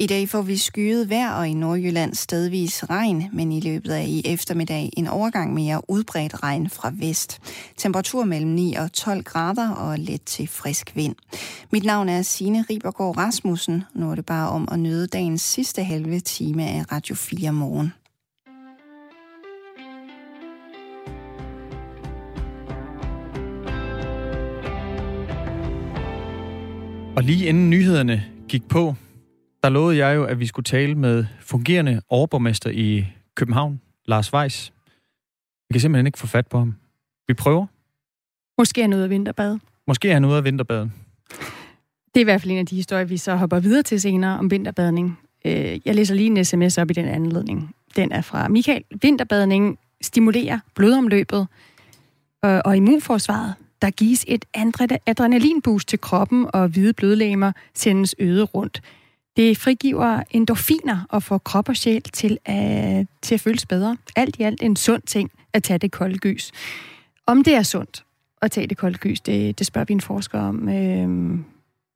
I 0.00 0.06
dag 0.06 0.28
får 0.28 0.42
vi 0.42 0.56
skyet 0.56 1.10
vejr 1.10 1.32
og 1.32 1.48
i 1.48 1.54
Nordjylland 1.54 2.14
stedvis 2.14 2.90
regn, 2.90 3.24
men 3.32 3.52
i 3.52 3.60
løbet 3.60 3.90
af 3.90 4.04
i 4.08 4.22
eftermiddag 4.24 4.90
en 4.96 5.06
overgang 5.06 5.54
mere 5.54 5.90
udbredt 5.90 6.42
regn 6.42 6.70
fra 6.70 6.92
vest. 6.94 7.40
Temperatur 7.76 8.24
mellem 8.24 8.50
9 8.50 8.74
og 8.74 8.92
12 8.92 9.22
grader 9.22 9.70
og 9.70 9.98
let 9.98 10.22
til 10.22 10.48
frisk 10.48 10.96
vind. 10.96 11.14
Mit 11.72 11.84
navn 11.84 12.08
er 12.08 12.22
Signe 12.22 12.64
Ribergaard 12.70 13.16
Rasmussen. 13.16 13.84
Nu 13.94 14.10
er 14.10 14.14
det 14.14 14.26
bare 14.26 14.48
om 14.48 14.68
at 14.72 14.78
nyde 14.78 15.06
dagens 15.06 15.42
sidste 15.42 15.84
halve 15.84 16.20
time 16.20 16.68
af 16.68 16.92
Radio 16.92 17.14
4 17.14 17.52
morgen. 17.52 17.92
Og 27.16 27.22
lige 27.22 27.46
inden 27.46 27.70
nyhederne 27.70 28.24
gik 28.48 28.68
på, 28.68 28.94
der 29.62 29.68
lovede 29.68 29.96
jeg 29.96 30.16
jo, 30.16 30.24
at 30.24 30.40
vi 30.40 30.46
skulle 30.46 30.64
tale 30.64 30.94
med 30.94 31.24
fungerende 31.40 32.02
overborgmester 32.08 32.70
i 32.70 33.06
København, 33.34 33.80
Lars 34.06 34.34
Weiss. 34.34 34.72
Vi 35.68 35.72
kan 35.72 35.80
simpelthen 35.80 36.06
ikke 36.06 36.18
få 36.18 36.26
fat 36.26 36.46
på 36.46 36.58
ham. 36.58 36.74
Vi 37.28 37.34
prøver. 37.34 37.66
Måske 38.58 38.80
er 38.80 38.84
han 38.84 38.94
ude 38.94 39.04
af 39.04 39.10
vinterbad. 39.10 39.58
Måske 39.86 40.08
er 40.08 40.12
han 40.14 40.24
ude 40.24 40.36
af 40.36 40.44
vinterbad. 40.44 40.88
Det 42.14 42.16
er 42.16 42.20
i 42.20 42.24
hvert 42.24 42.40
fald 42.40 42.50
en 42.50 42.58
af 42.58 42.66
de 42.66 42.76
historier, 42.76 43.04
vi 43.04 43.16
så 43.16 43.36
hopper 43.36 43.60
videre 43.60 43.82
til 43.82 44.00
senere 44.00 44.38
om 44.38 44.50
vinterbadning. 44.50 45.18
Øh, 45.44 45.80
jeg 45.84 45.94
læser 45.94 46.14
lige 46.14 46.26
en 46.26 46.44
sms 46.44 46.78
op 46.78 46.90
i 46.90 46.94
den 46.94 47.08
anledning. 47.08 47.74
Den 47.96 48.12
er 48.12 48.20
fra 48.20 48.48
Michael. 48.48 48.84
Vinterbadning 49.02 49.78
stimulerer 50.00 50.58
blodomløbet 50.74 51.46
og 52.42 52.76
immunforsvaret. 52.76 53.54
Der 53.82 53.90
gives 53.90 54.24
et 54.28 54.44
adrenalinboost 55.06 55.88
til 55.88 56.00
kroppen, 56.00 56.46
og 56.52 56.68
hvide 56.68 56.92
blodlegemer 56.92 57.52
sendes 57.74 58.14
øget 58.18 58.54
rundt. 58.54 58.82
Det 59.38 59.58
frigiver 59.58 60.22
endorfiner 60.30 61.06
og 61.08 61.22
får 61.22 61.38
krop 61.38 61.68
og 61.68 61.76
sjæl 61.76 62.02
til 62.02 62.38
at, 62.44 63.06
til 63.22 63.34
at 63.34 63.40
føles 63.40 63.66
bedre. 63.66 63.96
Alt 64.16 64.36
i 64.38 64.42
alt 64.42 64.62
en 64.62 64.76
sund 64.76 65.02
ting 65.02 65.30
at 65.52 65.62
tage 65.62 65.78
det 65.78 65.92
kolde 65.92 66.18
gys. 66.18 66.52
Om 67.26 67.44
det 67.44 67.54
er 67.54 67.62
sundt 67.62 68.04
at 68.42 68.50
tage 68.50 68.66
det 68.66 68.76
kolde 68.76 68.98
gys, 68.98 69.20
det, 69.20 69.58
det 69.58 69.66
spørger 69.66 69.84
vi 69.84 69.94
en 69.94 70.00
forsker 70.00 70.40
om 70.40 70.68
øh, 70.68 71.38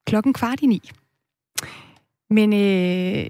klokken 0.06 0.32
kvart 0.32 0.60
i 0.60 0.66
ni. 0.66 0.90
Men 2.30 2.52
øh, 2.52 3.26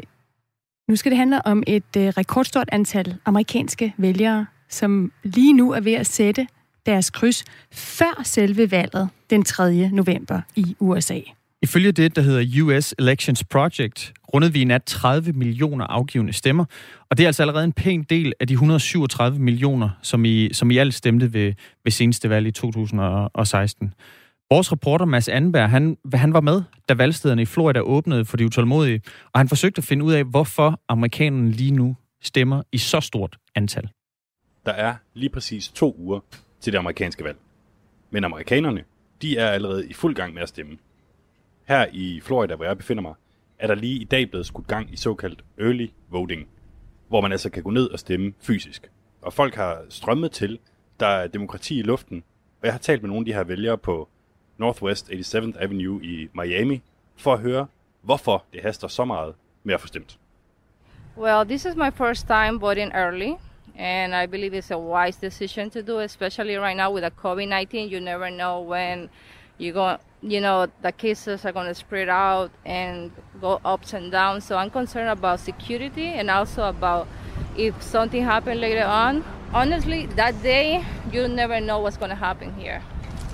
nu 0.89 0.97
skal 0.97 1.11
det 1.11 1.19
handle 1.19 1.47
om 1.47 1.63
et 1.67 1.97
øh, 1.97 2.09
rekordstort 2.09 2.69
antal 2.73 3.17
amerikanske 3.25 3.95
vælgere, 3.97 4.47
som 4.69 5.13
lige 5.23 5.53
nu 5.53 5.71
er 5.71 5.81
ved 5.81 5.95
at 5.95 6.07
sætte 6.07 6.47
deres 6.87 7.11
kryds 7.11 7.45
før 7.73 8.23
selve 8.25 8.71
valget 8.71 9.09
den 9.31 9.43
3. 9.43 9.89
november 9.93 10.41
i 10.57 10.77
USA. 10.81 11.21
Ifølge 11.63 11.93
det, 11.93 12.17
der 12.17 12.23
hedder 12.23 12.63
US 12.63 12.95
Elections 12.99 13.45
Project, 13.45 14.13
rundede 14.35 14.53
vi 14.53 14.61
i 14.61 14.65
nat 14.65 14.85
30 14.85 15.33
millioner 15.33 15.85
afgivende 15.85 16.33
stemmer, 16.33 16.65
og 17.11 17.19
det 17.19 17.25
er 17.25 17.29
altså 17.29 17.43
allerede 17.43 17.65
en 17.65 17.73
pæn 17.73 18.03
del 18.03 18.33
af 18.41 18.47
de 18.47 18.53
137 18.53 19.39
millioner, 19.39 19.91
som 20.03 20.25
i, 20.25 20.53
som 20.53 20.71
i 20.71 20.79
alt 20.79 20.95
stemte 20.95 21.33
ved, 21.33 21.53
ved 21.85 21.93
seneste 21.93 22.31
valg 22.31 22.47
i 22.47 22.51
2016. 22.51 23.95
Vores 24.51 24.73
reporter 24.73 25.05
Mads 25.05 25.29
Anberg, 25.29 25.71
han, 25.71 25.97
han 26.15 26.33
var 26.33 26.41
med, 26.41 26.63
da 26.89 26.95
valgstederne 26.95 27.43
i 27.43 27.45
Florida 27.45 27.81
åbnede 27.81 28.25
for 28.25 28.37
de 28.37 28.47
utålmodige, 28.47 29.03
og 29.33 29.41
han 29.41 29.49
forsøgte 29.49 29.79
at 29.79 29.85
finde 29.85 30.05
ud 30.05 30.13
af, 30.13 30.25
hvorfor 30.25 30.81
amerikanerne 30.89 31.51
lige 31.51 31.71
nu 31.71 31.97
stemmer 32.23 32.63
i 32.73 32.79
så 32.79 33.01
stort 33.01 33.37
antal. 33.55 33.89
Der 34.67 34.73
er 34.73 34.95
lige 35.15 35.31
præcis 35.31 35.69
to 35.69 35.97
uger 35.99 36.21
til 36.61 36.73
det 36.73 36.79
amerikanske 36.79 37.25
valg. 37.25 37.39
Men 38.11 38.25
amerikanerne, 38.25 38.85
de 39.23 39.37
er 39.37 39.49
allerede 39.49 39.89
i 39.89 39.93
fuld 39.93 40.15
gang 40.15 40.35
med 40.35 40.43
at 40.43 40.49
stemme. 40.49 40.79
Her 41.73 41.87
i 41.93 42.21
Florida, 42.21 42.55
hvor 42.55 42.65
jeg 42.65 42.79
befinder 42.79 43.03
mig, 43.03 43.15
er 43.59 43.67
der 43.67 43.75
lige 43.75 44.01
i 44.01 44.05
dag 44.05 44.31
blevet 44.31 44.47
skudt 44.47 44.67
gang 44.67 44.93
i 44.93 44.97
såkaldt 44.97 45.45
early 45.61 45.87
voting, 46.11 46.49
hvor 47.09 47.21
man 47.21 47.33
altså 47.33 47.51
kan 47.51 47.63
gå 47.63 47.71
ned 47.71 47.91
og 47.91 47.99
stemme 47.99 48.33
fysisk. 48.41 48.91
Og 49.23 49.33
folk 49.33 49.55
har 49.55 49.83
strømmet 49.89 50.33
til, 50.33 50.59
der 51.01 51.07
er 51.07 51.27
demokrati 51.27 51.79
i 51.79 51.83
luften, 51.83 52.25
og 52.61 52.67
jeg 52.67 52.73
har 52.73 52.79
talt 52.79 53.03
med 53.03 53.09
nogle 53.09 53.21
af 53.21 53.25
de 53.25 53.33
her 53.33 53.45
vælgere 53.45 53.79
på 53.79 54.09
Northwest 54.59 55.11
87th 55.11 55.63
Avenue 55.63 56.05
i 56.05 56.29
Miami, 56.35 56.83
for 57.17 57.33
at 57.33 57.41
høre, 57.41 57.67
hvorfor 58.03 58.45
det 58.53 58.63
haster 58.63 58.89
så 58.89 59.05
meget 59.05 59.35
med 59.65 59.75
at 59.75 59.81
få 59.81 59.87
stemt. 59.87 60.19
Well, 61.19 61.49
this 61.49 61.65
is 61.65 61.77
my 61.77 61.91
first 61.95 62.27
time 62.27 62.61
voting 62.61 62.93
early, 62.95 63.33
and 63.79 64.15
I 64.15 64.27
believe 64.27 64.59
it's 64.59 64.75
a 64.75 64.79
wise 64.79 65.27
decision 65.27 65.71
to 65.71 65.81
do, 65.83 65.99
especially 65.99 66.59
right 66.59 66.77
now 66.77 66.95
with 66.95 67.03
the 67.03 67.29
COVID-19. 67.29 67.93
You 67.93 68.01
never 68.01 68.31
know 68.31 68.71
when 68.71 69.11
you 69.61 69.73
going 69.73 69.99
you 70.23 70.41
know, 70.41 70.67
the 70.83 70.93
cases 70.93 71.45
are 71.45 71.53
going 71.53 71.67
to 71.67 71.75
spread 71.75 72.09
out 72.09 72.51
and 72.65 73.11
go 73.41 73.61
ups 73.65 73.93
and 73.93 74.13
downs. 74.13 74.45
So 74.45 74.57
I'm 74.57 74.71
concerned 74.71 75.11
about 75.11 75.41
security 75.41 76.07
and 76.07 76.31
also 76.31 76.63
about 76.63 77.07
if 77.57 77.83
something 77.83 78.25
happened 78.25 78.61
later 78.61 78.85
on. 78.85 79.25
Honestly, 79.53 80.07
that 80.17 80.35
day 80.43 80.85
you 81.13 81.29
never 81.29 81.61
know 81.61 81.81
what's 81.81 81.97
going 81.97 82.11
to 82.11 82.17
happen 82.17 82.53
here. 82.53 82.83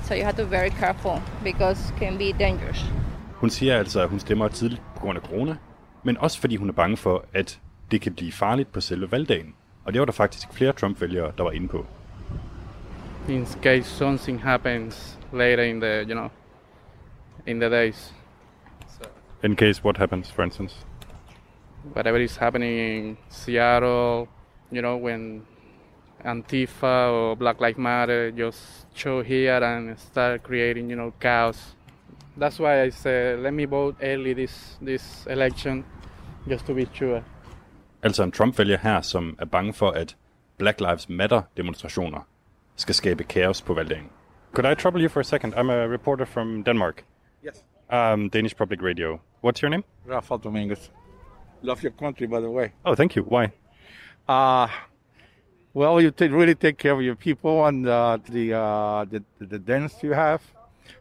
So 0.05 0.15
you 0.15 0.25
have 0.25 0.37
to 0.37 0.45
be 0.45 0.51
very 0.51 0.71
careful 0.71 1.21
because 1.45 1.91
it 1.91 1.97
can 1.99 2.19
be 2.19 2.33
dangerous. 2.33 2.85
Hun 3.35 3.51
siger 3.51 3.79
altså, 3.79 4.01
at 4.01 4.09
hun 4.09 4.21
stemmer 4.21 4.49
tidligt 4.49 4.83
på 4.95 5.01
grund 5.01 5.19
af 5.19 5.25
corona, 5.25 5.57
men 6.03 6.17
også 6.17 6.41
fordi 6.41 6.57
hun 6.57 6.69
er 6.69 6.73
bange 6.73 6.97
for, 6.97 7.25
at 7.35 7.59
det 7.91 8.01
kan 8.01 8.15
blive 8.15 8.33
farligt 8.33 8.73
på 8.73 8.81
selve 8.81 9.13
valgdagen. 9.13 9.55
Og 9.85 9.93
det 9.93 10.01
var 10.01 10.05
der 10.05 10.13
faktisk 10.13 10.53
flere 10.53 10.73
Trump-vælgere, 10.73 11.33
der 11.39 11.45
var 11.45 11.51
inde 11.51 11.69
på. 11.69 11.87
In 13.29 13.47
case 13.63 13.91
something 13.91 14.43
happens 14.43 15.19
later 15.33 15.63
in 15.63 15.81
the, 15.81 16.03
you 16.03 16.13
know, 16.13 16.29
in 17.49 17.59
the 17.59 17.69
days. 17.69 18.13
So, 18.87 19.09
in 19.43 19.57
case 19.57 19.85
what 19.85 19.97
happens, 19.97 20.31
for 20.31 20.43
instance? 20.45 20.75
Whatever 21.95 22.21
is 22.21 22.37
happening 22.37 22.79
in 22.79 23.17
Seattle, 23.29 24.29
you 24.71 24.83
know, 24.83 24.97
when 24.97 25.43
Antifa 26.25 27.11
or 27.13 27.37
Black 27.37 27.61
Lives 27.61 27.79
Matter 27.79 28.31
just 28.31 28.87
show 28.95 29.23
here 29.23 29.63
and 29.63 29.99
start 29.99 30.43
creating, 30.43 30.91
you 30.91 30.97
know, 30.97 31.13
chaos. 31.21 31.75
That's 32.37 32.59
why 32.59 32.83
I 32.83 32.91
said, 32.91 33.41
let 33.41 33.53
me 33.53 33.65
vote 33.65 33.97
early 34.03 34.35
this, 34.35 34.77
this 34.83 35.27
election, 35.27 35.85
just 36.49 36.67
to 36.67 36.75
be 36.75 36.87
sure. 36.93 37.23
Altså 38.03 38.23
en 38.23 38.31
Trump-vælger 38.33 38.79
her, 38.79 39.01
som 39.01 39.37
er 39.39 39.45
bange 39.45 39.73
for, 39.73 39.91
at 39.91 40.17
Black 40.59 40.81
Lives 40.81 41.09
Matter-demonstrationer 41.09 42.21
skal 42.77 42.95
skabe 42.95 43.25
kaos 43.25 43.63
på 43.63 43.75
valgdagen. 43.75 44.11
Could 44.53 44.73
I 44.73 44.75
trouble 44.75 45.03
you 45.03 45.09
for 45.09 45.21
a 45.21 45.25
second? 45.25 45.55
I'm 45.55 45.71
a 45.71 45.89
reporter 45.89 46.25
from 46.25 46.63
Denmark. 46.63 47.05
Yes. 47.43 47.63
Um, 47.91 48.29
Danish 48.29 48.57
Public 48.57 48.83
Radio. 48.83 49.21
What's 49.41 49.63
your 49.63 49.71
name? 49.71 49.85
Rafael 50.05 50.39
Dominguez. 50.39 50.91
Love 51.63 51.83
your 51.83 51.93
country, 51.93 52.27
by 52.27 52.41
the 52.41 52.51
way. 52.51 52.73
Oh, 52.85 52.95
thank 52.95 53.17
you. 53.17 53.23
Why? 53.23 53.53
Uh, 54.29 54.69
well, 55.75 56.01
you 56.01 56.11
t- 56.11 56.29
really 56.29 56.55
take 56.55 56.79
care 56.79 56.93
of 56.93 57.03
your 57.03 57.17
people 57.17 57.67
and 57.67 57.87
uh, 57.89 58.19
the, 58.29 58.53
uh, 58.55 59.05
the 59.05 59.23
the 59.39 59.59
dens 59.59 59.95
you 60.03 60.13
have. 60.13 60.43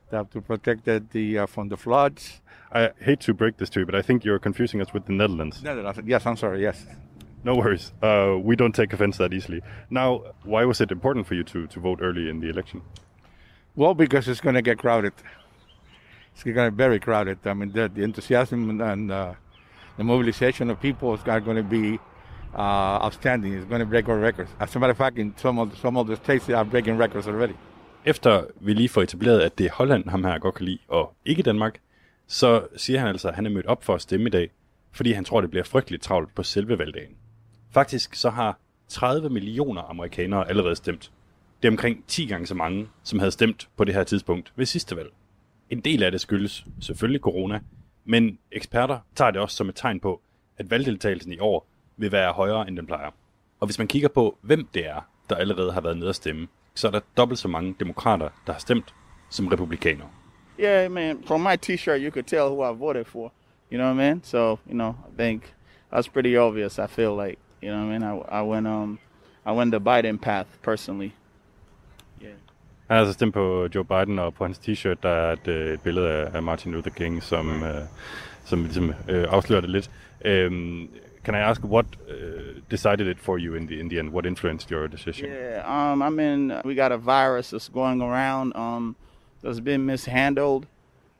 They 0.09 0.17
have 0.17 0.29
to 0.31 0.41
protect 0.41 0.85
the, 0.85 1.03
the 1.11 1.39
uh, 1.39 1.45
from 1.45 1.69
the 1.69 1.77
floods. 1.77 2.41
I 2.71 2.91
hate 2.99 3.19
to 3.21 3.33
break 3.33 3.57
this 3.57 3.69
to 3.71 3.81
you, 3.81 3.85
but 3.85 3.95
I 3.95 4.01
think 4.01 4.23
you're 4.25 4.39
confusing 4.39 4.81
us 4.81 4.93
with 4.93 5.05
the 5.05 5.13
Netherlands. 5.13 5.63
Netherlands. 5.63 5.99
Yes, 6.05 6.25
I'm 6.25 6.37
sorry. 6.37 6.61
Yes. 6.61 6.85
No 7.43 7.55
worries. 7.55 7.93
Uh, 8.01 8.37
we 8.41 8.55
don't 8.55 8.73
take 8.73 8.91
offense 8.93 9.17
that 9.17 9.33
easily. 9.33 9.61
Now, 9.89 10.23
why 10.43 10.65
was 10.65 10.81
it 10.81 10.91
important 10.91 11.27
for 11.27 11.35
you 11.35 11.43
to, 11.45 11.67
to 11.67 11.79
vote 11.79 11.99
early 12.01 12.29
in 12.29 12.39
the 12.39 12.49
election? 12.49 12.81
Well, 13.75 13.93
because 13.93 14.27
it's 14.27 14.41
going 14.41 14.55
to 14.55 14.61
get 14.61 14.79
crowded. 14.79 15.13
It's 16.37 16.43
going 16.43 16.67
to 16.67 16.71
be 16.71 16.77
very 16.77 16.99
crowded. 16.99 17.37
I 17.45 17.53
mean, 17.53 17.71
the, 17.71 17.89
the 17.89 18.03
enthusiasm 18.03 18.79
and 18.79 19.11
uh, 19.11 19.33
the 19.97 20.03
mobilization 20.03 20.69
of 20.69 20.79
people 20.79 21.15
is 21.15 21.23
going 21.23 21.57
to 21.57 21.63
be 21.63 21.99
uh, 22.53 23.05
outstanding. 23.05 23.53
It's 23.53 23.65
going 23.65 23.79
to 23.79 23.87
break 23.87 24.07
all 24.07 24.17
records. 24.17 24.51
As 24.59 24.75
a 24.75 24.79
matter 24.79 24.91
of 24.91 24.97
fact, 24.97 25.17
in 25.17 25.33
some 25.37 25.57
of 25.57 25.71
the, 25.71 25.77
some 25.77 25.97
of 25.97 26.07
the 26.07 26.15
states, 26.15 26.45
they 26.45 26.53
are 26.53 26.65
breaking 26.65 26.97
records 26.97 27.27
already. 27.27 27.53
Efter 28.05 28.45
vi 28.59 28.73
lige 28.73 28.89
får 28.89 29.01
etableret, 29.01 29.39
at 29.39 29.57
det 29.57 29.65
er 29.65 29.71
Holland, 29.73 30.09
ham 30.09 30.23
her 30.23 30.39
godt 30.39 30.55
kan 30.55 30.65
lide, 30.65 30.79
og 30.87 31.13
ikke 31.25 31.43
Danmark, 31.43 31.79
så 32.27 32.67
siger 32.75 32.99
han 32.99 33.07
altså, 33.07 33.27
at 33.27 33.35
han 33.35 33.45
er 33.45 33.49
mødt 33.49 33.65
op 33.65 33.83
for 33.83 33.95
at 33.95 34.01
stemme 34.01 34.27
i 34.27 34.29
dag, 34.29 34.49
fordi 34.91 35.11
han 35.11 35.25
tror, 35.25 35.41
det 35.41 35.49
bliver 35.49 35.63
frygteligt 35.63 36.03
travlt 36.03 36.35
på 36.35 36.43
selve 36.43 36.79
valgdagen. 36.79 37.15
Faktisk 37.71 38.15
så 38.15 38.29
har 38.29 38.59
30 38.87 39.29
millioner 39.29 39.81
amerikanere 39.81 40.49
allerede 40.49 40.75
stemt. 40.75 41.11
Det 41.61 41.67
er 41.67 41.71
omkring 41.71 42.03
10 42.07 42.25
gange 42.25 42.47
så 42.47 42.55
mange, 42.55 42.87
som 43.03 43.19
havde 43.19 43.31
stemt 43.31 43.69
på 43.77 43.83
det 43.83 43.93
her 43.93 44.03
tidspunkt 44.03 44.53
ved 44.55 44.65
sidste 44.65 44.95
valg. 44.95 45.09
En 45.69 45.79
del 45.79 46.03
af 46.03 46.11
det 46.11 46.21
skyldes 46.21 46.65
selvfølgelig 46.79 47.21
corona, 47.21 47.59
men 48.05 48.39
eksperter 48.51 48.99
tager 49.15 49.31
det 49.31 49.41
også 49.41 49.55
som 49.55 49.69
et 49.69 49.75
tegn 49.75 49.99
på, 49.99 50.21
at 50.57 50.71
valgdeltagelsen 50.71 51.33
i 51.33 51.39
år 51.39 51.67
vil 51.97 52.11
være 52.11 52.33
højere, 52.33 52.67
end 52.67 52.77
den 52.77 52.85
plejer. 52.85 53.11
Og 53.59 53.67
hvis 53.67 53.77
man 53.77 53.87
kigger 53.87 54.07
på, 54.09 54.37
hvem 54.41 54.67
det 54.73 54.87
er, 54.87 55.01
der 55.29 55.35
allerede 55.35 55.71
har 55.71 55.81
været 55.81 55.97
nede 55.97 56.09
at 56.09 56.15
stemme, 56.15 56.47
så 56.75 56.87
er 56.87 56.91
der 56.91 56.99
dobbelt 57.17 57.39
så 57.39 57.47
mange 57.47 57.75
demokrater, 57.79 58.29
der 58.47 58.53
har 58.53 58.59
stemt, 58.59 58.93
som 59.29 59.47
republikanere. 59.47 60.07
Yeah, 60.59 60.91
man. 60.91 61.23
From 61.25 61.41
my 61.41 61.55
T-shirt, 61.55 62.01
you 62.01 62.11
could 62.11 62.25
tell 62.25 62.41
who 62.41 62.73
I 62.73 62.79
voted 62.79 63.05
for. 63.05 63.31
You 63.71 63.77
know 63.77 63.93
what 63.93 64.03
I 64.03 64.07
mean? 64.07 64.21
So, 64.23 64.59
you 64.67 64.73
know, 64.73 64.89
I 64.89 65.17
think 65.17 65.43
that's 65.93 66.07
pretty 66.07 66.37
obvious. 66.37 66.79
I 66.79 66.87
feel 66.87 67.15
like, 67.25 67.37
you 67.61 67.71
know 67.71 67.85
what 67.85 67.95
I 67.95 67.99
mean? 67.99 68.03
I, 68.03 68.39
I 68.39 68.41
went, 68.41 68.67
um, 68.67 68.99
I 69.45 69.51
went 69.51 69.71
the 69.71 69.79
Biden 69.79 70.21
path 70.21 70.47
personally. 70.61 71.11
Han 72.87 72.95
har 72.95 72.99
altså 72.99 73.13
stemt 73.13 73.33
på 73.33 73.67
Joe 73.75 73.85
Biden, 73.85 74.19
og 74.19 74.33
på 74.33 74.45
hans 74.45 74.59
t-shirt, 74.59 74.95
der 75.03 75.09
er 75.09 75.33
et, 75.33 75.47
et 75.47 75.81
billede 75.81 76.09
af 76.09 76.43
Martin 76.43 76.71
Luther 76.71 76.91
King, 76.91 77.23
som, 77.23 77.61
uh, 77.61 77.67
som 78.45 78.63
ligesom 78.63 78.89
uh, 78.89 78.93
afslører 79.07 79.61
det 79.61 79.69
lidt. 79.69 79.91
Um, 80.25 80.89
can 81.23 81.35
I 81.35 81.37
ask 81.37 81.63
what 81.63 81.85
uh, 81.85 82.61
decided 82.71 83.07
it 83.07 83.19
for 83.19 83.37
you 83.37 83.55
in 83.55 83.67
the 83.67 83.79
in 83.79 83.89
the 83.89 83.99
end? 83.99 84.09
What 84.09 84.25
influenced 84.25 84.71
your 84.71 84.87
decision? 84.87 85.29
Yeah, 85.29 85.91
um, 85.91 86.01
I 86.01 86.09
mean, 86.09 86.53
we 86.65 86.75
got 86.75 86.91
a 86.91 86.97
virus 86.97 87.49
that's 87.49 87.69
going 87.73 88.01
around. 88.01 88.53
Um, 88.55 88.95
that's 89.43 89.59
been 89.59 89.85
mishandled 89.85 90.65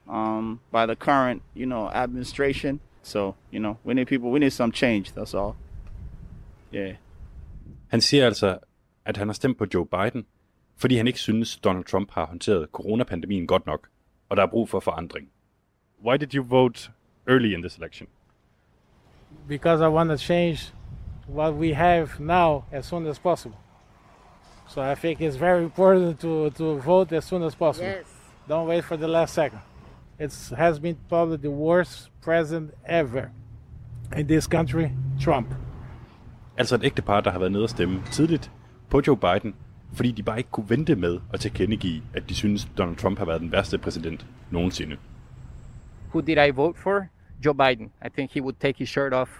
um, 0.08 0.60
by 0.72 0.86
the 0.86 0.96
current, 0.96 1.42
you 1.54 1.66
know, 1.66 1.88
administration. 1.88 2.80
So, 3.02 3.34
you 3.50 3.60
know, 3.60 3.76
we 3.84 3.94
need 3.94 4.06
people, 4.06 4.30
we 4.30 4.38
need 4.38 4.52
some 4.52 4.72
change. 4.72 5.12
That's 5.14 5.34
all. 5.34 5.54
Yeah. 6.74 6.94
Han 7.88 8.00
siger 8.00 8.26
altså, 8.26 8.58
at 9.04 9.16
han 9.16 9.28
har 9.28 9.32
stemt 9.34 9.58
på 9.58 9.66
Joe 9.74 9.86
Biden, 9.86 10.26
fordi 10.78 10.96
han 10.96 11.06
ikke 11.06 11.18
synes, 11.18 11.56
Donald 11.56 11.84
Trump 11.84 12.10
har 12.12 12.26
håndteret 12.26 12.68
coronapandemien 12.72 13.46
godt 13.46 13.66
nok, 13.66 13.88
og 14.28 14.36
der 14.36 14.42
er 14.42 14.46
brug 14.46 14.68
for 14.68 14.80
forandring. 14.80 15.28
Why 16.04 16.16
did 16.16 16.34
you 16.34 16.44
vote 16.44 16.90
early 17.28 17.54
in 17.54 17.62
this 17.62 17.76
election? 17.76 18.08
Because 19.48 19.84
I 19.84 19.88
want 19.88 20.10
to 20.10 20.16
change 20.16 20.72
what 21.28 21.54
we 21.54 21.74
have 21.74 22.08
now 22.20 22.64
as 22.72 22.86
soon 22.86 23.06
as 23.06 23.18
possible. 23.18 23.56
So 24.68 24.80
I 24.92 24.94
think 24.94 25.20
it's 25.20 25.36
very 25.36 25.62
important 25.62 26.20
to, 26.20 26.50
to 26.50 26.78
vote 26.78 27.16
as 27.16 27.24
soon 27.24 27.42
as 27.42 27.54
possible. 27.54 27.88
Yes. 27.88 28.06
Don't 28.48 28.66
wait 28.68 28.84
for 28.84 28.96
the 28.96 29.08
last 29.08 29.34
second. 29.34 29.60
It 30.18 30.52
has 30.56 30.80
been 30.80 30.96
probably 31.08 31.36
the 31.36 31.50
worst 31.50 32.10
president 32.22 32.70
ever 32.84 33.30
in 34.16 34.26
this 34.26 34.44
country, 34.44 34.90
Trump. 35.20 35.54
Altså 36.56 36.74
et 36.74 36.84
ægtepar, 36.84 37.20
der 37.20 37.30
har 37.30 37.38
været 37.38 37.52
nede 37.52 37.62
og 37.62 37.70
stemme 37.70 38.02
tidligt 38.12 38.50
på 38.90 39.02
Joe 39.06 39.16
Biden, 39.16 39.54
fordi 39.92 40.12
de 40.12 40.22
bare 40.22 40.38
ikke 40.38 40.50
kunne 40.50 40.70
vente 40.70 40.96
med 40.96 41.20
at 41.32 41.40
tilkendegive, 41.40 42.02
at 42.14 42.28
de 42.28 42.34
synes, 42.34 42.68
Donald 42.78 42.96
Trump 42.96 43.18
har 43.18 43.24
været 43.24 43.40
den 43.40 43.52
værste 43.52 43.78
præsident 43.78 44.26
nogensinde. 44.50 44.96
Who 46.08 46.20
did 46.20 46.36
I 46.46 46.50
vote 46.50 46.78
for? 46.78 47.06
Joe 47.44 47.54
Biden. 47.54 47.90
I 48.06 48.08
think 48.08 48.30
he 48.30 48.42
would 48.42 48.56
take 48.60 48.78
his 48.78 48.88
shirt 48.88 49.12
off 49.12 49.30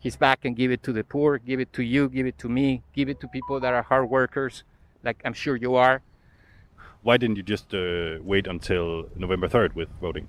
his 0.00 0.16
back 0.16 0.44
and 0.44 0.56
give 0.56 0.72
it 0.72 0.82
to 0.82 0.92
the 0.92 1.02
poor, 1.02 1.38
give 1.38 1.60
it 1.60 1.72
to 1.72 1.82
you, 1.82 2.08
give 2.08 2.28
it 2.28 2.38
to 2.38 2.48
me, 2.48 2.82
give 2.94 3.10
it 3.10 3.20
to 3.20 3.28
people 3.28 3.60
that 3.60 3.74
are 3.74 3.82
hard 3.82 4.10
workers, 4.10 4.64
like 5.04 5.16
I'm 5.24 5.34
sure 5.34 5.56
you 5.56 5.74
are. 5.76 6.02
Why 7.02 7.16
didn't 7.16 7.36
you 7.36 7.42
just 7.42 7.74
uh, 7.74 8.18
wait 8.22 8.46
until 8.46 9.08
November 9.16 9.48
3rd 9.48 9.74
with 9.74 9.88
voting? 10.00 10.28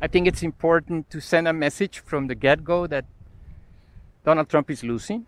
I 0.00 0.08
think 0.08 0.26
it's 0.26 0.42
important 0.42 1.10
to 1.10 1.20
send 1.20 1.48
a 1.48 1.52
message 1.52 2.00
from 2.00 2.26
the 2.28 2.34
get 2.34 2.64
go 2.64 2.86
that 2.86 3.04
Donald 4.24 4.48
Trump 4.48 4.70
is 4.70 4.82
losing. 4.82 5.26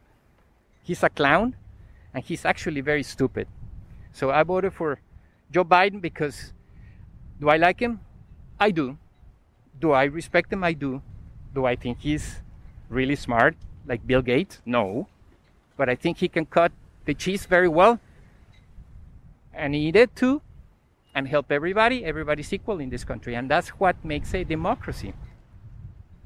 He's 0.83 1.03
a 1.03 1.09
clown 1.09 1.57
and 2.15 2.25
he's 2.25 2.45
actually 2.45 2.81
very 2.81 3.03
stupid. 3.03 3.47
So 4.13 4.31
I 4.31 4.43
voted 4.43 4.73
for 4.73 5.01
Joe 5.51 5.65
Biden 5.65 6.01
because 6.01 6.53
do 7.41 7.49
I 7.49 7.57
like 7.57 7.81
him? 7.81 8.01
I 8.61 8.71
do. 8.71 8.97
Do 9.81 9.93
I 9.93 10.05
respect 10.05 10.53
him? 10.53 10.65
I 10.65 10.73
do. 10.73 11.03
Do 11.55 11.67
I 11.67 11.77
think 11.77 11.99
he's 12.01 12.43
really 12.89 13.17
smart 13.17 13.57
like 13.87 14.07
Bill 14.07 14.23
Gates? 14.23 14.61
No. 14.67 15.07
But 15.77 15.89
I 15.89 15.95
think 15.95 16.19
he 16.19 16.29
can 16.29 16.47
cut 16.47 16.73
the 17.05 17.15
cheese 17.15 17.47
very 17.47 17.69
well. 17.69 18.01
And 19.55 19.75
he 19.75 19.93
did 19.93 20.17
too. 20.17 20.43
And 21.15 21.29
help 21.29 21.51
everybody. 21.51 22.05
Everybody's 22.05 22.53
equal 22.53 22.81
in 22.81 22.91
this 22.91 23.05
country. 23.05 23.35
And 23.35 23.51
that's 23.51 23.69
what 23.81 23.97
makes 24.05 24.35
a 24.35 24.45
democracy. 24.45 25.13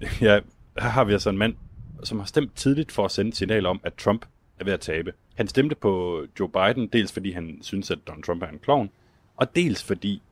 Ja, 0.20 0.40
her 0.78 0.88
har 0.88 1.04
vi 1.04 1.12
altså 1.12 1.30
en 1.30 1.38
mand, 1.38 1.54
som 2.02 2.18
har 2.18 2.26
stemt 2.26 2.56
tidligt 2.56 2.92
for 2.92 3.04
at 3.04 3.10
sende 3.10 3.28
et 3.28 3.36
signal 3.36 3.66
om, 3.66 3.80
at 3.84 3.94
Trump 3.94 4.26
er 4.60 4.64
ved 4.64 4.72
at 4.72 4.80
tabe. 4.80 5.12
Han 5.34 5.48
stemte 5.48 5.74
på 5.74 6.24
Joe 6.40 6.48
Biden, 6.48 6.86
dels 6.86 7.12
fordi 7.12 7.32
han 7.32 7.58
synes, 7.62 7.90
at 7.90 7.98
Donald 8.06 8.24
Trump 8.24 8.42
er 8.42 8.46
en 8.46 8.58
klovn, 8.58 8.90
og 9.36 9.56
dels 9.56 9.84
fordi, 9.84 10.22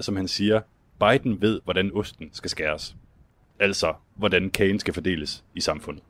som 0.00 0.16
han 0.16 0.28
siger, 0.28 0.60
Biden 1.00 1.40
ved, 1.40 1.60
hvordan 1.64 1.90
osten 1.94 2.30
skal 2.32 2.50
skæres. 2.50 2.96
Altså, 3.58 3.94
hvordan 4.14 4.50
kagen 4.50 4.78
skal 4.78 4.94
fordeles 4.94 5.44
i 5.54 5.60
samfundet. 5.60 6.04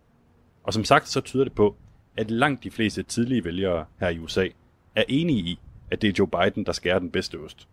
Og 0.63 0.73
som 0.73 0.85
sagt, 0.85 1.09
så 1.09 1.21
tyder 1.21 1.45
det 1.45 1.53
på, 1.53 1.77
at 2.17 2.31
langt 2.31 2.65
de 2.65 2.71
fleste 2.71 3.03
tidlige 3.03 3.45
vælgere 3.45 3.85
her 4.01 4.09
i 4.09 4.19
USA 4.19 4.49
er 4.95 5.05
enige 5.09 5.39
i, 5.39 5.59
at 5.91 6.03
det 6.03 6.09
er 6.09 6.13
Joe 6.19 6.29
Biden, 6.29 6.67
der 6.67 6.73
skærer 6.73 6.99
den 6.99 7.11
bedste 7.11 7.39
ost. 7.39 7.69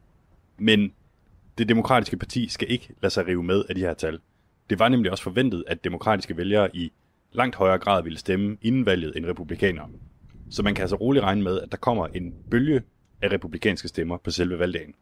Men 0.58 0.94
det 1.58 1.70
demokratiske 1.70 2.18
parti 2.18 2.48
skal 2.48 2.72
ikke 2.72 2.90
lade 3.02 3.14
sig 3.14 3.28
rive 3.28 3.44
med 3.44 3.64
af 3.70 3.76
de 3.76 3.82
her 3.82 3.94
tal. 3.94 4.20
Det 4.70 4.80
var 4.80 4.90
nemlig 4.90 5.12
også 5.12 5.24
forventet, 5.24 5.64
at 5.68 5.84
demokratiske 5.84 6.38
vælgere 6.38 6.76
i 6.76 6.92
langt 7.32 7.56
højere 7.56 7.80
grad 7.80 8.04
ville 8.04 8.18
stemme 8.18 8.58
inden 8.62 8.86
valget 8.86 9.18
end 9.18 9.26
republikanere. 9.26 9.90
Så 10.52 10.64
man 10.64 10.76
kan 10.76 10.82
altså 10.82 10.96
roligt 10.96 11.26
regne 11.26 11.42
med, 11.42 11.62
at 11.62 11.72
der 11.72 11.78
kommer 11.78 12.08
en 12.08 12.34
bølge 12.52 12.82
af 13.22 13.32
republikanske 13.32 13.88
stemmer 13.88 14.18
på 14.18 14.32
selve 14.32 14.60
valgdagen. 14.60 14.94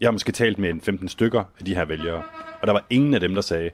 Jeg 0.00 0.06
har 0.06 0.12
måske 0.12 0.32
talt 0.32 0.58
med 0.58 0.70
en 0.70 0.80
15 0.80 1.08
stykker 1.08 1.44
af 1.58 1.64
de 1.64 1.74
her 1.74 1.84
vælgere, 1.84 2.22
og 2.60 2.66
der 2.66 2.72
var 2.72 2.86
ingen 2.90 3.14
af 3.14 3.20
dem, 3.20 3.34
der 3.34 3.40
sagde, 3.40 3.70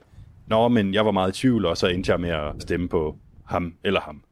Nå, 0.46 0.68
men 0.68 0.94
jeg 0.94 1.04
var 1.04 1.10
meget 1.10 1.36
i 1.36 1.40
tvivl, 1.40 1.66
og 1.66 1.76
så 1.76 1.86
endte 1.86 2.12
jeg 2.12 2.20
med 2.20 2.30
at 2.30 2.62
stemme 2.62 2.88
på 2.88 3.18
ham 3.44 3.74
eller 3.84 4.00
ham. 4.00 4.22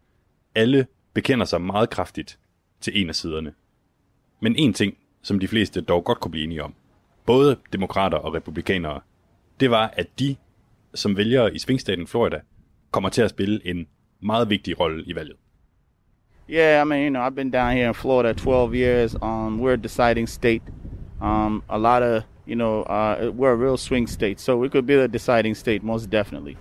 Alle 0.55 0.87
bekender 1.15 1.47
sig 1.47 1.63
meget 1.63 1.91
kraftigt 1.91 2.39
til 2.81 3.01
en 3.01 3.09
af 3.09 3.15
siderne. 3.15 3.53
Men 4.41 4.57
en 4.57 4.73
ting, 4.73 4.97
som 5.23 5.41
de 5.41 5.49
fleste 5.49 5.81
dog 5.81 6.05
godt 6.05 6.21
kunne 6.21 6.33
blive 6.33 6.45
enige 6.45 6.65
om, 6.65 6.75
både 7.27 7.57
demokrater 7.73 8.19
og 8.19 8.35
republikanere, 8.35 9.01
det 9.61 9.71
var, 9.71 9.95
at 9.97 10.19
de, 10.19 10.37
som 10.95 11.17
vælgere 11.17 11.55
i 11.55 11.59
svingstaten 11.59 12.07
Florida, 12.07 12.41
kommer 12.91 13.11
til 13.11 13.23
at 13.23 13.31
spille 13.31 13.67
en 13.67 13.87
meget 14.21 14.51
vigtig 14.51 14.81
rolle 14.81 15.05
i 15.05 15.15
valget. 15.15 15.37
Yeah, 16.51 16.81
I 16.81 16.85
mean, 16.85 17.05
you 17.05 17.11
know, 17.11 17.21
I've 17.23 17.37
been 17.37 17.51
down 17.51 17.77
here 17.77 17.87
in 17.87 17.95
Florida 17.95 18.35
12 18.35 18.75
years. 18.75 19.15
Um, 19.23 19.61
we're 19.61 19.75
a 19.75 19.83
deciding 19.83 20.27
state. 20.27 20.63
Um, 21.21 21.63
a 21.69 21.79
lot 21.79 22.03
of, 22.03 22.25
you 22.45 22.57
know, 22.57 22.83
uh, 22.83 23.31
we're 23.33 23.53
a 23.53 23.57
real 23.57 23.77
swing 23.77 24.09
state, 24.09 24.41
so 24.41 24.57
we 24.57 24.69
could 24.69 24.85
be 24.85 24.97
the 24.97 25.07
deciding 25.07 25.55
state, 25.55 25.85
most 25.85 26.11
definitely. 26.11 26.57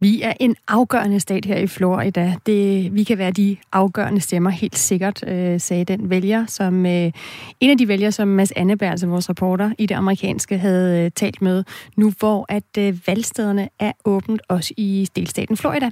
Vi 0.00 0.22
er 0.22 0.32
en 0.40 0.56
afgørende 0.68 1.20
stat 1.20 1.44
her 1.44 1.56
i 1.56 1.66
Florida. 1.66 2.34
Det, 2.46 2.94
vi 2.94 3.04
kan 3.04 3.18
være 3.18 3.30
de 3.30 3.56
afgørende 3.72 4.20
stemmer, 4.20 4.50
helt 4.50 4.78
sikkert, 4.78 5.28
øh, 5.28 5.60
sagde 5.60 5.84
den 5.84 6.10
vælger, 6.10 6.46
som 6.46 6.86
øh, 6.86 7.12
en 7.60 7.70
af 7.70 7.78
de 7.78 7.88
vælgere, 7.88 8.12
som 8.12 8.28
Mads 8.28 8.52
Anneberg, 8.56 8.90
altså 8.90 9.06
vores 9.06 9.30
reporter 9.30 9.70
i 9.78 9.86
det 9.86 9.94
amerikanske, 9.94 10.58
havde 10.58 11.04
øh, 11.04 11.10
talt 11.10 11.42
med, 11.42 11.64
nu 11.96 12.12
hvor 12.18 12.46
at 12.48 12.78
øh, 12.78 12.98
valgstederne 13.06 13.68
er 13.78 13.92
åbent 14.04 14.42
også 14.48 14.74
i 14.76 15.08
delstaten 15.16 15.56
Florida. 15.56 15.90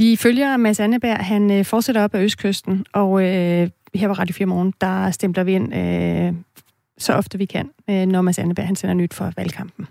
Vi 0.00 0.16
følger 0.16 0.56
Mads 0.56 0.80
Anneberg, 0.80 1.16
han 1.16 1.50
øh, 1.50 1.64
fortsætter 1.64 2.04
op 2.04 2.14
ad 2.14 2.22
Østkysten, 2.22 2.84
og 2.92 3.22
øh, 3.22 3.70
her 3.94 4.08
på 4.08 4.12
Radio 4.12 4.34
4 4.34 4.46
Morgen, 4.46 4.74
der 4.80 5.10
stempler 5.10 5.44
vi 5.44 5.52
ind 5.52 5.74
øh, 5.74 6.32
så 6.98 7.12
ofte 7.12 7.38
vi 7.38 7.44
kan, 7.44 7.70
øh, 7.90 8.06
når 8.06 8.22
Mads 8.22 8.38
Anneberg 8.38 8.66
han 8.66 8.76
sender 8.76 8.94
nyt 8.94 9.14
for 9.14 9.32
valgkampen. 9.36 9.86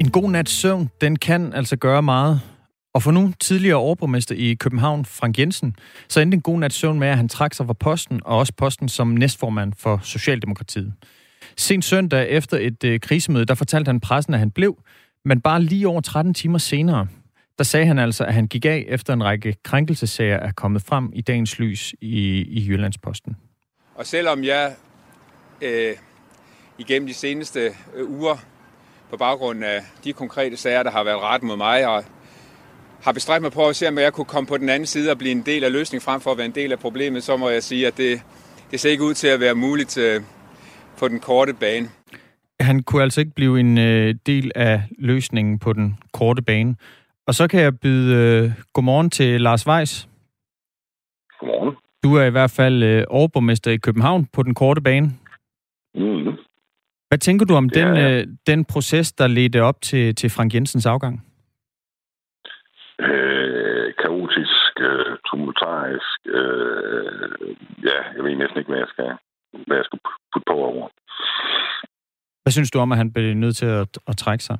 En 0.00 0.10
god 0.10 0.30
nats 0.30 0.52
søvn, 0.52 0.90
den 1.00 1.16
kan 1.16 1.52
altså 1.52 1.76
gøre 1.76 2.02
meget. 2.02 2.40
Og 2.94 3.02
for 3.02 3.10
nu 3.10 3.32
tidligere 3.40 3.76
overborgmester 3.76 4.34
i 4.34 4.54
København, 4.54 5.04
Frank 5.04 5.38
Jensen, 5.38 5.76
så 6.08 6.20
endte 6.20 6.34
en 6.34 6.42
god 6.42 6.58
nats 6.58 6.76
søvn 6.76 6.98
med, 6.98 7.08
at 7.08 7.16
han 7.16 7.28
trak 7.28 7.54
sig 7.54 7.66
fra 7.66 7.72
posten, 7.72 8.20
og 8.24 8.38
også 8.38 8.52
posten 8.56 8.88
som 8.88 9.08
næstformand 9.08 9.72
for 9.78 10.00
Socialdemokratiet. 10.02 10.92
Sent 11.56 11.84
søndag 11.84 12.28
efter 12.28 12.56
et 12.60 12.84
øh, 12.84 13.00
krisemøde, 13.00 13.44
der 13.44 13.54
fortalte 13.54 13.88
han 13.88 14.00
pressen, 14.00 14.34
at 14.34 14.40
han 14.40 14.50
blev, 14.50 14.76
men 15.24 15.40
bare 15.40 15.62
lige 15.62 15.88
over 15.88 16.00
13 16.00 16.34
timer 16.34 16.58
senere, 16.58 17.06
der 17.60 17.64
sagde 17.64 17.86
han 17.86 17.98
altså, 17.98 18.24
at 18.24 18.34
han 18.34 18.46
gik 18.46 18.64
af 18.64 18.84
efter 18.88 19.12
en 19.12 19.24
række 19.24 19.56
krænkelsesager 19.64 20.36
er 20.36 20.52
kommet 20.52 20.82
frem 20.82 21.10
i 21.14 21.20
dagens 21.20 21.58
lys 21.58 21.94
i, 22.00 22.42
i 22.42 22.66
Jyllandsposten. 22.68 23.36
Og 23.94 24.06
selvom 24.06 24.44
jeg 24.44 24.74
øh, 25.62 25.92
igennem 26.78 27.06
de 27.08 27.14
seneste 27.14 27.60
øh, 27.96 28.10
uger 28.10 28.36
på 29.10 29.16
baggrund 29.16 29.64
af 29.64 29.82
de 30.04 30.12
konkrete 30.12 30.56
sager, 30.56 30.82
der 30.82 30.90
har 30.90 31.04
været 31.04 31.20
ret 31.20 31.42
mod 31.42 31.56
mig, 31.56 31.86
og 31.86 32.04
har 33.02 33.12
bestræbt 33.12 33.42
mig 33.42 33.52
på 33.52 33.68
at 33.68 33.76
se, 33.76 33.88
om 33.88 33.98
jeg 33.98 34.12
kunne 34.12 34.24
komme 34.24 34.46
på 34.46 34.56
den 34.56 34.68
anden 34.68 34.86
side 34.86 35.10
og 35.10 35.18
blive 35.18 35.32
en 35.32 35.42
del 35.46 35.64
af 35.64 35.72
løsningen 35.72 36.04
frem 36.04 36.20
for 36.20 36.32
at 36.32 36.38
være 36.38 36.46
en 36.46 36.54
del 36.54 36.72
af 36.72 36.78
problemet, 36.78 37.22
så 37.22 37.36
må 37.36 37.48
jeg 37.48 37.62
sige, 37.62 37.86
at 37.86 37.96
det, 37.96 38.22
det 38.70 38.80
ser 38.80 38.90
ikke 38.90 39.04
ud 39.04 39.14
til 39.14 39.28
at 39.28 39.40
være 39.40 39.54
muligt 39.54 39.98
øh, 39.98 40.22
på 40.98 41.08
den 41.08 41.20
korte 41.20 41.54
bane. 41.54 41.88
Han 42.60 42.82
kunne 42.82 43.02
altså 43.02 43.20
ikke 43.20 43.34
blive 43.34 43.60
en 43.60 43.78
øh, 43.78 44.14
del 44.26 44.52
af 44.54 44.82
løsningen 44.98 45.58
på 45.58 45.72
den 45.72 45.98
korte 46.12 46.42
bane. 46.42 46.76
Og 47.30 47.34
så 47.34 47.48
kan 47.48 47.60
jeg 47.60 47.80
byde 47.80 48.06
øh, 48.20 48.50
godmorgen 48.72 49.10
til 49.10 49.40
Lars 49.40 49.66
Weiss. 49.66 50.08
Godmorgen. 51.38 51.76
Du 52.04 52.14
er 52.16 52.24
i 52.24 52.30
hvert 52.30 52.50
fald 52.50 52.82
øh, 52.82 53.04
overborgmester 53.08 53.70
i 53.70 53.76
København 53.76 54.26
på 54.34 54.42
den 54.42 54.54
korte 54.54 54.80
bane. 54.80 55.06
Mm. 55.94 56.32
Hvad 57.08 57.18
tænker 57.18 57.46
du 57.46 57.54
om 57.54 57.70
Ja, 57.74 57.80
den, 57.80 57.96
øh, 58.04 58.26
den 58.46 58.64
proces, 58.64 59.12
der 59.12 59.26
ledte 59.26 59.62
op 59.62 59.80
til, 59.80 60.14
til 60.14 60.30
Frank 60.30 60.54
Jensens 60.54 60.86
afgang? 60.86 61.14
Øh, 63.00 63.94
kaotisk, 64.02 64.72
øh, 64.80 65.16
tumultarisk. 65.26 66.18
Øh, 66.26 67.56
ja, 67.88 67.98
jeg 68.16 68.24
ved 68.24 68.36
næsten 68.36 68.58
ikke, 68.58 68.70
hvad 68.70 68.78
jeg 68.78 68.90
skal, 68.94 69.10
hvad 69.66 69.76
jeg 69.76 69.84
skal 69.84 69.98
putte 70.32 70.46
på 70.50 70.56
over. 70.72 70.88
Hvad 72.42 72.52
synes 72.52 72.70
du 72.70 72.78
om, 72.78 72.92
at 72.92 72.98
han 72.98 73.12
blev 73.12 73.34
nødt 73.34 73.56
til 73.56 73.66
at, 73.66 73.98
at 74.08 74.16
trække 74.16 74.44
sig? 74.44 74.58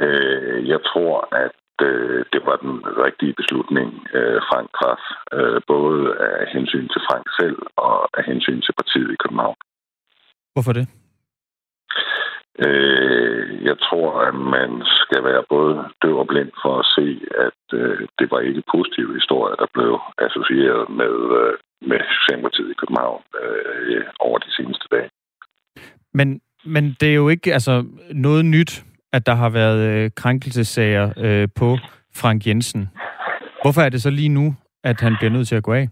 Øh, 0.00 0.68
jeg 0.68 0.80
tror, 0.90 1.28
at 1.44 1.86
øh, 1.88 2.24
det 2.32 2.42
var 2.46 2.56
den 2.56 2.74
rigtige 3.06 3.34
beslutning, 3.40 3.88
øh, 4.14 4.40
Frank 4.48 4.68
traf. 4.78 5.02
Øh, 5.32 5.60
både 5.66 6.16
af 6.18 6.46
hensyn 6.54 6.88
til 6.88 7.00
Frank 7.08 7.26
selv 7.40 7.58
og 7.76 8.18
af 8.18 8.24
hensyn 8.24 8.60
til 8.62 8.74
partiet 8.80 9.10
i 9.12 9.22
København. 9.22 9.56
Hvorfor 10.54 10.72
det? 10.72 10.86
Øh, 12.66 13.64
jeg 13.64 13.76
tror, 13.78 14.20
at 14.28 14.34
man 14.34 14.70
skal 15.02 15.24
være 15.24 15.44
både 15.48 15.74
døv 16.02 16.18
og 16.18 16.26
blind 16.26 16.52
for 16.62 16.78
at 16.78 16.86
se, 16.96 17.06
at 17.46 17.78
øh, 17.80 18.08
det 18.18 18.30
var 18.30 18.40
ikke 18.40 18.62
positive 18.74 19.14
historier, 19.14 19.56
der 19.56 19.66
blev 19.74 19.92
associeret 20.18 20.90
med, 21.00 21.14
øh, 21.40 21.52
med 21.90 22.00
Socialdemokratiet 22.16 22.70
i 22.70 22.80
København 22.80 23.22
øh, 23.42 24.04
over 24.20 24.38
de 24.38 24.50
seneste 24.56 24.86
dage. 24.90 25.10
Men, 26.18 26.40
men 26.64 26.96
det 27.00 27.08
er 27.10 27.14
jo 27.14 27.28
ikke 27.28 27.52
altså, 27.52 27.84
noget 28.10 28.44
nyt, 28.44 28.84
at 29.16 29.26
der 29.26 29.34
har 29.34 29.50
været 29.50 29.80
øh, 29.90 30.10
krænkelsesager 30.16 31.06
øh, 31.26 31.48
på 31.56 31.78
Frank 32.20 32.46
Jensen. 32.46 32.90
Hvorfor 33.62 33.80
er 33.80 33.88
det 33.88 34.02
så 34.02 34.10
lige 34.10 34.28
nu, 34.28 34.54
at 34.84 35.00
han 35.00 35.16
bliver 35.18 35.32
nødt 35.32 35.48
til 35.48 35.56
at 35.56 35.62
gå 35.62 35.72
af? 35.72 35.88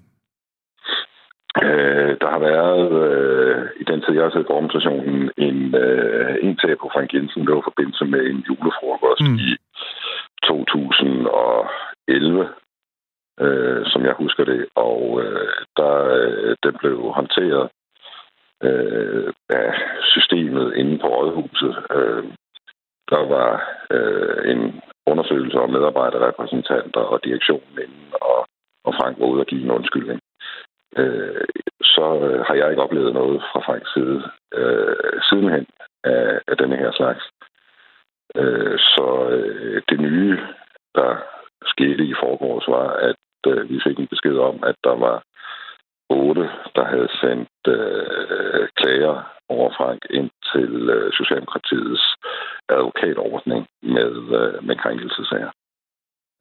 Øh, 1.62 2.16
der 2.22 2.28
har 2.34 2.40
været, 2.52 2.86
øh, 3.04 3.62
i 3.80 3.84
den 3.84 4.00
tid 4.00 4.14
jeg 4.14 4.24
har 4.24 4.30
siddet 4.30 4.46
på 4.46 4.56
organisationen, 4.58 5.30
en, 5.36 5.74
øh, 5.74 6.34
en 6.42 6.58
sag 6.58 6.78
på 6.78 6.90
Frank 6.94 7.14
Jensen, 7.14 7.46
der 7.46 7.54
var 7.54 7.70
forbindelse 7.70 8.04
med 8.04 8.20
en 8.30 8.44
julefrokost 8.48 9.26
mm. 9.28 9.36
i 9.48 9.50
2011, 10.42 12.48
øh, 13.44 13.82
som 13.86 14.00
jeg 14.08 14.14
husker 14.22 14.44
det. 14.44 14.66
Og 14.74 15.20
øh, 15.24 15.48
der, 15.76 15.94
øh, 16.20 16.56
den 16.64 16.74
blev 16.80 16.96
håndteret 17.18 17.68
øh, 18.62 19.32
af 19.48 19.72
systemet 20.12 20.74
inde 20.76 20.98
på 20.98 21.06
Rådhuset. 21.06 21.76
Øh, 21.96 22.24
der 23.14 23.22
var 23.36 23.50
øh, 23.96 24.50
en 24.52 24.80
undersøgelse 25.06 25.58
af 25.58 25.68
medarbejderrepræsentanter 25.68 27.00
og 27.12 27.24
direktionen 27.24 27.74
inden, 27.84 28.08
og, 28.20 28.38
og 28.84 28.92
Frank 28.98 29.14
var 29.18 29.26
ude 29.26 29.40
og 29.40 29.46
give 29.46 29.62
en 29.64 29.76
undskyldning 29.78 30.20
øh, 30.96 31.44
så 31.82 32.06
øh, 32.28 32.40
har 32.46 32.54
jeg 32.54 32.70
ikke 32.70 32.82
oplevet 32.82 33.14
noget 33.14 33.42
fra 33.52 33.60
Franks 33.66 33.92
side 33.94 34.22
øh, 34.54 35.20
sidenhen 35.28 35.66
af, 36.04 36.40
af 36.48 36.56
denne 36.56 36.76
her 36.76 36.92
slags. 36.92 37.24
Øh, 38.36 38.78
så 38.78 39.28
øh, 39.30 39.82
det 39.88 40.00
nye, 40.00 40.38
der 40.94 41.16
skete 41.66 42.04
i 42.04 42.14
forgårs, 42.22 42.68
var, 42.68 42.88
at 43.08 43.22
øh, 43.46 43.68
vi 43.70 43.80
fik 43.86 43.98
en 43.98 44.06
besked 44.06 44.36
om, 44.38 44.64
at 44.64 44.76
der 44.84 44.96
var 45.06 45.22
otte, 46.10 46.50
der 46.76 46.84
havde 46.84 47.08
sendt 47.20 47.60
øh, 47.68 48.68
klager 48.76 49.16
over 49.56 49.70
Frank 49.78 50.00
ind 50.18 50.30
til 50.52 50.72
øh, 50.96 51.12
Socialdemokratiets 51.18 52.04
advokatordning 52.68 53.62
med, 53.96 54.12
øh, 54.38 54.54
med 54.66 54.76
krænkelsesager. 54.82 55.50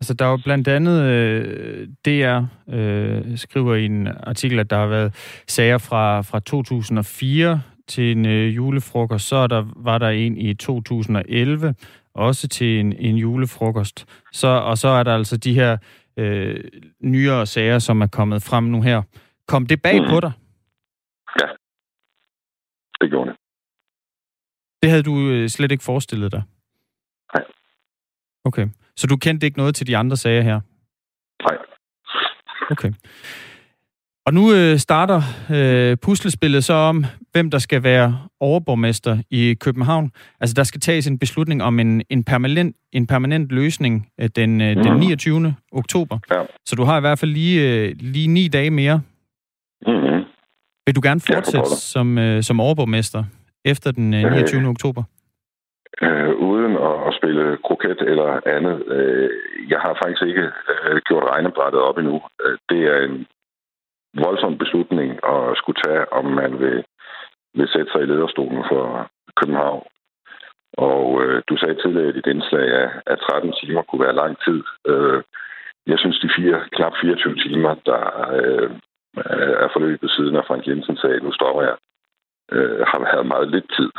Altså, 0.01 0.13
der 0.13 0.25
er 0.25 0.29
jo 0.29 0.39
blandt 0.43 0.67
andet 0.67 1.03
øh, 1.03 1.87
DR 2.05 2.39
øh, 2.75 3.37
skriver 3.37 3.75
i 3.75 3.85
en 3.85 4.07
artikel, 4.07 4.59
at 4.59 4.69
der 4.69 4.77
har 4.77 4.87
været 4.87 5.43
sager 5.47 5.77
fra, 5.77 6.21
fra 6.21 6.39
2004 6.39 7.61
til 7.87 8.11
en 8.11 8.25
øh, 8.25 8.55
julefrokost. 8.55 9.27
Så 9.27 9.47
der, 9.47 9.65
var 9.75 9.97
der 9.97 10.09
en 10.09 10.37
i 10.37 10.53
2011, 10.53 11.75
også 12.13 12.47
til 12.47 12.79
en, 12.79 12.93
en 12.93 13.15
julefrokost. 13.15 14.05
Så, 14.31 14.47
og 14.47 14.77
så 14.77 14.87
er 14.87 15.03
der 15.03 15.15
altså 15.15 15.37
de 15.37 15.53
her 15.53 15.77
øh, 16.17 16.63
nyere 17.01 17.45
sager, 17.45 17.79
som 17.79 18.01
er 18.01 18.07
kommet 18.07 18.43
frem 18.43 18.63
nu 18.63 18.81
her. 18.81 19.01
Kom 19.47 19.65
det 19.65 19.81
bag 19.81 20.01
mm. 20.01 20.07
på 20.09 20.19
dig? 20.19 20.31
Det 23.01 23.09
gjorde 23.09 23.29
det. 23.29 23.37
Det 24.81 24.89
havde 24.89 25.03
du 25.03 25.29
øh, 25.29 25.49
slet 25.49 25.71
ikke 25.71 25.83
forestillet 25.83 26.31
dig? 26.31 26.43
Nej. 27.35 27.43
Okay. 28.45 28.67
Så 28.95 29.07
du 29.07 29.17
kendte 29.17 29.45
ikke 29.45 29.57
noget 29.57 29.75
til 29.75 29.87
de 29.87 29.97
andre 29.97 30.17
sager 30.17 30.41
her? 30.41 30.59
Nej. 31.49 31.57
Okay. 32.71 32.93
Og 34.25 34.33
nu 34.33 34.53
øh, 34.53 34.77
starter 34.77 35.21
øh, 35.51 35.97
puslespillet 35.97 36.63
så 36.63 36.73
om, 36.73 37.05
hvem 37.31 37.51
der 37.51 37.57
skal 37.57 37.83
være 37.83 38.19
overborgmester 38.39 39.17
i 39.29 39.53
København. 39.53 40.11
Altså, 40.39 40.53
der 40.53 40.63
skal 40.63 40.81
tages 40.81 41.07
en 41.07 41.19
beslutning 41.19 41.63
om 41.63 41.79
en, 41.79 42.01
en, 42.09 42.23
permanent, 42.23 42.75
en 42.91 43.07
permanent 43.07 43.51
løsning 43.51 44.07
øh, 44.19 44.29
den, 44.35 44.61
øh, 44.61 44.77
mm. 44.77 44.83
den 44.83 44.97
29. 44.99 45.39
Mhm. 45.39 45.51
oktober. 45.71 46.19
Ja. 46.31 46.43
Så 46.65 46.75
du 46.75 46.83
har 46.83 46.97
i 46.97 47.01
hvert 47.01 47.19
fald 47.19 47.31
lige, 47.31 47.69
øh, 47.69 47.95
lige 47.99 48.27
ni 48.27 48.47
dage 48.47 48.71
mere. 48.71 49.01
Mm-hmm. 49.87 50.20
Vil 50.91 50.99
du 51.01 51.07
gerne 51.09 51.27
fortsætte 51.33 51.73
som, 51.95 52.07
øh, 52.25 52.43
som 52.47 52.59
overborgmester 52.59 53.21
efter 53.65 53.89
den 53.91 54.13
øh, 54.13 54.31
29. 54.31 54.61
Øh, 54.61 54.67
oktober? 54.75 55.03
Øh, 56.05 56.33
uden 56.49 56.73
at, 56.87 56.95
at 57.07 57.11
spille 57.19 57.57
kroket 57.65 57.99
eller 58.11 58.29
andet. 58.55 58.77
Øh, 58.95 59.29
jeg 59.71 59.79
har 59.85 59.93
faktisk 60.03 60.23
ikke 60.31 60.47
øh, 60.73 60.97
gjort 61.07 61.25
regnebrættet 61.31 61.81
op 61.81 61.97
endnu. 61.97 62.17
Øh, 62.43 62.57
det 62.69 62.81
er 62.93 62.99
en 63.09 63.17
voldsom 64.25 64.57
beslutning 64.57 65.09
at 65.35 65.41
skulle 65.59 65.81
tage, 65.85 66.13
om 66.19 66.25
man 66.25 66.51
vil, 66.63 66.83
vil 67.57 67.69
sætte 67.73 67.91
sig 67.91 68.01
i 68.01 68.09
lederstolen 68.11 68.63
for 68.71 68.83
København. 69.39 69.83
Og 70.89 71.05
øh, 71.23 71.43
du 71.49 71.57
sagde 71.57 71.81
tidligere 71.81 72.09
i 72.09 72.17
dit 72.17 72.27
indslag, 72.33 72.67
at, 72.83 72.89
at 73.11 73.19
13 73.19 73.53
timer 73.59 73.81
kunne 73.81 74.05
være 74.05 74.21
lang 74.21 74.33
tid. 74.45 74.59
Øh, 74.91 75.19
jeg 75.91 75.97
synes, 75.99 76.17
de 76.19 76.29
fire, 76.37 76.57
knap 76.75 76.93
24 77.01 77.35
timer, 77.35 77.73
der 77.89 78.03
øh, 78.39 78.71
er 79.63 79.69
forløbet 79.73 80.11
siden 80.11 80.35
af 80.35 80.45
Frank 80.47 80.67
Jensen 80.67 80.97
sagde, 80.97 81.23
nu 81.23 81.31
stopper 81.33 81.61
jeg, 81.61 81.75
øh, 82.51 82.79
har 82.91 82.99
været 82.99 83.25
meget 83.25 83.47
lidt 83.51 83.69
tid. 83.77 83.91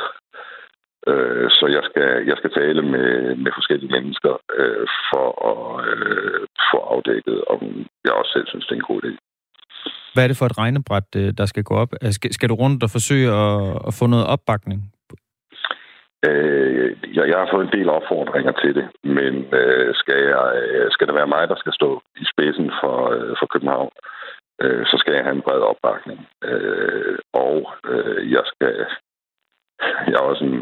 Øh, 1.11 1.51
så 1.51 1.67
jeg 1.77 1.83
skal, 1.91 2.11
jeg 2.31 2.37
skal 2.37 2.53
tale 2.53 2.83
med, 2.83 3.37
med 3.45 3.53
forskellige 3.55 3.93
mennesker 3.97 4.33
øh, 4.59 4.87
for 5.11 5.29
at 5.51 5.87
øh, 5.89 6.41
få 6.71 6.79
afdækket, 6.95 7.45
om 7.55 7.61
jeg 8.05 8.13
også 8.13 8.33
selv 8.33 8.47
synes, 8.49 8.67
det 8.67 8.73
er 8.73 8.81
en 8.81 8.91
god 8.93 9.01
idé. 9.05 9.13
Hvad 10.15 10.25
er 10.25 10.29
det 10.29 10.39
for 10.39 10.47
et 10.47 10.59
regnebræt, 10.59 11.11
øh, 11.17 11.33
der 11.39 11.47
skal 11.47 11.65
gå 11.65 11.75
op? 11.75 11.93
Skal, 12.11 12.33
skal 12.33 12.49
du 12.49 12.55
rundt 12.55 12.83
og 12.83 12.91
forsøge 12.91 13.29
at, 13.45 13.59
at 13.89 13.93
få 13.99 14.07
noget 14.07 14.27
opbakning? 14.27 14.81
Øh, 16.29 16.97
jeg, 17.17 17.29
jeg 17.29 17.39
har 17.39 17.49
fået 17.53 17.65
en 17.67 17.79
del 17.79 17.89
opfordringer 17.89 18.53
til 18.53 18.75
det, 18.75 18.87
men 19.05 19.35
øh, 19.61 19.95
skal, 19.95 20.21
jeg, 20.33 20.47
øh, 20.63 20.91
skal 20.91 21.07
det 21.07 21.15
være 21.15 21.33
mig, 21.35 21.49
der 21.49 21.57
skal 21.57 21.73
stå 21.73 22.03
i 22.17 22.25
spidsen 22.33 22.73
for, 22.81 22.97
øh, 23.11 23.35
for 23.39 23.47
København, 23.53 23.91
øh, 23.97 24.22
så 24.91 24.97
skal 24.99 25.15
jeg 25.15 25.25
have 25.25 25.37
en 25.37 25.47
bred 25.47 25.61
opbakning. 25.71 26.21
Øh, 26.45 27.19
og 27.33 27.57
øh, 27.85 28.33
jeg 28.33 28.43
skal 28.45 28.87
jeg 29.83 30.17
har 30.19 30.27
også, 30.33 30.45
en, 30.45 30.57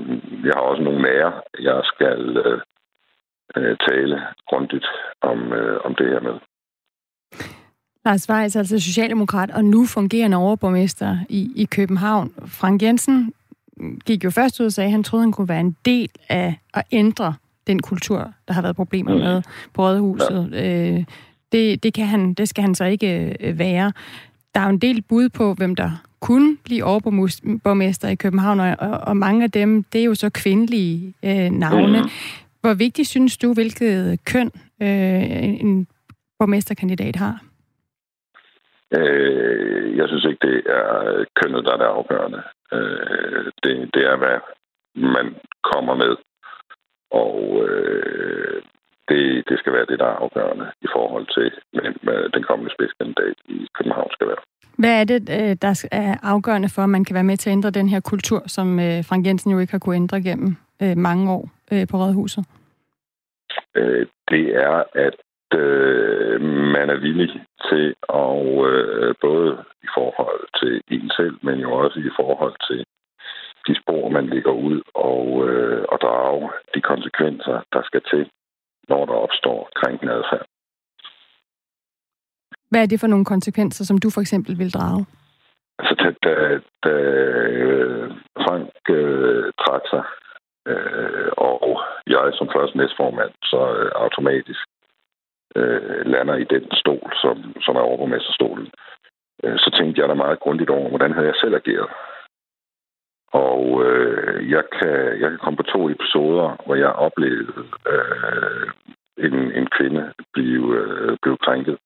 jeg 0.44 0.52
har 0.54 0.62
også 0.62 0.82
nogle 0.82 1.02
nære, 1.02 1.32
jeg 1.60 1.80
skal 1.84 2.36
øh, 2.46 2.60
øh, 3.56 3.76
tale 3.88 4.16
grundigt 4.48 4.86
om, 5.20 5.52
øh, 5.52 5.80
om 5.84 5.94
det 5.94 6.06
her 6.06 6.20
med. 6.20 6.36
Lars 8.04 8.30
Weiss, 8.30 8.56
altså 8.56 8.78
Socialdemokrat 8.78 9.50
og 9.50 9.64
nu 9.64 9.86
fungerende 9.86 10.36
overborgmester 10.36 11.16
i, 11.28 11.52
i 11.56 11.64
København. 11.64 12.34
Frank 12.46 12.82
Jensen 12.82 13.32
gik 14.06 14.24
jo 14.24 14.30
først 14.30 14.60
ud 14.60 14.66
og 14.66 14.72
sagde, 14.72 14.88
at 14.88 14.92
han 14.92 15.02
troede, 15.02 15.24
han 15.24 15.32
kunne 15.32 15.48
være 15.48 15.60
en 15.60 15.76
del 15.84 16.10
af 16.28 16.58
at 16.74 16.84
ændre 16.92 17.34
den 17.66 17.82
kultur, 17.82 18.32
der 18.48 18.54
har 18.54 18.62
været 18.62 18.76
problemer 18.76 19.14
mm. 19.14 19.20
med 19.20 19.42
på 19.74 19.82
Rådhuset. 19.82 20.48
Ja. 20.52 20.90
Øh, 20.90 21.04
det, 21.52 21.82
det, 21.82 21.94
kan 21.94 22.06
han, 22.06 22.34
det 22.34 22.48
skal 22.48 22.62
han 22.62 22.74
så 22.74 22.84
ikke 22.84 23.36
øh, 23.40 23.58
være. 23.58 23.92
Der 24.54 24.60
er 24.60 24.64
jo 24.64 24.70
en 24.70 24.78
del 24.78 25.02
bud 25.02 25.28
på, 25.28 25.54
hvem 25.54 25.76
der 25.76 25.90
kunne 26.20 26.56
blive 26.64 26.84
overborgmester 26.84 28.08
i 28.08 28.14
København, 28.14 28.60
og, 28.60 28.76
og 28.78 29.16
mange 29.16 29.44
af 29.44 29.50
dem, 29.50 29.82
det 29.82 30.00
er 30.00 30.04
jo 30.04 30.14
så 30.14 30.30
kvindelige 30.30 31.14
øh, 31.24 31.50
navne. 31.50 32.00
Mm. 32.02 32.08
Hvor 32.60 32.74
vigtigt 32.74 33.08
synes 33.08 33.38
du, 33.38 33.54
hvilket 33.54 34.24
køn 34.24 34.50
øh, 34.82 35.60
en 35.64 35.86
borgmesterkandidat 36.38 37.16
har? 37.16 37.42
Øh, 38.98 39.96
jeg 39.96 40.08
synes 40.08 40.24
ikke, 40.24 40.46
det 40.46 40.62
er 40.66 41.24
kønnet, 41.42 41.64
der 41.64 41.72
er 41.72 41.76
det 41.76 41.84
afgørende. 41.84 42.42
Øh, 42.72 43.44
det, 43.62 43.90
det 43.94 44.02
er, 44.10 44.16
hvad 44.16 44.38
man 44.94 45.34
kommer 45.72 45.94
med. 45.94 46.16
Og 47.10 47.66
øh, 47.68 48.62
det, 49.10 49.48
det 49.48 49.56
skal 49.58 49.72
være 49.72 49.86
det, 49.90 49.98
der 49.98 50.08
er 50.12 50.20
afgørende 50.24 50.66
i 50.86 50.88
forhold 50.94 51.26
til, 51.36 51.46
hvem 51.72 51.94
den 52.34 52.42
kommende 52.42 52.72
spidskandidat 52.74 53.36
i 53.48 53.58
København 53.76 54.10
skal 54.12 54.26
være. 54.26 54.42
Hvad 54.82 55.00
er 55.00 55.04
det, 55.04 55.20
øh, 55.38 55.56
der 55.62 55.88
er 55.92 56.14
afgørende 56.22 56.68
for, 56.74 56.82
at 56.82 56.88
man 56.88 57.04
kan 57.04 57.14
være 57.14 57.30
med 57.30 57.36
til 57.36 57.50
at 57.50 57.52
ændre 57.52 57.70
den 57.70 57.88
her 57.88 58.00
kultur, 58.00 58.42
som 58.46 58.78
øh, 58.78 59.04
Frank 59.08 59.26
Jensen 59.26 59.50
jo 59.50 59.58
ikke 59.58 59.72
har 59.72 59.78
kunnet 59.78 59.96
ændre 59.96 60.22
gennem 60.22 60.56
øh, 60.82 60.96
mange 60.96 61.32
år 61.32 61.44
på 61.90 61.96
Rådhuset? 61.96 62.44
Det 64.30 64.44
er, 64.68 64.82
at 64.94 65.16
man 66.74 66.90
er 66.90 67.00
villig 67.00 67.30
til 67.70 67.86
at 68.08 69.16
både 69.26 69.50
i 69.82 69.88
forhold 69.96 70.42
til 70.60 70.82
en 70.88 71.10
selv, 71.16 71.36
men 71.42 71.58
jo 71.60 71.72
også 71.72 71.98
i 71.98 72.12
forhold 72.20 72.56
til 72.68 72.84
de 73.66 73.74
spor, 73.80 74.08
man 74.08 74.26
ligger 74.26 74.50
ud 74.50 74.82
og, 74.94 75.24
og 75.92 75.98
drage 76.00 76.50
de 76.74 76.80
konsekvenser, 76.80 77.60
der 77.72 77.82
skal 77.82 78.02
til, 78.10 78.30
når 78.88 79.04
der 79.06 79.12
opstår 79.12 79.70
krænkende 79.74 80.12
adfærd. 80.12 80.46
Hvad 82.70 82.82
er 82.82 82.86
det 82.86 83.00
for 83.00 83.06
nogle 83.06 83.24
konsekvenser, 83.24 83.84
som 83.84 83.98
du 83.98 84.10
for 84.10 84.20
eksempel 84.20 84.58
vil 84.58 84.72
drage? 84.72 85.06
Altså, 85.78 85.94
da, 86.02 86.08
da, 86.24 86.34
da 86.84 86.94
øh, 87.64 88.10
Frank 88.44 88.70
øh, 88.90 89.52
trak 89.62 89.84
sig, 89.92 90.04
øh, 90.70 91.30
og 91.36 91.80
jeg 92.06 92.32
som 92.32 92.48
første 92.54 92.78
næstformand, 92.78 93.32
så 93.44 93.60
øh, 93.78 93.90
automatisk 93.94 94.64
øh, 95.56 96.06
lander 96.12 96.36
i 96.36 96.44
den 96.44 96.64
stol, 96.72 97.10
som, 97.22 97.36
som 97.64 97.76
er 97.76 97.80
overborgmesterstolen, 97.80 98.68
øh, 99.44 99.58
så 99.58 99.68
tænkte 99.78 100.00
jeg 100.00 100.08
da 100.08 100.14
meget 100.14 100.40
grundigt 100.40 100.70
over, 100.70 100.88
hvordan 100.88 101.12
havde 101.12 101.26
jeg 101.26 101.40
selv 101.40 101.54
ageret. 101.54 101.90
Og 103.32 103.84
øh, 103.86 104.50
jeg, 104.50 104.64
kan, 104.78 105.20
jeg 105.20 105.30
kan 105.30 105.38
komme 105.38 105.56
på 105.56 105.62
to 105.62 105.90
episoder, 105.90 106.56
hvor 106.66 106.74
jeg 106.74 106.92
oplevede 106.92 107.64
øh, 107.92 108.66
en, 109.18 109.34
en 109.52 109.66
kvinde 109.76 110.12
blive, 110.32 110.76
øh, 110.80 111.16
blive 111.22 111.36
krænket. 111.36 111.78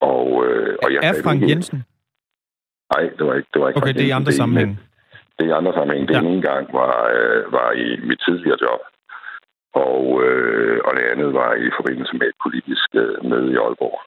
Og, 0.00 0.46
øh, 0.46 0.76
og 0.82 0.92
jeg 0.92 1.00
er 1.02 1.22
Frank 1.24 1.42
ikke... 1.42 1.50
Jensen? 1.52 1.84
Nej, 2.94 3.10
det 3.18 3.26
var 3.26 3.34
ikke, 3.34 3.48
det 3.54 3.60
var 3.62 3.68
ikke 3.68 3.78
Okay, 3.78 3.86
Frank 3.86 3.96
det 3.96 4.04
er 4.04 4.08
i 4.08 4.18
andre 4.20 4.32
sammenhæng. 4.32 4.80
Det 5.38 5.44
er 5.44 5.48
i 5.48 5.58
andre 5.60 5.72
sammenhæng. 5.72 6.08
Det 6.08 6.14
ja. 6.14 6.20
ene 6.20 6.42
gang 6.42 6.72
var, 6.72 7.10
øh, 7.16 7.52
var 7.52 7.72
i 7.72 8.00
mit 8.08 8.20
tidligere 8.26 8.58
job. 8.60 8.80
Og, 9.74 10.22
øh, 10.24 10.80
og 10.84 10.96
det 10.96 11.04
andet 11.12 11.34
var 11.34 11.54
i 11.54 11.70
forbindelse 11.78 12.16
med 12.16 12.26
et 12.26 12.38
politisk 12.42 12.88
øh, 12.94 13.24
møde 13.30 13.52
i 13.52 13.56
Aalborg. 13.56 14.00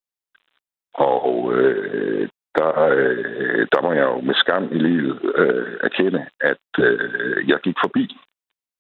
Og 0.94 1.54
øh, 1.54 2.30
der, 2.58 2.72
øh, 2.98 3.68
der 3.74 3.82
må 3.82 3.92
jeg 3.94 4.04
jo 4.04 4.22
med 4.22 4.36
skam 4.36 4.64
i 4.72 4.80
livet 4.90 5.20
øh, 5.36 5.78
erkende, 5.88 6.22
at 6.42 6.68
øh, 6.80 7.50
jeg 7.50 7.60
gik 7.60 7.78
forbi. 7.84 8.18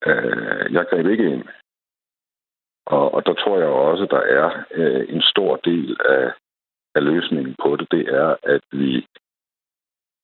Øh, 0.05 0.73
jeg 0.73 0.85
greb 0.89 1.05
ikke 1.07 1.31
ind. 1.33 1.43
Og, 2.85 3.13
og 3.13 3.25
der 3.25 3.33
tror 3.33 3.57
jeg 3.57 3.67
også, 3.67 4.03
at 4.03 4.11
der 4.11 4.23
er 4.41 4.63
øh, 4.71 5.05
en 5.09 5.21
stor 5.21 5.55
del 5.55 5.97
af 6.05 6.31
af 6.97 7.03
løsningen 7.11 7.55
på 7.63 7.69
det, 7.79 7.87
det 7.95 8.03
er, 8.23 8.29
at 8.53 8.63
vi, 8.81 8.91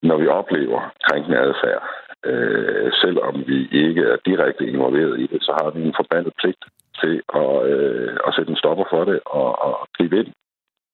når 0.09 0.17
vi 0.21 0.27
oplever 0.39 0.79
krænkende 1.07 1.37
adfærd, 1.47 1.83
øh, 2.29 2.91
selvom 3.01 3.35
vi 3.49 3.59
ikke 3.83 4.03
er 4.13 4.17
direkte 4.29 4.63
involveret 4.73 5.19
i 5.23 5.25
det, 5.31 5.39
så 5.47 5.51
har 5.59 5.69
vi 5.75 5.79
en 5.83 5.95
forbandet 6.01 6.33
pligt 6.41 6.63
til 7.01 7.15
at, 7.41 7.53
øh, 7.71 8.17
at 8.27 8.33
sætte 8.35 8.51
en 8.51 8.61
stopper 8.63 8.85
for 8.93 9.03
det 9.09 9.19
og, 9.25 9.49
og 9.67 9.73
gribe 9.97 10.15
ind. 10.19 10.29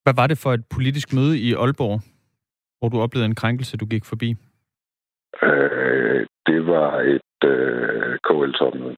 Hvad 0.04 0.16
var 0.22 0.28
det 0.28 0.38
for 0.44 0.52
et 0.54 0.66
politisk 0.76 1.08
møde 1.18 1.36
i 1.48 1.50
Aalborg, 1.64 1.98
hvor 2.80 2.90
du 2.90 3.02
oplevede 3.02 3.26
en 3.26 3.36
krænkelse, 3.36 3.78
du 3.78 3.86
gik 3.86 4.06
forbi? 4.06 4.36
Øh, 5.44 6.26
det 6.48 6.66
var 6.66 7.00
et 7.02 7.50
øh, 7.50 8.18
KL-topmøde. 8.26 8.96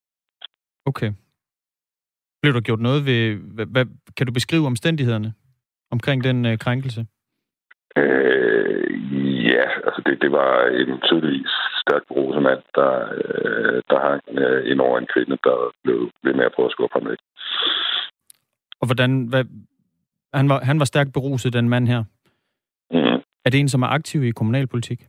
Okay. 0.85 1.11
Blev 2.41 2.53
der 2.53 2.61
gjort 2.61 2.79
noget 2.79 3.05
ved... 3.05 3.35
Hvad, 3.35 3.65
hvad, 3.65 3.85
kan 4.17 4.27
du 4.27 4.33
beskrive 4.33 4.65
omstændighederne? 4.65 5.33
omkring 5.91 6.23
den 6.23 6.45
øh, 6.45 6.57
krænkelse? 6.57 7.05
Øh, 7.97 8.83
ja, 9.45 9.65
altså 9.85 10.01
det, 10.05 10.21
det 10.21 10.31
var 10.31 10.65
en 10.65 10.99
tydeligvis 11.01 11.51
stærk 11.83 12.03
beruset 12.07 12.43
mand, 12.43 12.61
der, 12.75 12.93
øh, 13.17 13.81
der 13.89 13.99
hang 14.07 14.21
øh, 14.37 14.71
ind 14.71 14.81
over 14.81 14.99
en 14.99 15.07
kvinde, 15.13 15.37
der 15.43 15.57
blev 15.83 16.09
ved 16.23 16.33
med 16.33 16.45
at 16.45 16.51
prøve 16.55 16.65
at 16.65 16.71
skubbe 16.71 16.93
ham 16.93 17.09
væk. 17.09 17.17
Og 18.81 18.85
hvordan... 18.87 19.25
Hvad, 19.25 19.45
han, 20.33 20.49
var, 20.49 20.59
han 20.59 20.79
var 20.79 20.85
stærkt 20.85 21.13
beruset, 21.13 21.53
den 21.53 21.69
mand 21.69 21.87
her. 21.87 22.03
Mm. 22.91 23.20
Er 23.45 23.49
det 23.49 23.59
en, 23.59 23.69
som 23.69 23.81
er 23.81 23.87
aktiv 23.87 24.23
i 24.23 24.31
kommunalpolitik? 24.31 25.07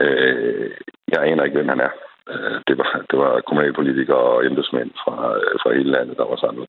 Øh, 0.00 0.70
jeg 1.08 1.22
aner 1.22 1.44
ikke, 1.44 1.56
hvem 1.56 1.68
han 1.68 1.80
er. 1.80 1.90
Øh, 2.28 2.60
det, 2.68 2.78
var, 2.78 3.04
det 3.10 3.18
var 3.18 3.40
kommunalpolitikere 3.40 4.16
og 4.16 4.46
embedsmænd 4.46 4.90
fra, 4.90 5.16
fra 5.62 5.74
hele 5.76 5.90
landet, 5.90 6.16
der 6.16 6.24
var 6.24 6.36
samlet. 6.36 6.68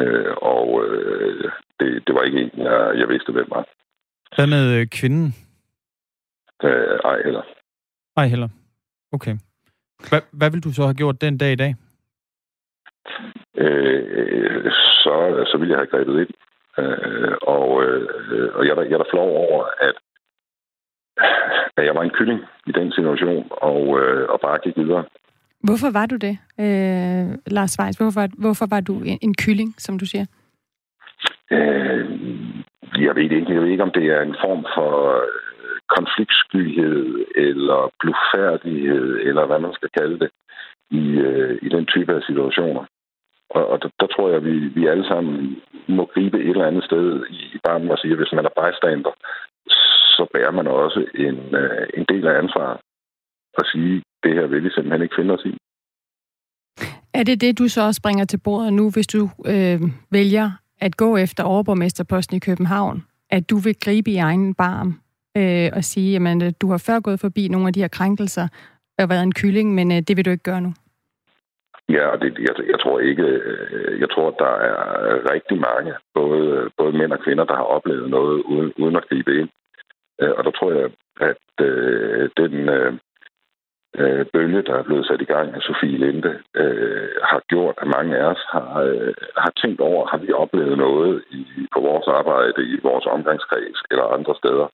Øh, 0.00 0.34
og 0.36 0.84
øh, 0.86 1.50
det, 1.80 2.06
det 2.06 2.14
var 2.14 2.22
ikke 2.22 2.40
en, 2.40 2.50
jeg, 2.54 2.98
jeg 2.98 3.08
vidste, 3.08 3.32
hvem 3.32 3.46
var. 3.50 3.64
Hvad 4.34 4.46
med 4.46 4.80
øh, 4.80 4.86
kvinden? 4.86 5.34
Øh, 6.64 6.98
ej 7.04 7.22
heller. 7.24 7.42
Ej 8.16 8.26
heller. 8.26 8.48
Okay. 9.12 9.36
Hvad, 10.08 10.20
hvad 10.32 10.50
vil 10.50 10.64
du 10.64 10.72
så 10.72 10.82
have 10.82 10.94
gjort 10.94 11.20
den 11.20 11.38
dag 11.38 11.52
i 11.52 11.56
dag? 11.56 11.74
Øh, 13.56 14.72
så, 14.72 15.44
så 15.50 15.56
ville 15.58 15.72
jeg 15.72 15.78
have 15.78 15.92
grebet 15.92 16.20
ind. 16.20 16.34
Øh, 16.78 17.34
og, 17.42 17.84
øh, 17.84 18.08
og 18.54 18.66
jeg, 18.66 18.76
jeg 18.76 18.96
er 18.96 19.02
da 19.02 19.10
flov 19.10 19.30
over, 19.44 19.64
at, 19.80 19.96
at 21.76 21.84
jeg 21.84 21.94
var 21.94 22.02
en 22.02 22.16
kylling 22.18 22.40
i 22.66 22.72
den 22.72 22.92
situation, 22.92 23.46
og, 23.50 24.00
øh, 24.00 24.28
og 24.28 24.40
bare 24.40 24.58
gik 24.58 24.76
videre. 24.76 25.04
Hvorfor 25.60 25.90
var 25.92 26.06
du 26.06 26.16
det, 26.16 26.38
øh, 26.64 27.26
Lars 27.46 27.76
Weiss? 27.80 27.98
Hvorfor, 27.98 28.26
hvorfor 28.44 28.66
var 28.70 28.80
du 28.80 28.94
en, 29.10 29.18
en 29.22 29.34
kylling, 29.34 29.74
som 29.78 29.98
du 29.98 30.06
siger? 30.06 30.26
Øh, 31.50 32.04
jeg 33.06 33.16
ved 33.16 33.22
ikke. 33.22 33.54
Jeg 33.54 33.62
ved 33.62 33.70
ikke, 33.70 33.82
om 33.82 33.92
det 33.98 34.06
er 34.06 34.20
en 34.22 34.36
form 34.44 34.62
for 34.76 34.92
øh, 35.16 35.28
konfliktskyhed 35.96 37.24
eller 37.36 37.92
blufærdighed, 38.00 39.18
eller 39.28 39.46
hvad 39.46 39.58
man 39.58 39.72
skal 39.72 39.90
kalde 39.98 40.18
det, 40.18 40.30
i, 40.90 41.04
øh, 41.28 41.58
i 41.62 41.68
den 41.68 41.86
type 41.86 42.14
af 42.14 42.22
situationer. 42.22 42.84
Og, 43.50 43.66
og 43.72 43.82
der, 43.82 43.90
der 44.00 44.06
tror 44.06 44.28
jeg, 44.28 44.36
at 44.36 44.44
vi, 44.44 44.56
vi 44.78 44.86
alle 44.86 45.06
sammen 45.08 45.56
må 45.88 46.04
gribe 46.14 46.38
et 46.38 46.50
eller 46.50 46.66
andet 46.66 46.84
sted 46.84 47.26
i 47.30 47.58
barmen 47.64 47.90
og 47.90 47.98
sige, 47.98 48.12
at 48.12 48.18
hvis 48.18 48.32
man 48.32 48.44
er 48.44 48.54
bystander, 48.58 49.12
så 50.16 50.26
bærer 50.34 50.50
man 50.50 50.66
også 50.66 51.00
en, 51.14 51.38
øh, 51.62 51.86
en 51.98 52.04
del 52.08 52.26
af 52.26 52.38
ansvaret 52.38 52.78
og 53.58 53.64
sige, 53.72 54.02
det 54.22 54.34
her 54.34 54.46
vil 54.46 54.64
vi 54.64 54.70
simpelthen 54.70 55.02
ikke 55.02 55.18
finde 55.18 55.34
os 55.34 55.44
i. 55.44 55.54
Er 57.14 57.22
det 57.22 57.40
det, 57.40 57.58
du 57.58 57.68
så 57.68 57.82
også 57.82 58.02
bringer 58.02 58.24
til 58.24 58.40
bordet 58.44 58.72
nu, 58.72 58.90
hvis 58.90 59.06
du 59.06 59.30
øh, 59.46 59.80
vælger 60.10 60.50
at 60.80 60.96
gå 60.96 61.16
efter 61.16 61.44
overborgmesterposten 61.44 62.36
i 62.36 62.40
København? 62.40 63.04
At 63.30 63.50
du 63.50 63.56
vil 63.56 63.76
gribe 63.84 64.10
i 64.10 64.16
egen 64.16 64.54
barm 64.54 65.00
øh, 65.36 65.70
og 65.72 65.84
sige, 65.84 66.28
at 66.28 66.42
øh, 66.42 66.52
du 66.60 66.70
har 66.70 66.78
før 66.86 67.00
gået 67.00 67.20
forbi 67.20 67.48
nogle 67.48 67.66
af 67.66 67.72
de 67.72 67.80
her 67.80 67.88
krænkelser 67.88 68.48
og 68.98 69.08
været 69.08 69.22
en 69.22 69.34
kylling, 69.34 69.74
men 69.74 69.92
øh, 69.92 70.00
det 70.00 70.16
vil 70.16 70.24
du 70.24 70.30
ikke 70.30 70.42
gøre 70.42 70.60
nu? 70.60 70.72
Ja, 71.88 72.06
og 72.06 72.20
det, 72.20 72.38
jeg, 72.38 72.54
jeg 72.72 72.80
tror 72.80 73.00
ikke, 73.00 73.22
øh, 73.22 74.00
jeg 74.00 74.10
tror, 74.10 74.30
der 74.30 74.52
er 74.70 75.32
rigtig 75.32 75.58
mange, 75.60 75.94
både, 76.14 76.70
både 76.76 76.92
mænd 76.98 77.12
og 77.12 77.20
kvinder, 77.20 77.44
der 77.44 77.54
har 77.54 77.68
oplevet 77.76 78.10
noget 78.10 78.42
uden, 78.42 78.72
uden 78.78 78.96
at 78.96 79.08
gribe 79.08 79.38
ind. 79.40 79.48
Øh, 80.22 80.32
og 80.38 80.44
der 80.44 80.50
tror 80.50 80.72
jeg, 80.72 80.90
at 81.20 81.66
øh, 81.66 82.30
den 82.36 82.68
øh, 82.68 82.92
øh, 83.96 84.26
bølge, 84.32 84.62
der 84.62 84.74
er 84.74 84.82
blevet 84.82 85.06
sat 85.06 85.20
i 85.20 85.32
gang 85.34 85.54
af 85.54 85.62
Sofie 85.62 85.98
Linde, 85.98 86.42
øh, 86.54 87.08
har 87.22 87.42
gjort, 87.48 87.74
at 87.82 87.86
mange 87.96 88.16
af 88.16 88.24
os 88.24 88.42
har, 88.48 88.80
øh, 88.82 89.14
har 89.36 89.52
tænkt 89.62 89.80
over, 89.80 90.06
har 90.06 90.18
vi 90.18 90.32
oplevet 90.32 90.78
noget 90.78 91.24
i, 91.30 91.46
på 91.74 91.80
vores 91.80 92.06
arbejde, 92.06 92.62
i 92.74 92.78
vores 92.82 93.06
omgangskreds 93.06 93.82
eller 93.90 94.04
andre 94.04 94.34
steder, 94.34 94.68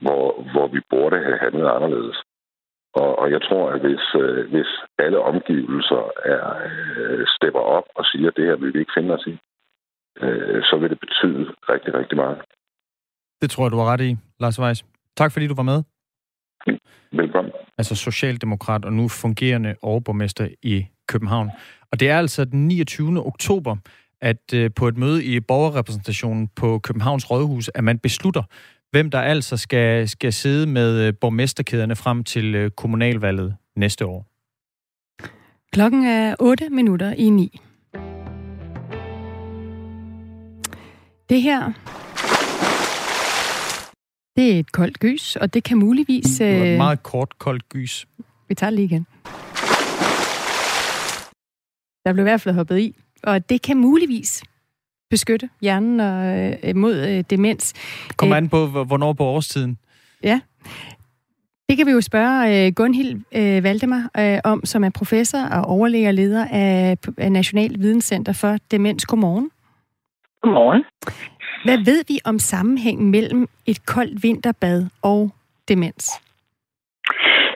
hvor, 0.00 0.46
hvor 0.52 0.66
vi 0.66 0.80
burde 0.90 1.18
have 1.18 1.38
handlet 1.38 1.68
anderledes. 1.68 2.22
Og, 2.94 3.18
og 3.18 3.30
jeg 3.30 3.42
tror, 3.42 3.70
at 3.70 3.80
hvis, 3.80 4.04
øh, 4.14 4.50
hvis 4.52 4.70
alle 4.98 5.18
omgivelser 5.20 6.02
er, 6.24 6.46
øh, 6.68 7.26
stepper 7.36 7.60
op 7.60 7.84
og 7.94 8.04
siger, 8.04 8.28
at 8.28 8.36
det 8.36 8.44
her 8.44 8.56
vil 8.56 8.74
vi 8.74 8.78
ikke 8.78 8.96
finde 8.96 9.14
os 9.14 9.26
i, 9.26 9.34
øh, 10.22 10.62
så 10.62 10.76
vil 10.80 10.90
det 10.90 11.00
betyde 11.00 11.44
rigtig, 11.72 11.94
rigtig 11.94 12.16
meget. 12.16 12.38
Det 13.42 13.50
tror 13.50 13.64
jeg, 13.64 13.72
du 13.72 13.76
har 13.76 13.92
ret 13.92 14.00
i, 14.00 14.16
Lars 14.40 14.60
Weiss. 14.60 14.84
Tak 15.16 15.32
fordi 15.32 15.46
du 15.46 15.54
var 15.54 15.62
med. 15.62 15.82
Velkommen. 17.12 17.52
Altså 17.78 17.94
socialdemokrat 17.94 18.84
og 18.84 18.92
nu 18.92 19.08
fungerende 19.08 19.74
overborgmester 19.82 20.48
i 20.62 20.86
København. 21.08 21.50
Og 21.92 22.00
det 22.00 22.10
er 22.10 22.18
altså 22.18 22.44
den 22.44 22.68
29. 22.68 23.26
oktober, 23.26 23.76
at 24.20 24.54
øh, 24.54 24.70
på 24.76 24.88
et 24.88 24.96
møde 24.96 25.24
i 25.24 25.40
borgerrepræsentationen 25.40 26.48
på 26.56 26.78
Københavns 26.78 27.30
Rådhus, 27.30 27.70
at 27.74 27.84
man 27.84 27.98
beslutter, 27.98 28.42
hvem 28.90 29.10
der 29.10 29.20
altså 29.20 29.56
skal, 29.56 30.08
skal 30.08 30.32
sidde 30.32 30.66
med 30.66 31.00
øh, 31.06 31.14
borgmesterkæderne 31.20 31.96
frem 31.96 32.24
til 32.24 32.54
øh, 32.54 32.70
kommunalvalget 32.70 33.56
næste 33.76 34.06
år. 34.06 34.26
Klokken 35.72 36.04
er 36.04 36.34
8 36.40 36.70
minutter 36.70 37.12
i 37.12 37.28
9. 37.28 37.60
Det 41.28 41.42
her, 41.42 41.72
det 44.36 44.54
er 44.54 44.58
et 44.58 44.72
koldt 44.72 44.98
gys, 44.98 45.36
og 45.36 45.54
det 45.54 45.64
kan 45.64 45.78
muligvis... 45.78 46.24
Det 46.38 46.58
var 46.58 46.64
et 46.64 46.70
Øh, 46.72 46.76
meget 46.76 47.02
kort, 47.02 47.38
koldt 47.38 47.68
gys. 47.68 48.06
vi 48.48 48.54
tager 48.54 48.70
det 48.70 48.76
lige 48.76 48.84
igen. 48.84 49.06
Der 52.04 52.12
blev 52.12 52.22
i 52.22 52.28
hvert 52.28 52.40
fald 52.40 52.54
hoppet 52.54 52.78
i, 52.78 52.96
og 53.22 53.48
det 53.48 53.62
kan 53.62 53.76
muligvis 53.76 54.42
beskytte 55.10 55.48
hjernen 55.60 56.00
øh, 56.64 56.76
mod 56.76 56.96
øh, 57.08 57.24
demens. 57.30 57.72
Kommer 58.16 58.36
Øh, 58.36 58.42
an 58.42 58.48
på, 58.48 58.66
hvor- 58.66 58.84
hvornår 58.84 59.12
på 59.12 59.24
årstiden. 59.24 59.78
Ja. 60.24 60.40
Det 61.68 61.76
kan 61.76 61.86
vi 61.86 61.90
jo 61.92 62.00
spørge 62.00 62.66
øh, 62.66 62.72
Gunhild 62.72 63.20
øh, 63.32 63.62
Valdemar 63.64 64.10
øh, 64.18 64.38
om, 64.44 64.64
som 64.64 64.84
er 64.84 64.90
professor 64.90 65.38
og 65.38 65.64
overlæge 65.64 66.08
og 66.08 66.14
leder 66.14 66.46
af, 66.50 66.96
af 67.18 67.32
National 67.32 67.74
Videnscenter 67.80 68.32
for 68.32 68.56
Demens. 68.70 69.06
Godmorgen. 69.06 69.50
Godmorgen. 70.42 70.84
Hvad 71.64 71.84
ved 71.84 72.04
vi 72.08 72.18
om 72.24 72.38
sammenhængen 72.38 73.10
mellem 73.10 73.48
et 73.66 73.86
koldt 73.86 74.22
vinterbad 74.22 74.86
og 75.02 75.30
demens? 75.68 76.10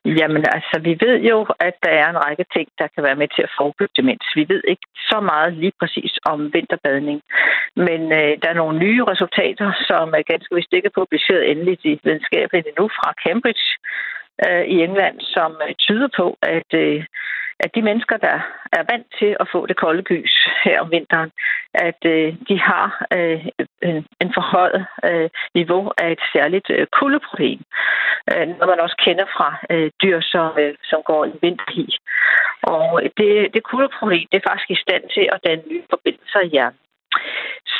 Jamen 0.04 0.44
altså, 0.56 0.76
vi 0.82 0.92
ved 1.04 1.16
jo, 1.30 1.46
at 1.60 1.74
der 1.82 1.90
er 1.90 2.08
en 2.10 2.24
række 2.26 2.44
ting, 2.54 2.68
der 2.78 2.86
kan 2.94 3.02
være 3.04 3.20
med 3.22 3.28
til 3.28 3.42
at 3.42 3.54
forebygge 3.58 3.94
demens. 3.96 4.26
Vi 4.34 4.44
ved 4.48 4.62
ikke 4.68 4.86
så 5.10 5.20
meget 5.20 5.52
lige 5.52 5.72
præcis 5.80 6.12
om 6.24 6.54
vinterbadning. 6.54 7.22
Men 7.76 8.00
øh, 8.12 8.32
der 8.42 8.48
er 8.50 8.60
nogle 8.62 8.78
nye 8.78 9.04
resultater, 9.04 9.68
som 9.88 10.14
er 10.18 10.30
ganske 10.32 10.54
vist 10.54 10.72
ikke 10.72 10.90
publiceret 11.00 11.50
endeligt 11.50 11.84
i 11.84 12.00
videnskabeligt 12.04 12.66
endnu 12.66 12.88
fra 12.98 13.08
Cambridge 13.24 13.66
øh, 14.46 14.64
i 14.74 14.76
England, 14.86 15.20
som 15.20 15.50
øh, 15.68 15.74
tyder 15.74 16.08
på, 16.16 16.38
at, 16.42 16.70
øh, 16.74 17.04
at 17.60 17.70
de 17.74 17.82
mennesker, 17.82 18.16
der 18.16 18.36
er 18.72 18.84
vant 18.92 19.06
til 19.18 19.36
at 19.40 19.48
få 19.52 19.66
det 19.66 19.76
kolde 19.76 20.02
gys 20.02 20.34
her 20.64 20.80
om 20.80 20.90
vinteren, 20.90 21.30
at 21.74 22.00
øh, 22.06 22.34
de 22.48 22.58
har 22.60 23.06
øh, 23.16 23.46
en, 23.82 24.06
en 24.22 24.30
forhøjet 24.34 24.86
øh, 25.04 25.30
niveau 25.54 25.92
af 25.98 26.12
et 26.12 26.22
særligt 26.32 26.70
øh, 26.70 26.86
kuldeprotein. 26.98 27.62
Øh, 28.32 28.46
når 28.58 28.66
man 28.66 28.80
også 28.80 28.96
kender 29.04 29.26
fra 29.36 29.48
øh, 29.70 29.90
dyr, 30.02 30.20
som, 30.20 30.58
øh, 30.58 30.74
som 30.82 31.00
går 31.02 31.24
i 31.24 31.32
vinterhi. 31.42 31.86
Og 32.62 33.02
det, 33.18 33.54
det 33.54 33.62
kuldeprotein, 33.62 34.28
det 34.32 34.36
er 34.38 34.48
faktisk 34.50 34.70
i 34.70 34.82
stand 34.84 35.04
til 35.14 35.28
at 35.32 35.40
danne 35.46 35.64
nye 35.70 35.82
forbindelser 35.90 36.40
i 36.40 36.48
hjernen. 36.48 36.80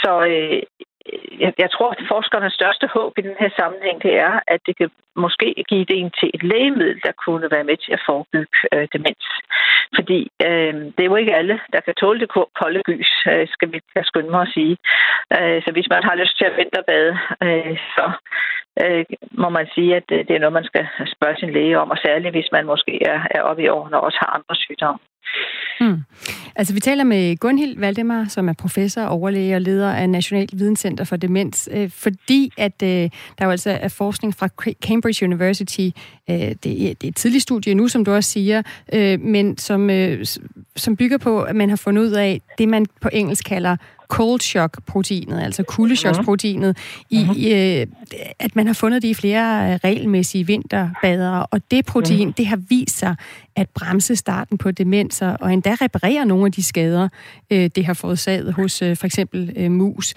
Så 0.02 0.12
øh, 0.32 0.62
Øh, 1.12 1.40
jeg, 1.42 1.52
jeg 1.58 1.70
tror, 1.70 1.90
at 1.90 2.08
forskernes 2.08 2.52
største 2.52 2.86
håb 2.96 3.12
i 3.18 3.26
den 3.28 3.36
her 3.40 3.50
sammenhæng, 3.58 4.02
det 4.02 4.14
er, 4.28 4.34
at 4.46 4.60
det 4.66 4.76
kan 4.76 4.90
måske 5.16 5.64
give 5.68 5.80
ideen 5.80 6.10
til 6.18 6.30
et 6.34 6.42
lægemiddel, 6.42 7.00
der 7.06 7.12
kunne 7.24 7.50
være 7.50 7.64
med 7.64 7.76
til 7.76 7.92
at 7.92 8.04
forebygge 8.08 8.56
øh, 8.74 8.88
demens. 8.92 9.26
Fordi 9.96 10.18
øh, 10.46 10.74
det 10.94 11.00
er 11.02 11.10
jo 11.12 11.16
ikke 11.16 11.34
alle, 11.40 11.60
der 11.72 11.80
kan 11.80 11.94
tåle 11.94 12.20
det 12.20 12.30
kolde 12.60 12.82
gys, 12.90 13.10
øh, 13.32 13.48
skal 13.54 13.72
vi 13.72 13.80
kan 13.94 14.04
skynde 14.04 14.30
mig 14.30 14.42
at 14.42 14.54
sige. 14.54 14.76
Øh, 15.38 15.62
så 15.64 15.70
hvis 15.72 15.88
man 15.90 16.02
har 16.08 16.14
lyst 16.14 16.38
til 16.38 16.44
at 16.44 16.56
vinterbade, 16.56 17.12
øh, 17.46 17.76
så 17.96 18.04
øh, 18.82 19.04
må 19.42 19.48
man 19.48 19.66
sige, 19.74 19.96
at 19.96 20.04
det, 20.08 20.28
det 20.28 20.34
er 20.36 20.40
noget, 20.40 20.58
man 20.60 20.70
skal 20.70 20.86
spørge 21.16 21.36
sin 21.36 21.52
læge 21.52 21.78
om, 21.78 21.90
og 21.90 21.98
særligt 21.98 22.34
hvis 22.34 22.52
man 22.52 22.66
måske 22.66 22.94
er, 23.12 23.20
er 23.30 23.42
oppe 23.42 23.62
i 23.62 23.68
årene 23.68 23.96
og 23.96 24.04
også 24.04 24.18
har 24.20 24.30
andre 24.36 24.54
sygdomme. 24.54 25.00
Mm. 25.80 26.02
Altså, 26.56 26.74
vi 26.74 26.80
taler 26.80 27.04
med 27.04 27.36
Gunhild 27.36 27.78
Valdemar, 27.78 28.26
som 28.28 28.48
er 28.48 28.52
professor, 28.52 29.02
overlæge 29.02 29.54
og 29.54 29.60
leder 29.60 29.92
af 29.92 30.10
National 30.10 30.48
Videnscenter 30.52 31.04
for 31.04 31.16
Demens, 31.16 31.68
øh, 31.72 31.90
fordi 31.90 32.52
at 32.56 32.82
øh, 32.82 33.10
der 33.38 33.44
jo 33.44 33.50
altså 33.50 33.70
er 33.70 33.88
forskning 33.88 34.34
fra 34.34 34.48
Cambridge 34.86 35.24
University. 35.24 35.88
Øh, 36.30 36.36
det, 36.36 36.44
er, 36.44 36.54
det 36.62 37.04
er 37.04 37.08
et 37.08 37.16
tidligt 37.16 37.42
studie 37.42 37.74
nu, 37.74 37.88
som 37.88 38.04
du 38.04 38.12
også 38.12 38.30
siger, 38.30 38.62
øh, 38.92 39.20
men 39.20 39.58
som, 39.58 39.90
øh, 39.90 40.26
som 40.76 40.96
bygger 40.96 41.18
på, 41.18 41.42
at 41.42 41.56
man 41.56 41.68
har 41.68 41.76
fundet 41.76 42.02
ud 42.02 42.10
af 42.10 42.40
det, 42.58 42.68
man 42.68 42.86
på 43.00 43.08
engelsk 43.12 43.44
kalder 43.44 43.76
cold 44.08 44.40
shock 44.40 44.86
proteinet, 44.86 45.40
altså 45.42 45.62
kuldechoksproteinet, 45.62 46.76
i, 47.10 47.28
i, 47.36 47.52
øh, 47.52 47.86
at 48.38 48.56
man 48.56 48.66
har 48.66 48.74
fundet 48.74 49.02
det 49.02 49.08
i 49.08 49.14
flere 49.14 49.72
øh, 49.72 49.78
regelmæssige 49.84 50.46
vinterbadere, 50.46 51.46
og 51.46 51.60
det 51.70 51.86
protein, 51.86 52.32
det 52.36 52.46
har 52.46 52.60
vist 52.68 52.98
sig 52.98 53.16
at 53.56 53.68
bremse 53.68 54.16
starten 54.16 54.58
på 54.58 54.70
demenser, 54.70 55.28
og 55.28 55.52
endda 55.52 55.76
reparere 55.80 56.26
nogle 56.26 56.46
af 56.46 56.52
de 56.52 56.62
skader, 56.62 57.08
øh, 57.50 57.70
det 57.74 57.86
har 57.86 57.94
forårsaget 57.94 58.52
hos 58.52 58.82
øh, 58.82 58.96
for 58.96 59.06
eksempel 59.06 59.52
øh, 59.56 59.70
mus. 59.70 60.14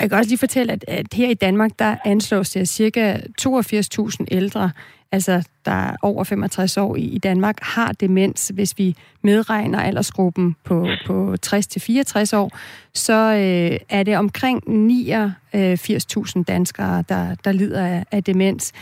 Jeg 0.00 0.10
kan 0.10 0.18
også 0.18 0.28
lige 0.28 0.38
fortælle, 0.38 0.72
at, 0.72 0.84
at 0.88 1.06
her 1.14 1.30
i 1.30 1.34
Danmark, 1.34 1.70
der 1.78 1.96
anslås 2.04 2.50
det, 2.50 2.60
at 2.60 2.68
cirka 2.68 3.18
82.000 3.42 4.24
ældre, 4.30 4.70
altså 5.12 5.48
der 5.64 5.72
er 5.72 5.96
over 6.02 6.24
65 6.24 6.76
år 6.76 6.96
i, 6.96 7.18
Danmark, 7.18 7.58
har 7.62 7.92
demens. 7.92 8.50
Hvis 8.54 8.78
vi 8.78 8.96
medregner 9.22 9.80
aldersgruppen 9.80 10.56
på, 10.64 10.86
på 11.06 11.34
60-64 11.46 12.36
år, 12.36 12.58
så 12.94 13.12
øh, 13.12 13.78
er 13.88 14.02
det 14.02 14.16
omkring 14.16 14.62
89.000 14.68 16.42
danskere, 16.42 17.04
der, 17.08 17.34
der 17.44 17.52
lider 17.52 17.86
af, 17.86 18.04
af 18.12 18.24
demens. 18.24 18.72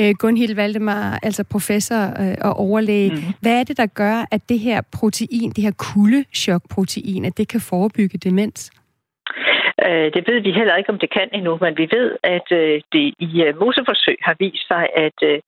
Øh, 0.00 0.14
Gunhild 0.18 0.54
Valdemar, 0.54 1.18
altså 1.22 1.44
professor 1.44 2.20
øh, 2.20 2.34
og 2.40 2.56
overlæge. 2.56 3.10
Mm. 3.10 3.22
Hvad 3.40 3.60
er 3.60 3.64
det, 3.64 3.76
der 3.76 3.86
gør, 3.86 4.24
at 4.30 4.48
det 4.48 4.58
her 4.58 4.80
protein, 4.80 5.50
det 5.50 5.64
her 5.64 5.70
kuldechokprotein, 5.70 7.24
at 7.24 7.36
det 7.36 7.48
kan 7.48 7.60
forebygge 7.60 8.18
demens? 8.18 8.70
Øh, 9.86 10.08
det 10.14 10.22
ved 10.28 10.40
vi 10.40 10.52
heller 10.52 10.76
ikke, 10.76 10.90
om 10.90 10.98
det 10.98 11.10
kan 11.10 11.28
endnu, 11.32 11.58
men 11.60 11.78
vi 11.78 11.88
ved, 11.96 12.16
at 12.22 12.48
øh, 12.52 12.80
det 12.92 13.14
i 13.18 13.30
øh, 13.46 13.58
moseforsøg 13.60 14.08
museforsøg 14.08 14.16
har 14.22 14.36
vist 14.38 14.66
sig, 14.68 14.84
at, 15.06 15.18
øh, 15.22 15.40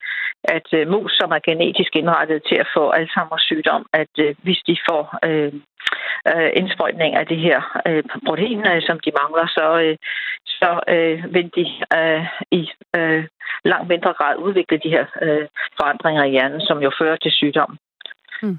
at 0.45 0.68
øh, 0.72 0.89
mus, 0.93 1.12
som 1.20 1.31
er 1.31 1.47
genetisk 1.49 1.97
indrettet 1.97 2.43
til 2.49 2.57
at 2.57 2.68
få 2.76 2.93
Alzheimer's 2.93 3.45
sygdom, 3.51 3.87
at 3.93 4.14
hvis 4.43 4.61
de 4.66 4.76
får 4.89 5.03
øh, 5.28 5.53
indsprøjtning 6.61 7.14
af 7.16 7.26
det 7.26 7.39
her 7.39 7.59
øh, 7.89 8.03
protein, 8.26 8.64
som 8.89 9.01
de 9.05 9.11
mangler, 9.20 9.47
så, 9.47 9.66
øh, 9.85 9.97
så 10.47 10.70
øh, 10.95 11.35
vil 11.35 11.51
de 11.57 11.66
øh, 11.99 12.24
i 12.51 12.70
øh, 12.97 13.24
langt 13.64 13.89
mindre 13.89 14.12
grad 14.12 14.37
udvikle 14.37 14.78
de 14.85 14.91
her 14.97 15.07
øh, 15.22 15.47
forandringer 15.78 16.24
i 16.24 16.31
hjernen, 16.31 16.61
som 16.61 16.78
jo 16.83 16.91
fører 16.99 17.16
til 17.16 17.33
sygdom. 17.33 17.78
Mm. 18.43 18.59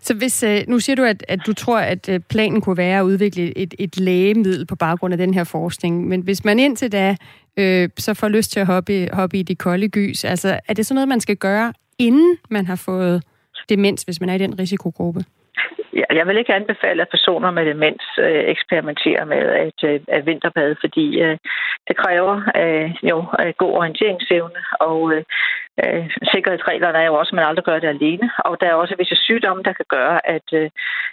Så 0.00 0.14
hvis, 0.14 0.42
øh, 0.42 0.58
nu 0.68 0.78
siger 0.78 0.96
du, 0.96 1.04
at, 1.04 1.24
at 1.28 1.40
du 1.46 1.54
tror, 1.54 1.78
at 1.78 2.08
øh, 2.08 2.20
planen 2.30 2.60
kunne 2.60 2.76
være 2.76 2.98
at 2.98 3.02
udvikle 3.02 3.58
et, 3.58 3.74
et 3.78 4.00
lægemiddel 4.00 4.66
på 4.66 4.76
baggrund 4.76 5.14
af 5.14 5.18
den 5.18 5.34
her 5.34 5.44
forskning, 5.44 6.08
men 6.08 6.20
hvis 6.20 6.44
man 6.44 6.58
indtil 6.58 6.92
da 6.92 7.16
øh, 7.56 7.88
så 7.98 8.14
får 8.14 8.28
lyst 8.28 8.52
til 8.52 8.60
at 8.60 8.66
hoppe, 8.66 9.08
hoppe 9.12 9.38
i 9.38 9.42
de 9.42 9.54
kolde 9.54 9.88
gys, 9.88 10.24
altså 10.24 10.60
er 10.68 10.74
det 10.74 10.86
sådan 10.86 10.94
noget, 10.94 11.08
man 11.08 11.20
skal 11.20 11.36
gøre, 11.36 11.72
inden 11.98 12.38
man 12.50 12.66
har 12.66 12.76
fået 12.76 13.22
demens, 13.68 14.02
hvis 14.02 14.20
man 14.20 14.28
er 14.28 14.34
i 14.34 14.38
den 14.38 14.58
risikogruppe? 14.58 15.24
jeg 15.92 16.26
vil 16.26 16.38
ikke 16.38 16.54
anbefale, 16.54 17.02
at 17.02 17.08
personer 17.08 17.50
med 17.50 17.64
demens 17.66 18.04
øh, 18.18 18.44
eksperimenterer 18.54 19.24
med 19.24 19.44
at, 19.66 19.78
øh, 19.84 20.00
at 20.08 20.26
vinterbade, 20.26 20.76
fordi 20.80 21.20
øh, 21.20 21.38
det 21.88 21.96
kræver 21.96 22.36
øh, 22.62 22.90
jo 23.10 23.18
øh, 23.40 23.52
god 23.58 23.72
orienteringsevne, 23.80 24.62
og 24.80 25.12
øh, 25.12 25.22
øh, 25.84 26.04
sikkerhedsreglerne 26.32 26.98
er 26.98 27.06
jo 27.10 27.14
også, 27.20 27.32
at 27.32 27.38
man 27.38 27.48
aldrig 27.48 27.64
gør 27.64 27.78
det 27.78 27.88
alene, 27.96 28.26
og 28.48 28.54
der 28.60 28.66
er 28.68 28.74
også 28.74 28.94
visse 28.98 29.16
sygdomme, 29.16 29.62
der 29.62 29.72
kan 29.72 29.88
gøre, 29.96 30.16
at, 30.36 30.48
øh, 30.60 30.70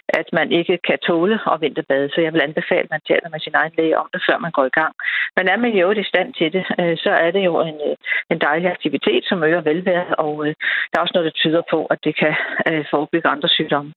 at 0.08 0.28
man 0.38 0.48
ikke 0.52 0.78
kan 0.88 0.98
tåle 1.08 1.36
at 1.52 1.60
vinterbade, 1.60 2.08
så 2.14 2.18
jeg 2.20 2.32
vil 2.32 2.46
anbefale, 2.48 2.86
at 2.86 2.94
man 2.94 3.06
taler 3.10 3.28
med 3.30 3.40
sin 3.40 3.54
egen 3.60 3.74
læge 3.78 3.98
om 4.02 4.08
det, 4.12 4.20
før 4.28 4.38
man 4.38 4.52
går 4.56 4.66
i 4.66 4.76
gang. 4.80 4.92
Men 5.36 5.48
er 5.48 5.58
man 5.64 5.72
jo 5.82 5.90
i 5.90 6.10
stand 6.12 6.28
til 6.38 6.48
det, 6.56 6.64
øh, 6.80 6.96
så 7.04 7.10
er 7.10 7.30
det 7.36 7.42
jo 7.48 7.54
en, 7.68 7.78
øh, 7.88 7.96
en 8.32 8.38
dejlig 8.48 8.68
aktivitet, 8.76 9.22
som 9.28 9.42
øger 9.48 9.60
velvære, 9.60 10.06
og 10.26 10.34
øh, 10.46 10.54
der 10.88 10.94
er 10.96 11.04
også 11.04 11.14
noget, 11.14 11.30
der 11.30 11.40
tyder 11.42 11.62
på, 11.72 11.78
at 11.84 11.98
det 12.04 12.14
kan 12.22 12.34
øh, 12.68 12.84
forebygge 12.90 13.28
andre 13.28 13.48
sygdomme. 13.48 13.92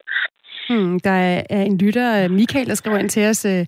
Hmm, 0.70 1.00
der 1.00 1.18
er 1.56 1.64
en 1.72 1.78
lytter, 1.78 2.28
Michael, 2.28 2.68
der 2.70 2.76
skriver 2.76 2.98
ind 2.98 3.10
til 3.10 3.30
os, 3.30 3.46
øh, 3.46 3.66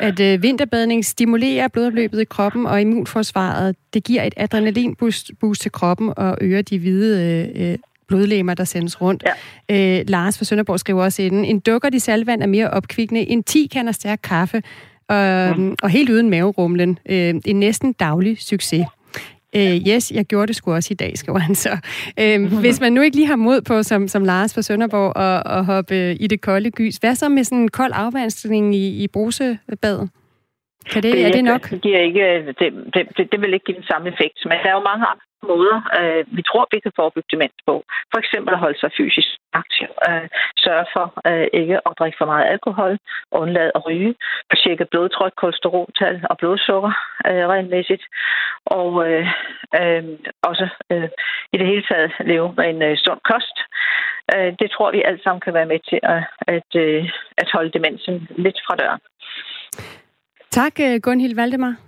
at 0.00 0.20
øh, 0.20 0.42
vinterbadning 0.42 1.04
stimulerer 1.04 1.68
blodomløbet 1.68 2.20
i 2.20 2.24
kroppen 2.24 2.66
og 2.66 2.80
immunforsvaret. 2.80 3.76
Det 3.94 4.04
giver 4.04 4.22
et 4.22 4.34
adrenalinboost 4.36 5.30
boost 5.40 5.60
til 5.60 5.72
kroppen 5.72 6.12
og 6.16 6.38
øger 6.40 6.62
de 6.62 6.78
hvide 6.78 7.52
øh, 7.56 7.78
blodlegemer, 8.08 8.54
der 8.54 8.64
sendes 8.64 9.00
rundt. 9.00 9.24
Ja. 9.70 9.98
Øh, 9.98 10.04
Lars 10.08 10.38
fra 10.38 10.44
Sønderborg 10.44 10.80
skriver 10.80 11.04
også 11.04 11.22
ind, 11.22 11.46
en 11.46 11.60
dukker 11.60 11.88
i 11.92 11.98
salvand 11.98 12.42
er 12.42 12.46
mere 12.46 12.70
opkvikkende 12.70 13.28
end 13.28 13.44
10 13.44 13.66
kander 13.72 13.92
stærk 13.92 14.20
kaffe, 14.22 14.62
og, 15.08 15.54
mm. 15.60 15.76
og 15.82 15.90
helt 15.90 16.10
uden 16.10 16.30
maverumlen. 16.30 16.98
Øh, 17.08 17.34
en 17.44 17.60
næsten 17.60 17.92
daglig 17.92 18.38
succes. 18.40 18.86
Øh, 19.56 19.76
yes, 19.88 20.12
jeg 20.12 20.24
gjorde 20.24 20.46
det 20.46 20.56
sgu 20.56 20.72
også 20.72 20.88
i 20.92 20.94
dag, 20.94 21.18
skriver 21.18 21.38
han 21.38 21.54
så. 21.54 21.72
Øh, 22.20 22.38
hvis 22.64 22.80
man 22.80 22.92
nu 22.92 23.00
ikke 23.00 23.16
lige 23.16 23.26
har 23.26 23.36
mod 23.36 23.60
på, 23.62 23.82
som, 23.82 24.08
som 24.08 24.24
Lars 24.24 24.54
fra 24.54 24.62
Sønderborg, 24.62 25.12
at, 25.16 25.58
at 25.58 25.64
hoppe 25.64 26.14
i 26.14 26.26
det 26.26 26.40
kolde 26.40 26.70
gys, 26.70 26.96
hvad 26.96 27.14
så 27.14 27.28
med 27.28 27.44
sådan 27.44 27.58
en 27.58 27.68
kold 27.68 27.92
afvandsning 27.94 28.74
i, 28.74 29.04
i 29.04 29.08
brusebadet? 29.08 30.10
Kan 30.90 31.02
det, 31.02 31.12
det, 31.12 31.26
er 31.26 31.32
det 31.32 31.44
nok? 31.44 31.70
Det, 31.70 31.82
giver 31.82 32.00
ikke, 32.00 32.46
det, 32.46 32.68
det, 33.16 33.32
det 33.32 33.40
vil 33.40 33.54
ikke 33.54 33.64
give 33.64 33.76
den 33.76 33.88
samme 33.92 34.08
effekt, 34.08 34.38
men 34.44 34.56
der 34.62 34.68
er 34.70 34.76
jo 34.78 34.84
mange 34.90 35.06
andre 35.12 35.27
måder, 35.42 35.76
øh, 35.98 36.24
vi 36.36 36.42
tror, 36.48 36.68
vi 36.72 36.80
kan 36.80 36.92
forebygge 36.96 37.32
demens 37.32 37.60
på. 37.66 37.74
For 38.12 38.18
eksempel 38.18 38.52
at 38.54 38.62
holde 38.64 38.78
sig 38.80 38.90
fysisk 38.98 39.28
aktiv. 39.52 39.88
Øh, 40.08 40.28
sørge 40.64 40.86
for 40.94 41.06
øh, 41.30 41.46
ikke 41.60 41.76
at 41.88 41.92
drikke 41.98 42.18
for 42.20 42.28
meget 42.32 42.46
alkohol. 42.54 42.98
Undlade 43.32 43.72
at 43.74 43.86
ryge. 43.86 44.14
Tjekke 44.62 44.84
blodtryk, 44.92 45.32
kolesteroltal 45.36 46.16
og 46.30 46.38
blodsukker 46.38 46.92
øh, 47.28 47.44
regelmæssigt. 47.52 48.04
Og 48.66 48.90
øh, 49.08 49.26
øh, 49.80 50.04
også 50.42 50.66
øh, 50.92 51.08
i 51.52 51.56
det 51.58 51.66
hele 51.66 51.84
taget 51.90 52.12
leve 52.20 52.54
med 52.56 52.66
en 52.72 52.82
øh, 52.82 52.96
sund 53.04 53.20
kost. 53.30 53.56
Øh, 54.34 54.50
det 54.60 54.68
tror 54.70 54.92
vi 54.92 55.02
alt 55.10 55.22
sammen 55.22 55.40
kan 55.40 55.54
være 55.54 55.70
med 55.72 55.80
til 55.90 56.00
at, 56.02 56.22
at, 56.56 56.70
øh, 56.84 57.10
at 57.42 57.48
holde 57.52 57.70
demensen 57.76 58.28
lidt 58.44 58.58
fra 58.66 58.74
døren. 58.76 59.00
Tak, 60.50 60.80
øh, 60.80 61.00
Gunhild 61.02 61.34
Valdemar. 61.34 61.87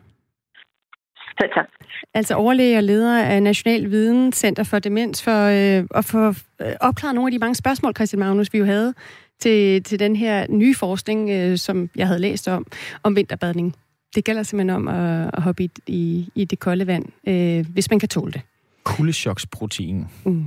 Tak, 1.38 1.50
tak. 1.54 1.66
Altså 2.14 2.34
overlæge 2.34 2.76
og 2.76 2.82
leder 2.82 3.22
af 3.22 3.42
National 3.42 3.90
Videnscenter 3.90 4.62
for 4.62 4.78
Demens, 4.78 5.22
for 5.22 5.44
øh, 5.44 5.84
at 5.94 6.04
få 6.04 6.28
øh, 6.28 6.72
opklaret 6.80 7.14
nogle 7.14 7.28
af 7.28 7.32
de 7.32 7.38
mange 7.38 7.54
spørgsmål, 7.54 7.94
Christian 7.94 8.20
Magnus, 8.20 8.52
vi 8.52 8.58
jo 8.58 8.64
havde 8.64 8.94
til, 9.40 9.82
til 9.82 9.98
den 9.98 10.16
her 10.16 10.46
nye 10.48 10.74
forskning, 10.74 11.30
øh, 11.30 11.58
som 11.58 11.90
jeg 11.96 12.06
havde 12.06 12.20
læst 12.20 12.48
om, 12.48 12.66
om 13.02 13.16
vinterbadning. 13.16 13.74
Det 14.14 14.24
gælder 14.24 14.42
simpelthen 14.42 14.76
om 14.76 14.88
at, 14.88 15.30
at 15.34 15.42
hoppe 15.42 15.64
i, 15.64 15.70
i, 15.86 16.28
i 16.34 16.44
det 16.44 16.58
kolde 16.58 16.86
vand, 16.86 17.06
øh, 17.28 17.66
hvis 17.72 17.90
man 17.90 17.98
kan 17.98 18.08
tåle 18.08 18.32
det. 18.32 18.40
Kuldechoksprotein. 18.84 20.06
Mm. 20.24 20.44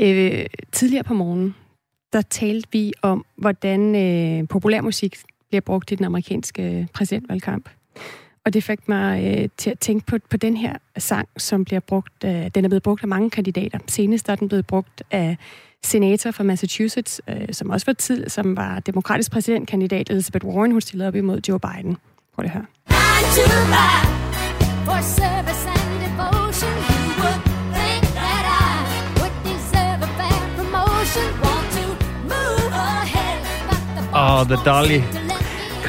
Øh, 0.00 0.46
tidligere 0.72 1.04
på 1.04 1.14
morgen, 1.14 1.54
der 2.12 2.22
talte 2.22 2.68
vi 2.72 2.92
om, 3.02 3.24
hvordan 3.36 3.94
øh, 3.96 4.48
populærmusik 4.48 5.16
bliver 5.48 5.60
brugt 5.60 5.92
i 5.92 5.94
den 5.94 6.04
amerikanske 6.04 6.88
præsidentvalgkamp. 6.94 7.68
Og 8.48 8.54
det 8.54 8.64
fik 8.64 8.88
mig 8.88 9.24
øh, 9.24 9.48
til 9.56 9.70
at 9.70 9.78
tænke 9.78 10.06
på, 10.06 10.16
på 10.30 10.36
den 10.36 10.56
her 10.56 10.74
sang, 10.98 11.28
som 11.36 11.64
bliver 11.64 11.80
brugt, 11.80 12.24
øh, 12.24 12.50
den 12.54 12.64
er 12.64 12.68
blevet 12.68 12.82
brugt 12.82 13.02
af 13.02 13.08
mange 13.08 13.30
kandidater. 13.30 13.78
Senest 13.86 14.28
er 14.28 14.34
den 14.34 14.48
blevet 14.48 14.66
brugt 14.66 15.02
af 15.10 15.36
senator 15.84 16.30
fra 16.30 16.44
Massachusetts, 16.44 17.20
øh, 17.28 17.36
som 17.52 17.70
også 17.70 17.86
var 17.86 17.92
tid, 17.92 18.28
som 18.28 18.56
var 18.56 18.80
demokratisk 18.80 19.30
præsidentkandidat, 19.30 20.10
Elizabeth 20.10 20.46
Warren, 20.46 20.72
hun 20.72 20.80
stillede 20.80 21.08
op 21.08 21.14
imod 21.14 21.40
Joe 21.48 21.58
Biden. 21.60 21.96
Prøv 22.34 22.42
det 22.42 22.50
her. 22.50 22.62
Og 34.12 34.38
oh, 34.38 34.46
The 34.46 34.56
Dolly 34.64 35.27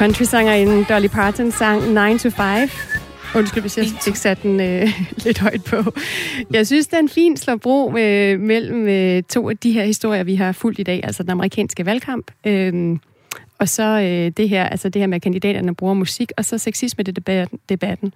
Country-sangerinden 0.00 0.86
Dolly 0.88 1.08
Parton 1.08 1.50
sang 1.50 2.12
9 2.12 2.18
to 2.18 2.30
5. 2.30 2.68
Undskyld, 3.36 3.60
hvis 3.60 3.78
jeg 3.78 3.86
fik 4.04 4.16
sat 4.16 4.42
den 4.42 4.60
øh, 4.60 4.88
lidt 5.24 5.38
højt 5.38 5.64
på. 5.64 5.76
Jeg 6.50 6.66
synes, 6.66 6.86
det 6.86 6.94
er 6.94 7.00
en 7.00 7.08
fin 7.08 7.36
slåbro 7.36 7.96
øh, 7.96 8.40
mellem 8.40 8.88
øh, 8.88 9.22
to 9.22 9.50
af 9.50 9.56
de 9.56 9.72
her 9.72 9.84
historier, 9.84 10.24
vi 10.24 10.34
har 10.34 10.52
fulgt 10.52 10.78
i 10.78 10.82
dag, 10.82 11.00
altså 11.04 11.22
den 11.22 11.30
amerikanske 11.30 11.86
valgkamp, 11.86 12.30
øh, 12.46 12.98
og 13.58 13.68
så 13.68 13.82
øh, 13.82 14.32
det 14.36 14.48
her, 14.48 14.64
altså 14.64 14.88
det 14.88 15.02
her 15.02 15.06
med, 15.06 15.16
at 15.16 15.22
kandidaterne 15.22 15.74
bruger 15.74 15.94
musik, 15.94 16.32
og 16.36 16.44
så 16.44 16.58
sexisme 16.58 17.04
det 17.04 17.16
debatten. 17.16 17.58
debatten. 17.68 18.12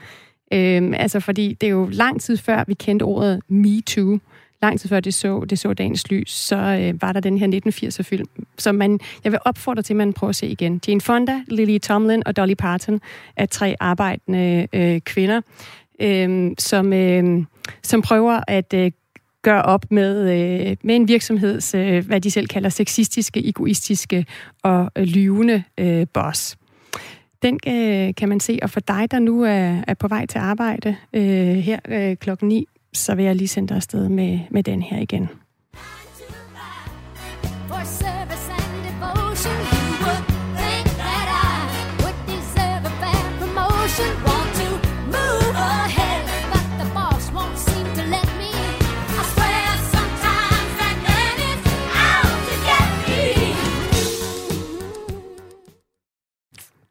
Øh, 0.53 0.93
altså, 0.97 1.21
fordi 1.21 1.57
det 1.61 1.67
er 1.67 1.71
jo 1.71 1.89
lang 1.93 2.21
tid 2.21 2.37
før, 2.37 2.65
vi 2.67 2.75
kendte 2.75 3.03
ordet 3.03 3.41
Me 3.49 3.81
Too 3.81 4.19
lang 4.65 4.81
tid 4.81 4.89
før 4.89 5.01
det 5.01 5.15
så, 5.15 5.45
det 5.51 5.59
så 5.59 5.73
dagens 5.73 6.11
lys, 6.11 6.31
så 6.31 6.57
øh, 6.57 7.03
var 7.03 7.13
der 7.13 7.21
den 7.21 7.39
her 7.39 7.47
1980'er-film, 7.47 8.27
som 8.59 8.75
man, 8.75 9.01
jeg 9.25 9.33
vil 9.33 9.41
opfordre 9.45 9.83
til, 9.83 9.93
at 9.93 9.97
man 9.97 10.13
prøver 10.13 10.29
at 10.29 10.37
se 10.37 10.47
igen. 10.47 10.81
Jane 10.89 11.01
Fonda, 11.01 11.41
Lily 11.49 11.79
Tomlin 11.79 12.23
og 12.27 12.37
Dolly 12.37 12.55
Parton 12.55 13.01
er 13.37 13.47
tre 13.47 13.77
arbejdende 13.81 14.69
øh, 14.73 15.01
kvinder, 15.01 15.41
øh, 16.01 16.51
som, 16.59 16.93
øh, 16.93 17.45
som 17.83 18.03
prøver 18.03 18.41
at 18.49 18.75
øh, 18.75 18.91
gøre 19.43 19.63
op 19.63 19.85
med, 19.91 20.21
øh, 20.21 20.77
med 20.83 20.97
en 20.97 21.09
virksomheds, 21.09 21.75
øh, 21.75 22.07
hvad 22.07 22.21
de 22.21 22.31
selv 22.31 22.47
kalder 22.47 22.69
sexistiske, 22.69 23.49
egoistiske 23.49 24.27
og 24.63 24.91
øh, 24.97 25.05
lyvende 25.05 25.63
øh, 25.79 26.07
boss. 26.15 26.57
Den 27.43 27.61
øh, 27.67 28.15
kan 28.15 28.29
man 28.29 28.41
se, 28.41 28.59
og 28.63 28.71
for 28.71 28.81
dig, 28.81 29.11
der 29.11 29.19
nu 29.19 29.43
er, 29.43 29.83
er 29.87 29.95
på 29.95 30.09
vej 30.09 30.27
til 30.27 30.39
arbejde 30.39 30.97
øh, 31.13 31.57
her 31.57 31.79
øh, 31.89 32.17
klokken 32.17 32.49
9, 32.49 32.67
så 32.95 33.15
vil 33.15 33.25
jeg 33.25 33.37
lige 33.37 33.49
sende 33.49 33.69
dig 33.69 33.77
afsted 33.77 34.09
med, 34.09 34.41
med 34.51 34.63
den 34.63 34.83
her 34.83 34.99
igen. 34.99 35.29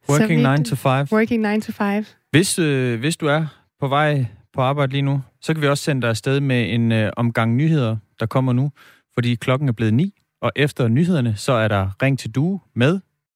Working 0.09 0.41
9 0.41 0.63
to 0.63 0.75
5. 0.75 1.07
Working 1.11 1.41
9 1.41 1.61
to 1.61 1.71
5. 1.71 2.05
Hvis, 2.31 2.59
øh, 2.59 2.99
hvis 2.99 3.17
du 3.17 3.27
er 3.27 3.45
på 3.79 3.87
vej 3.87 4.25
på 4.53 4.61
arbejde 4.61 4.91
lige 4.91 5.01
nu, 5.01 5.21
så 5.43 5.53
kan 5.53 5.61
vi 5.61 5.67
også 5.67 5.83
sende 5.83 6.01
dig 6.01 6.09
afsted 6.09 6.39
med 6.39 6.73
en 6.73 6.91
øh, 6.91 7.11
omgang 7.17 7.55
nyheder, 7.55 7.97
der 8.19 8.25
kommer 8.25 8.53
nu, 8.53 8.71
fordi 9.13 9.35
klokken 9.35 9.69
er 9.69 9.73
blevet 9.73 9.93
ni, 9.93 10.13
og 10.41 10.51
efter 10.55 10.87
nyhederne, 10.87 11.35
så 11.35 11.51
er 11.51 11.67
der 11.67 11.89
Ring 12.01 12.19
til 12.19 12.31
Due 12.31 12.59
med 12.75 12.99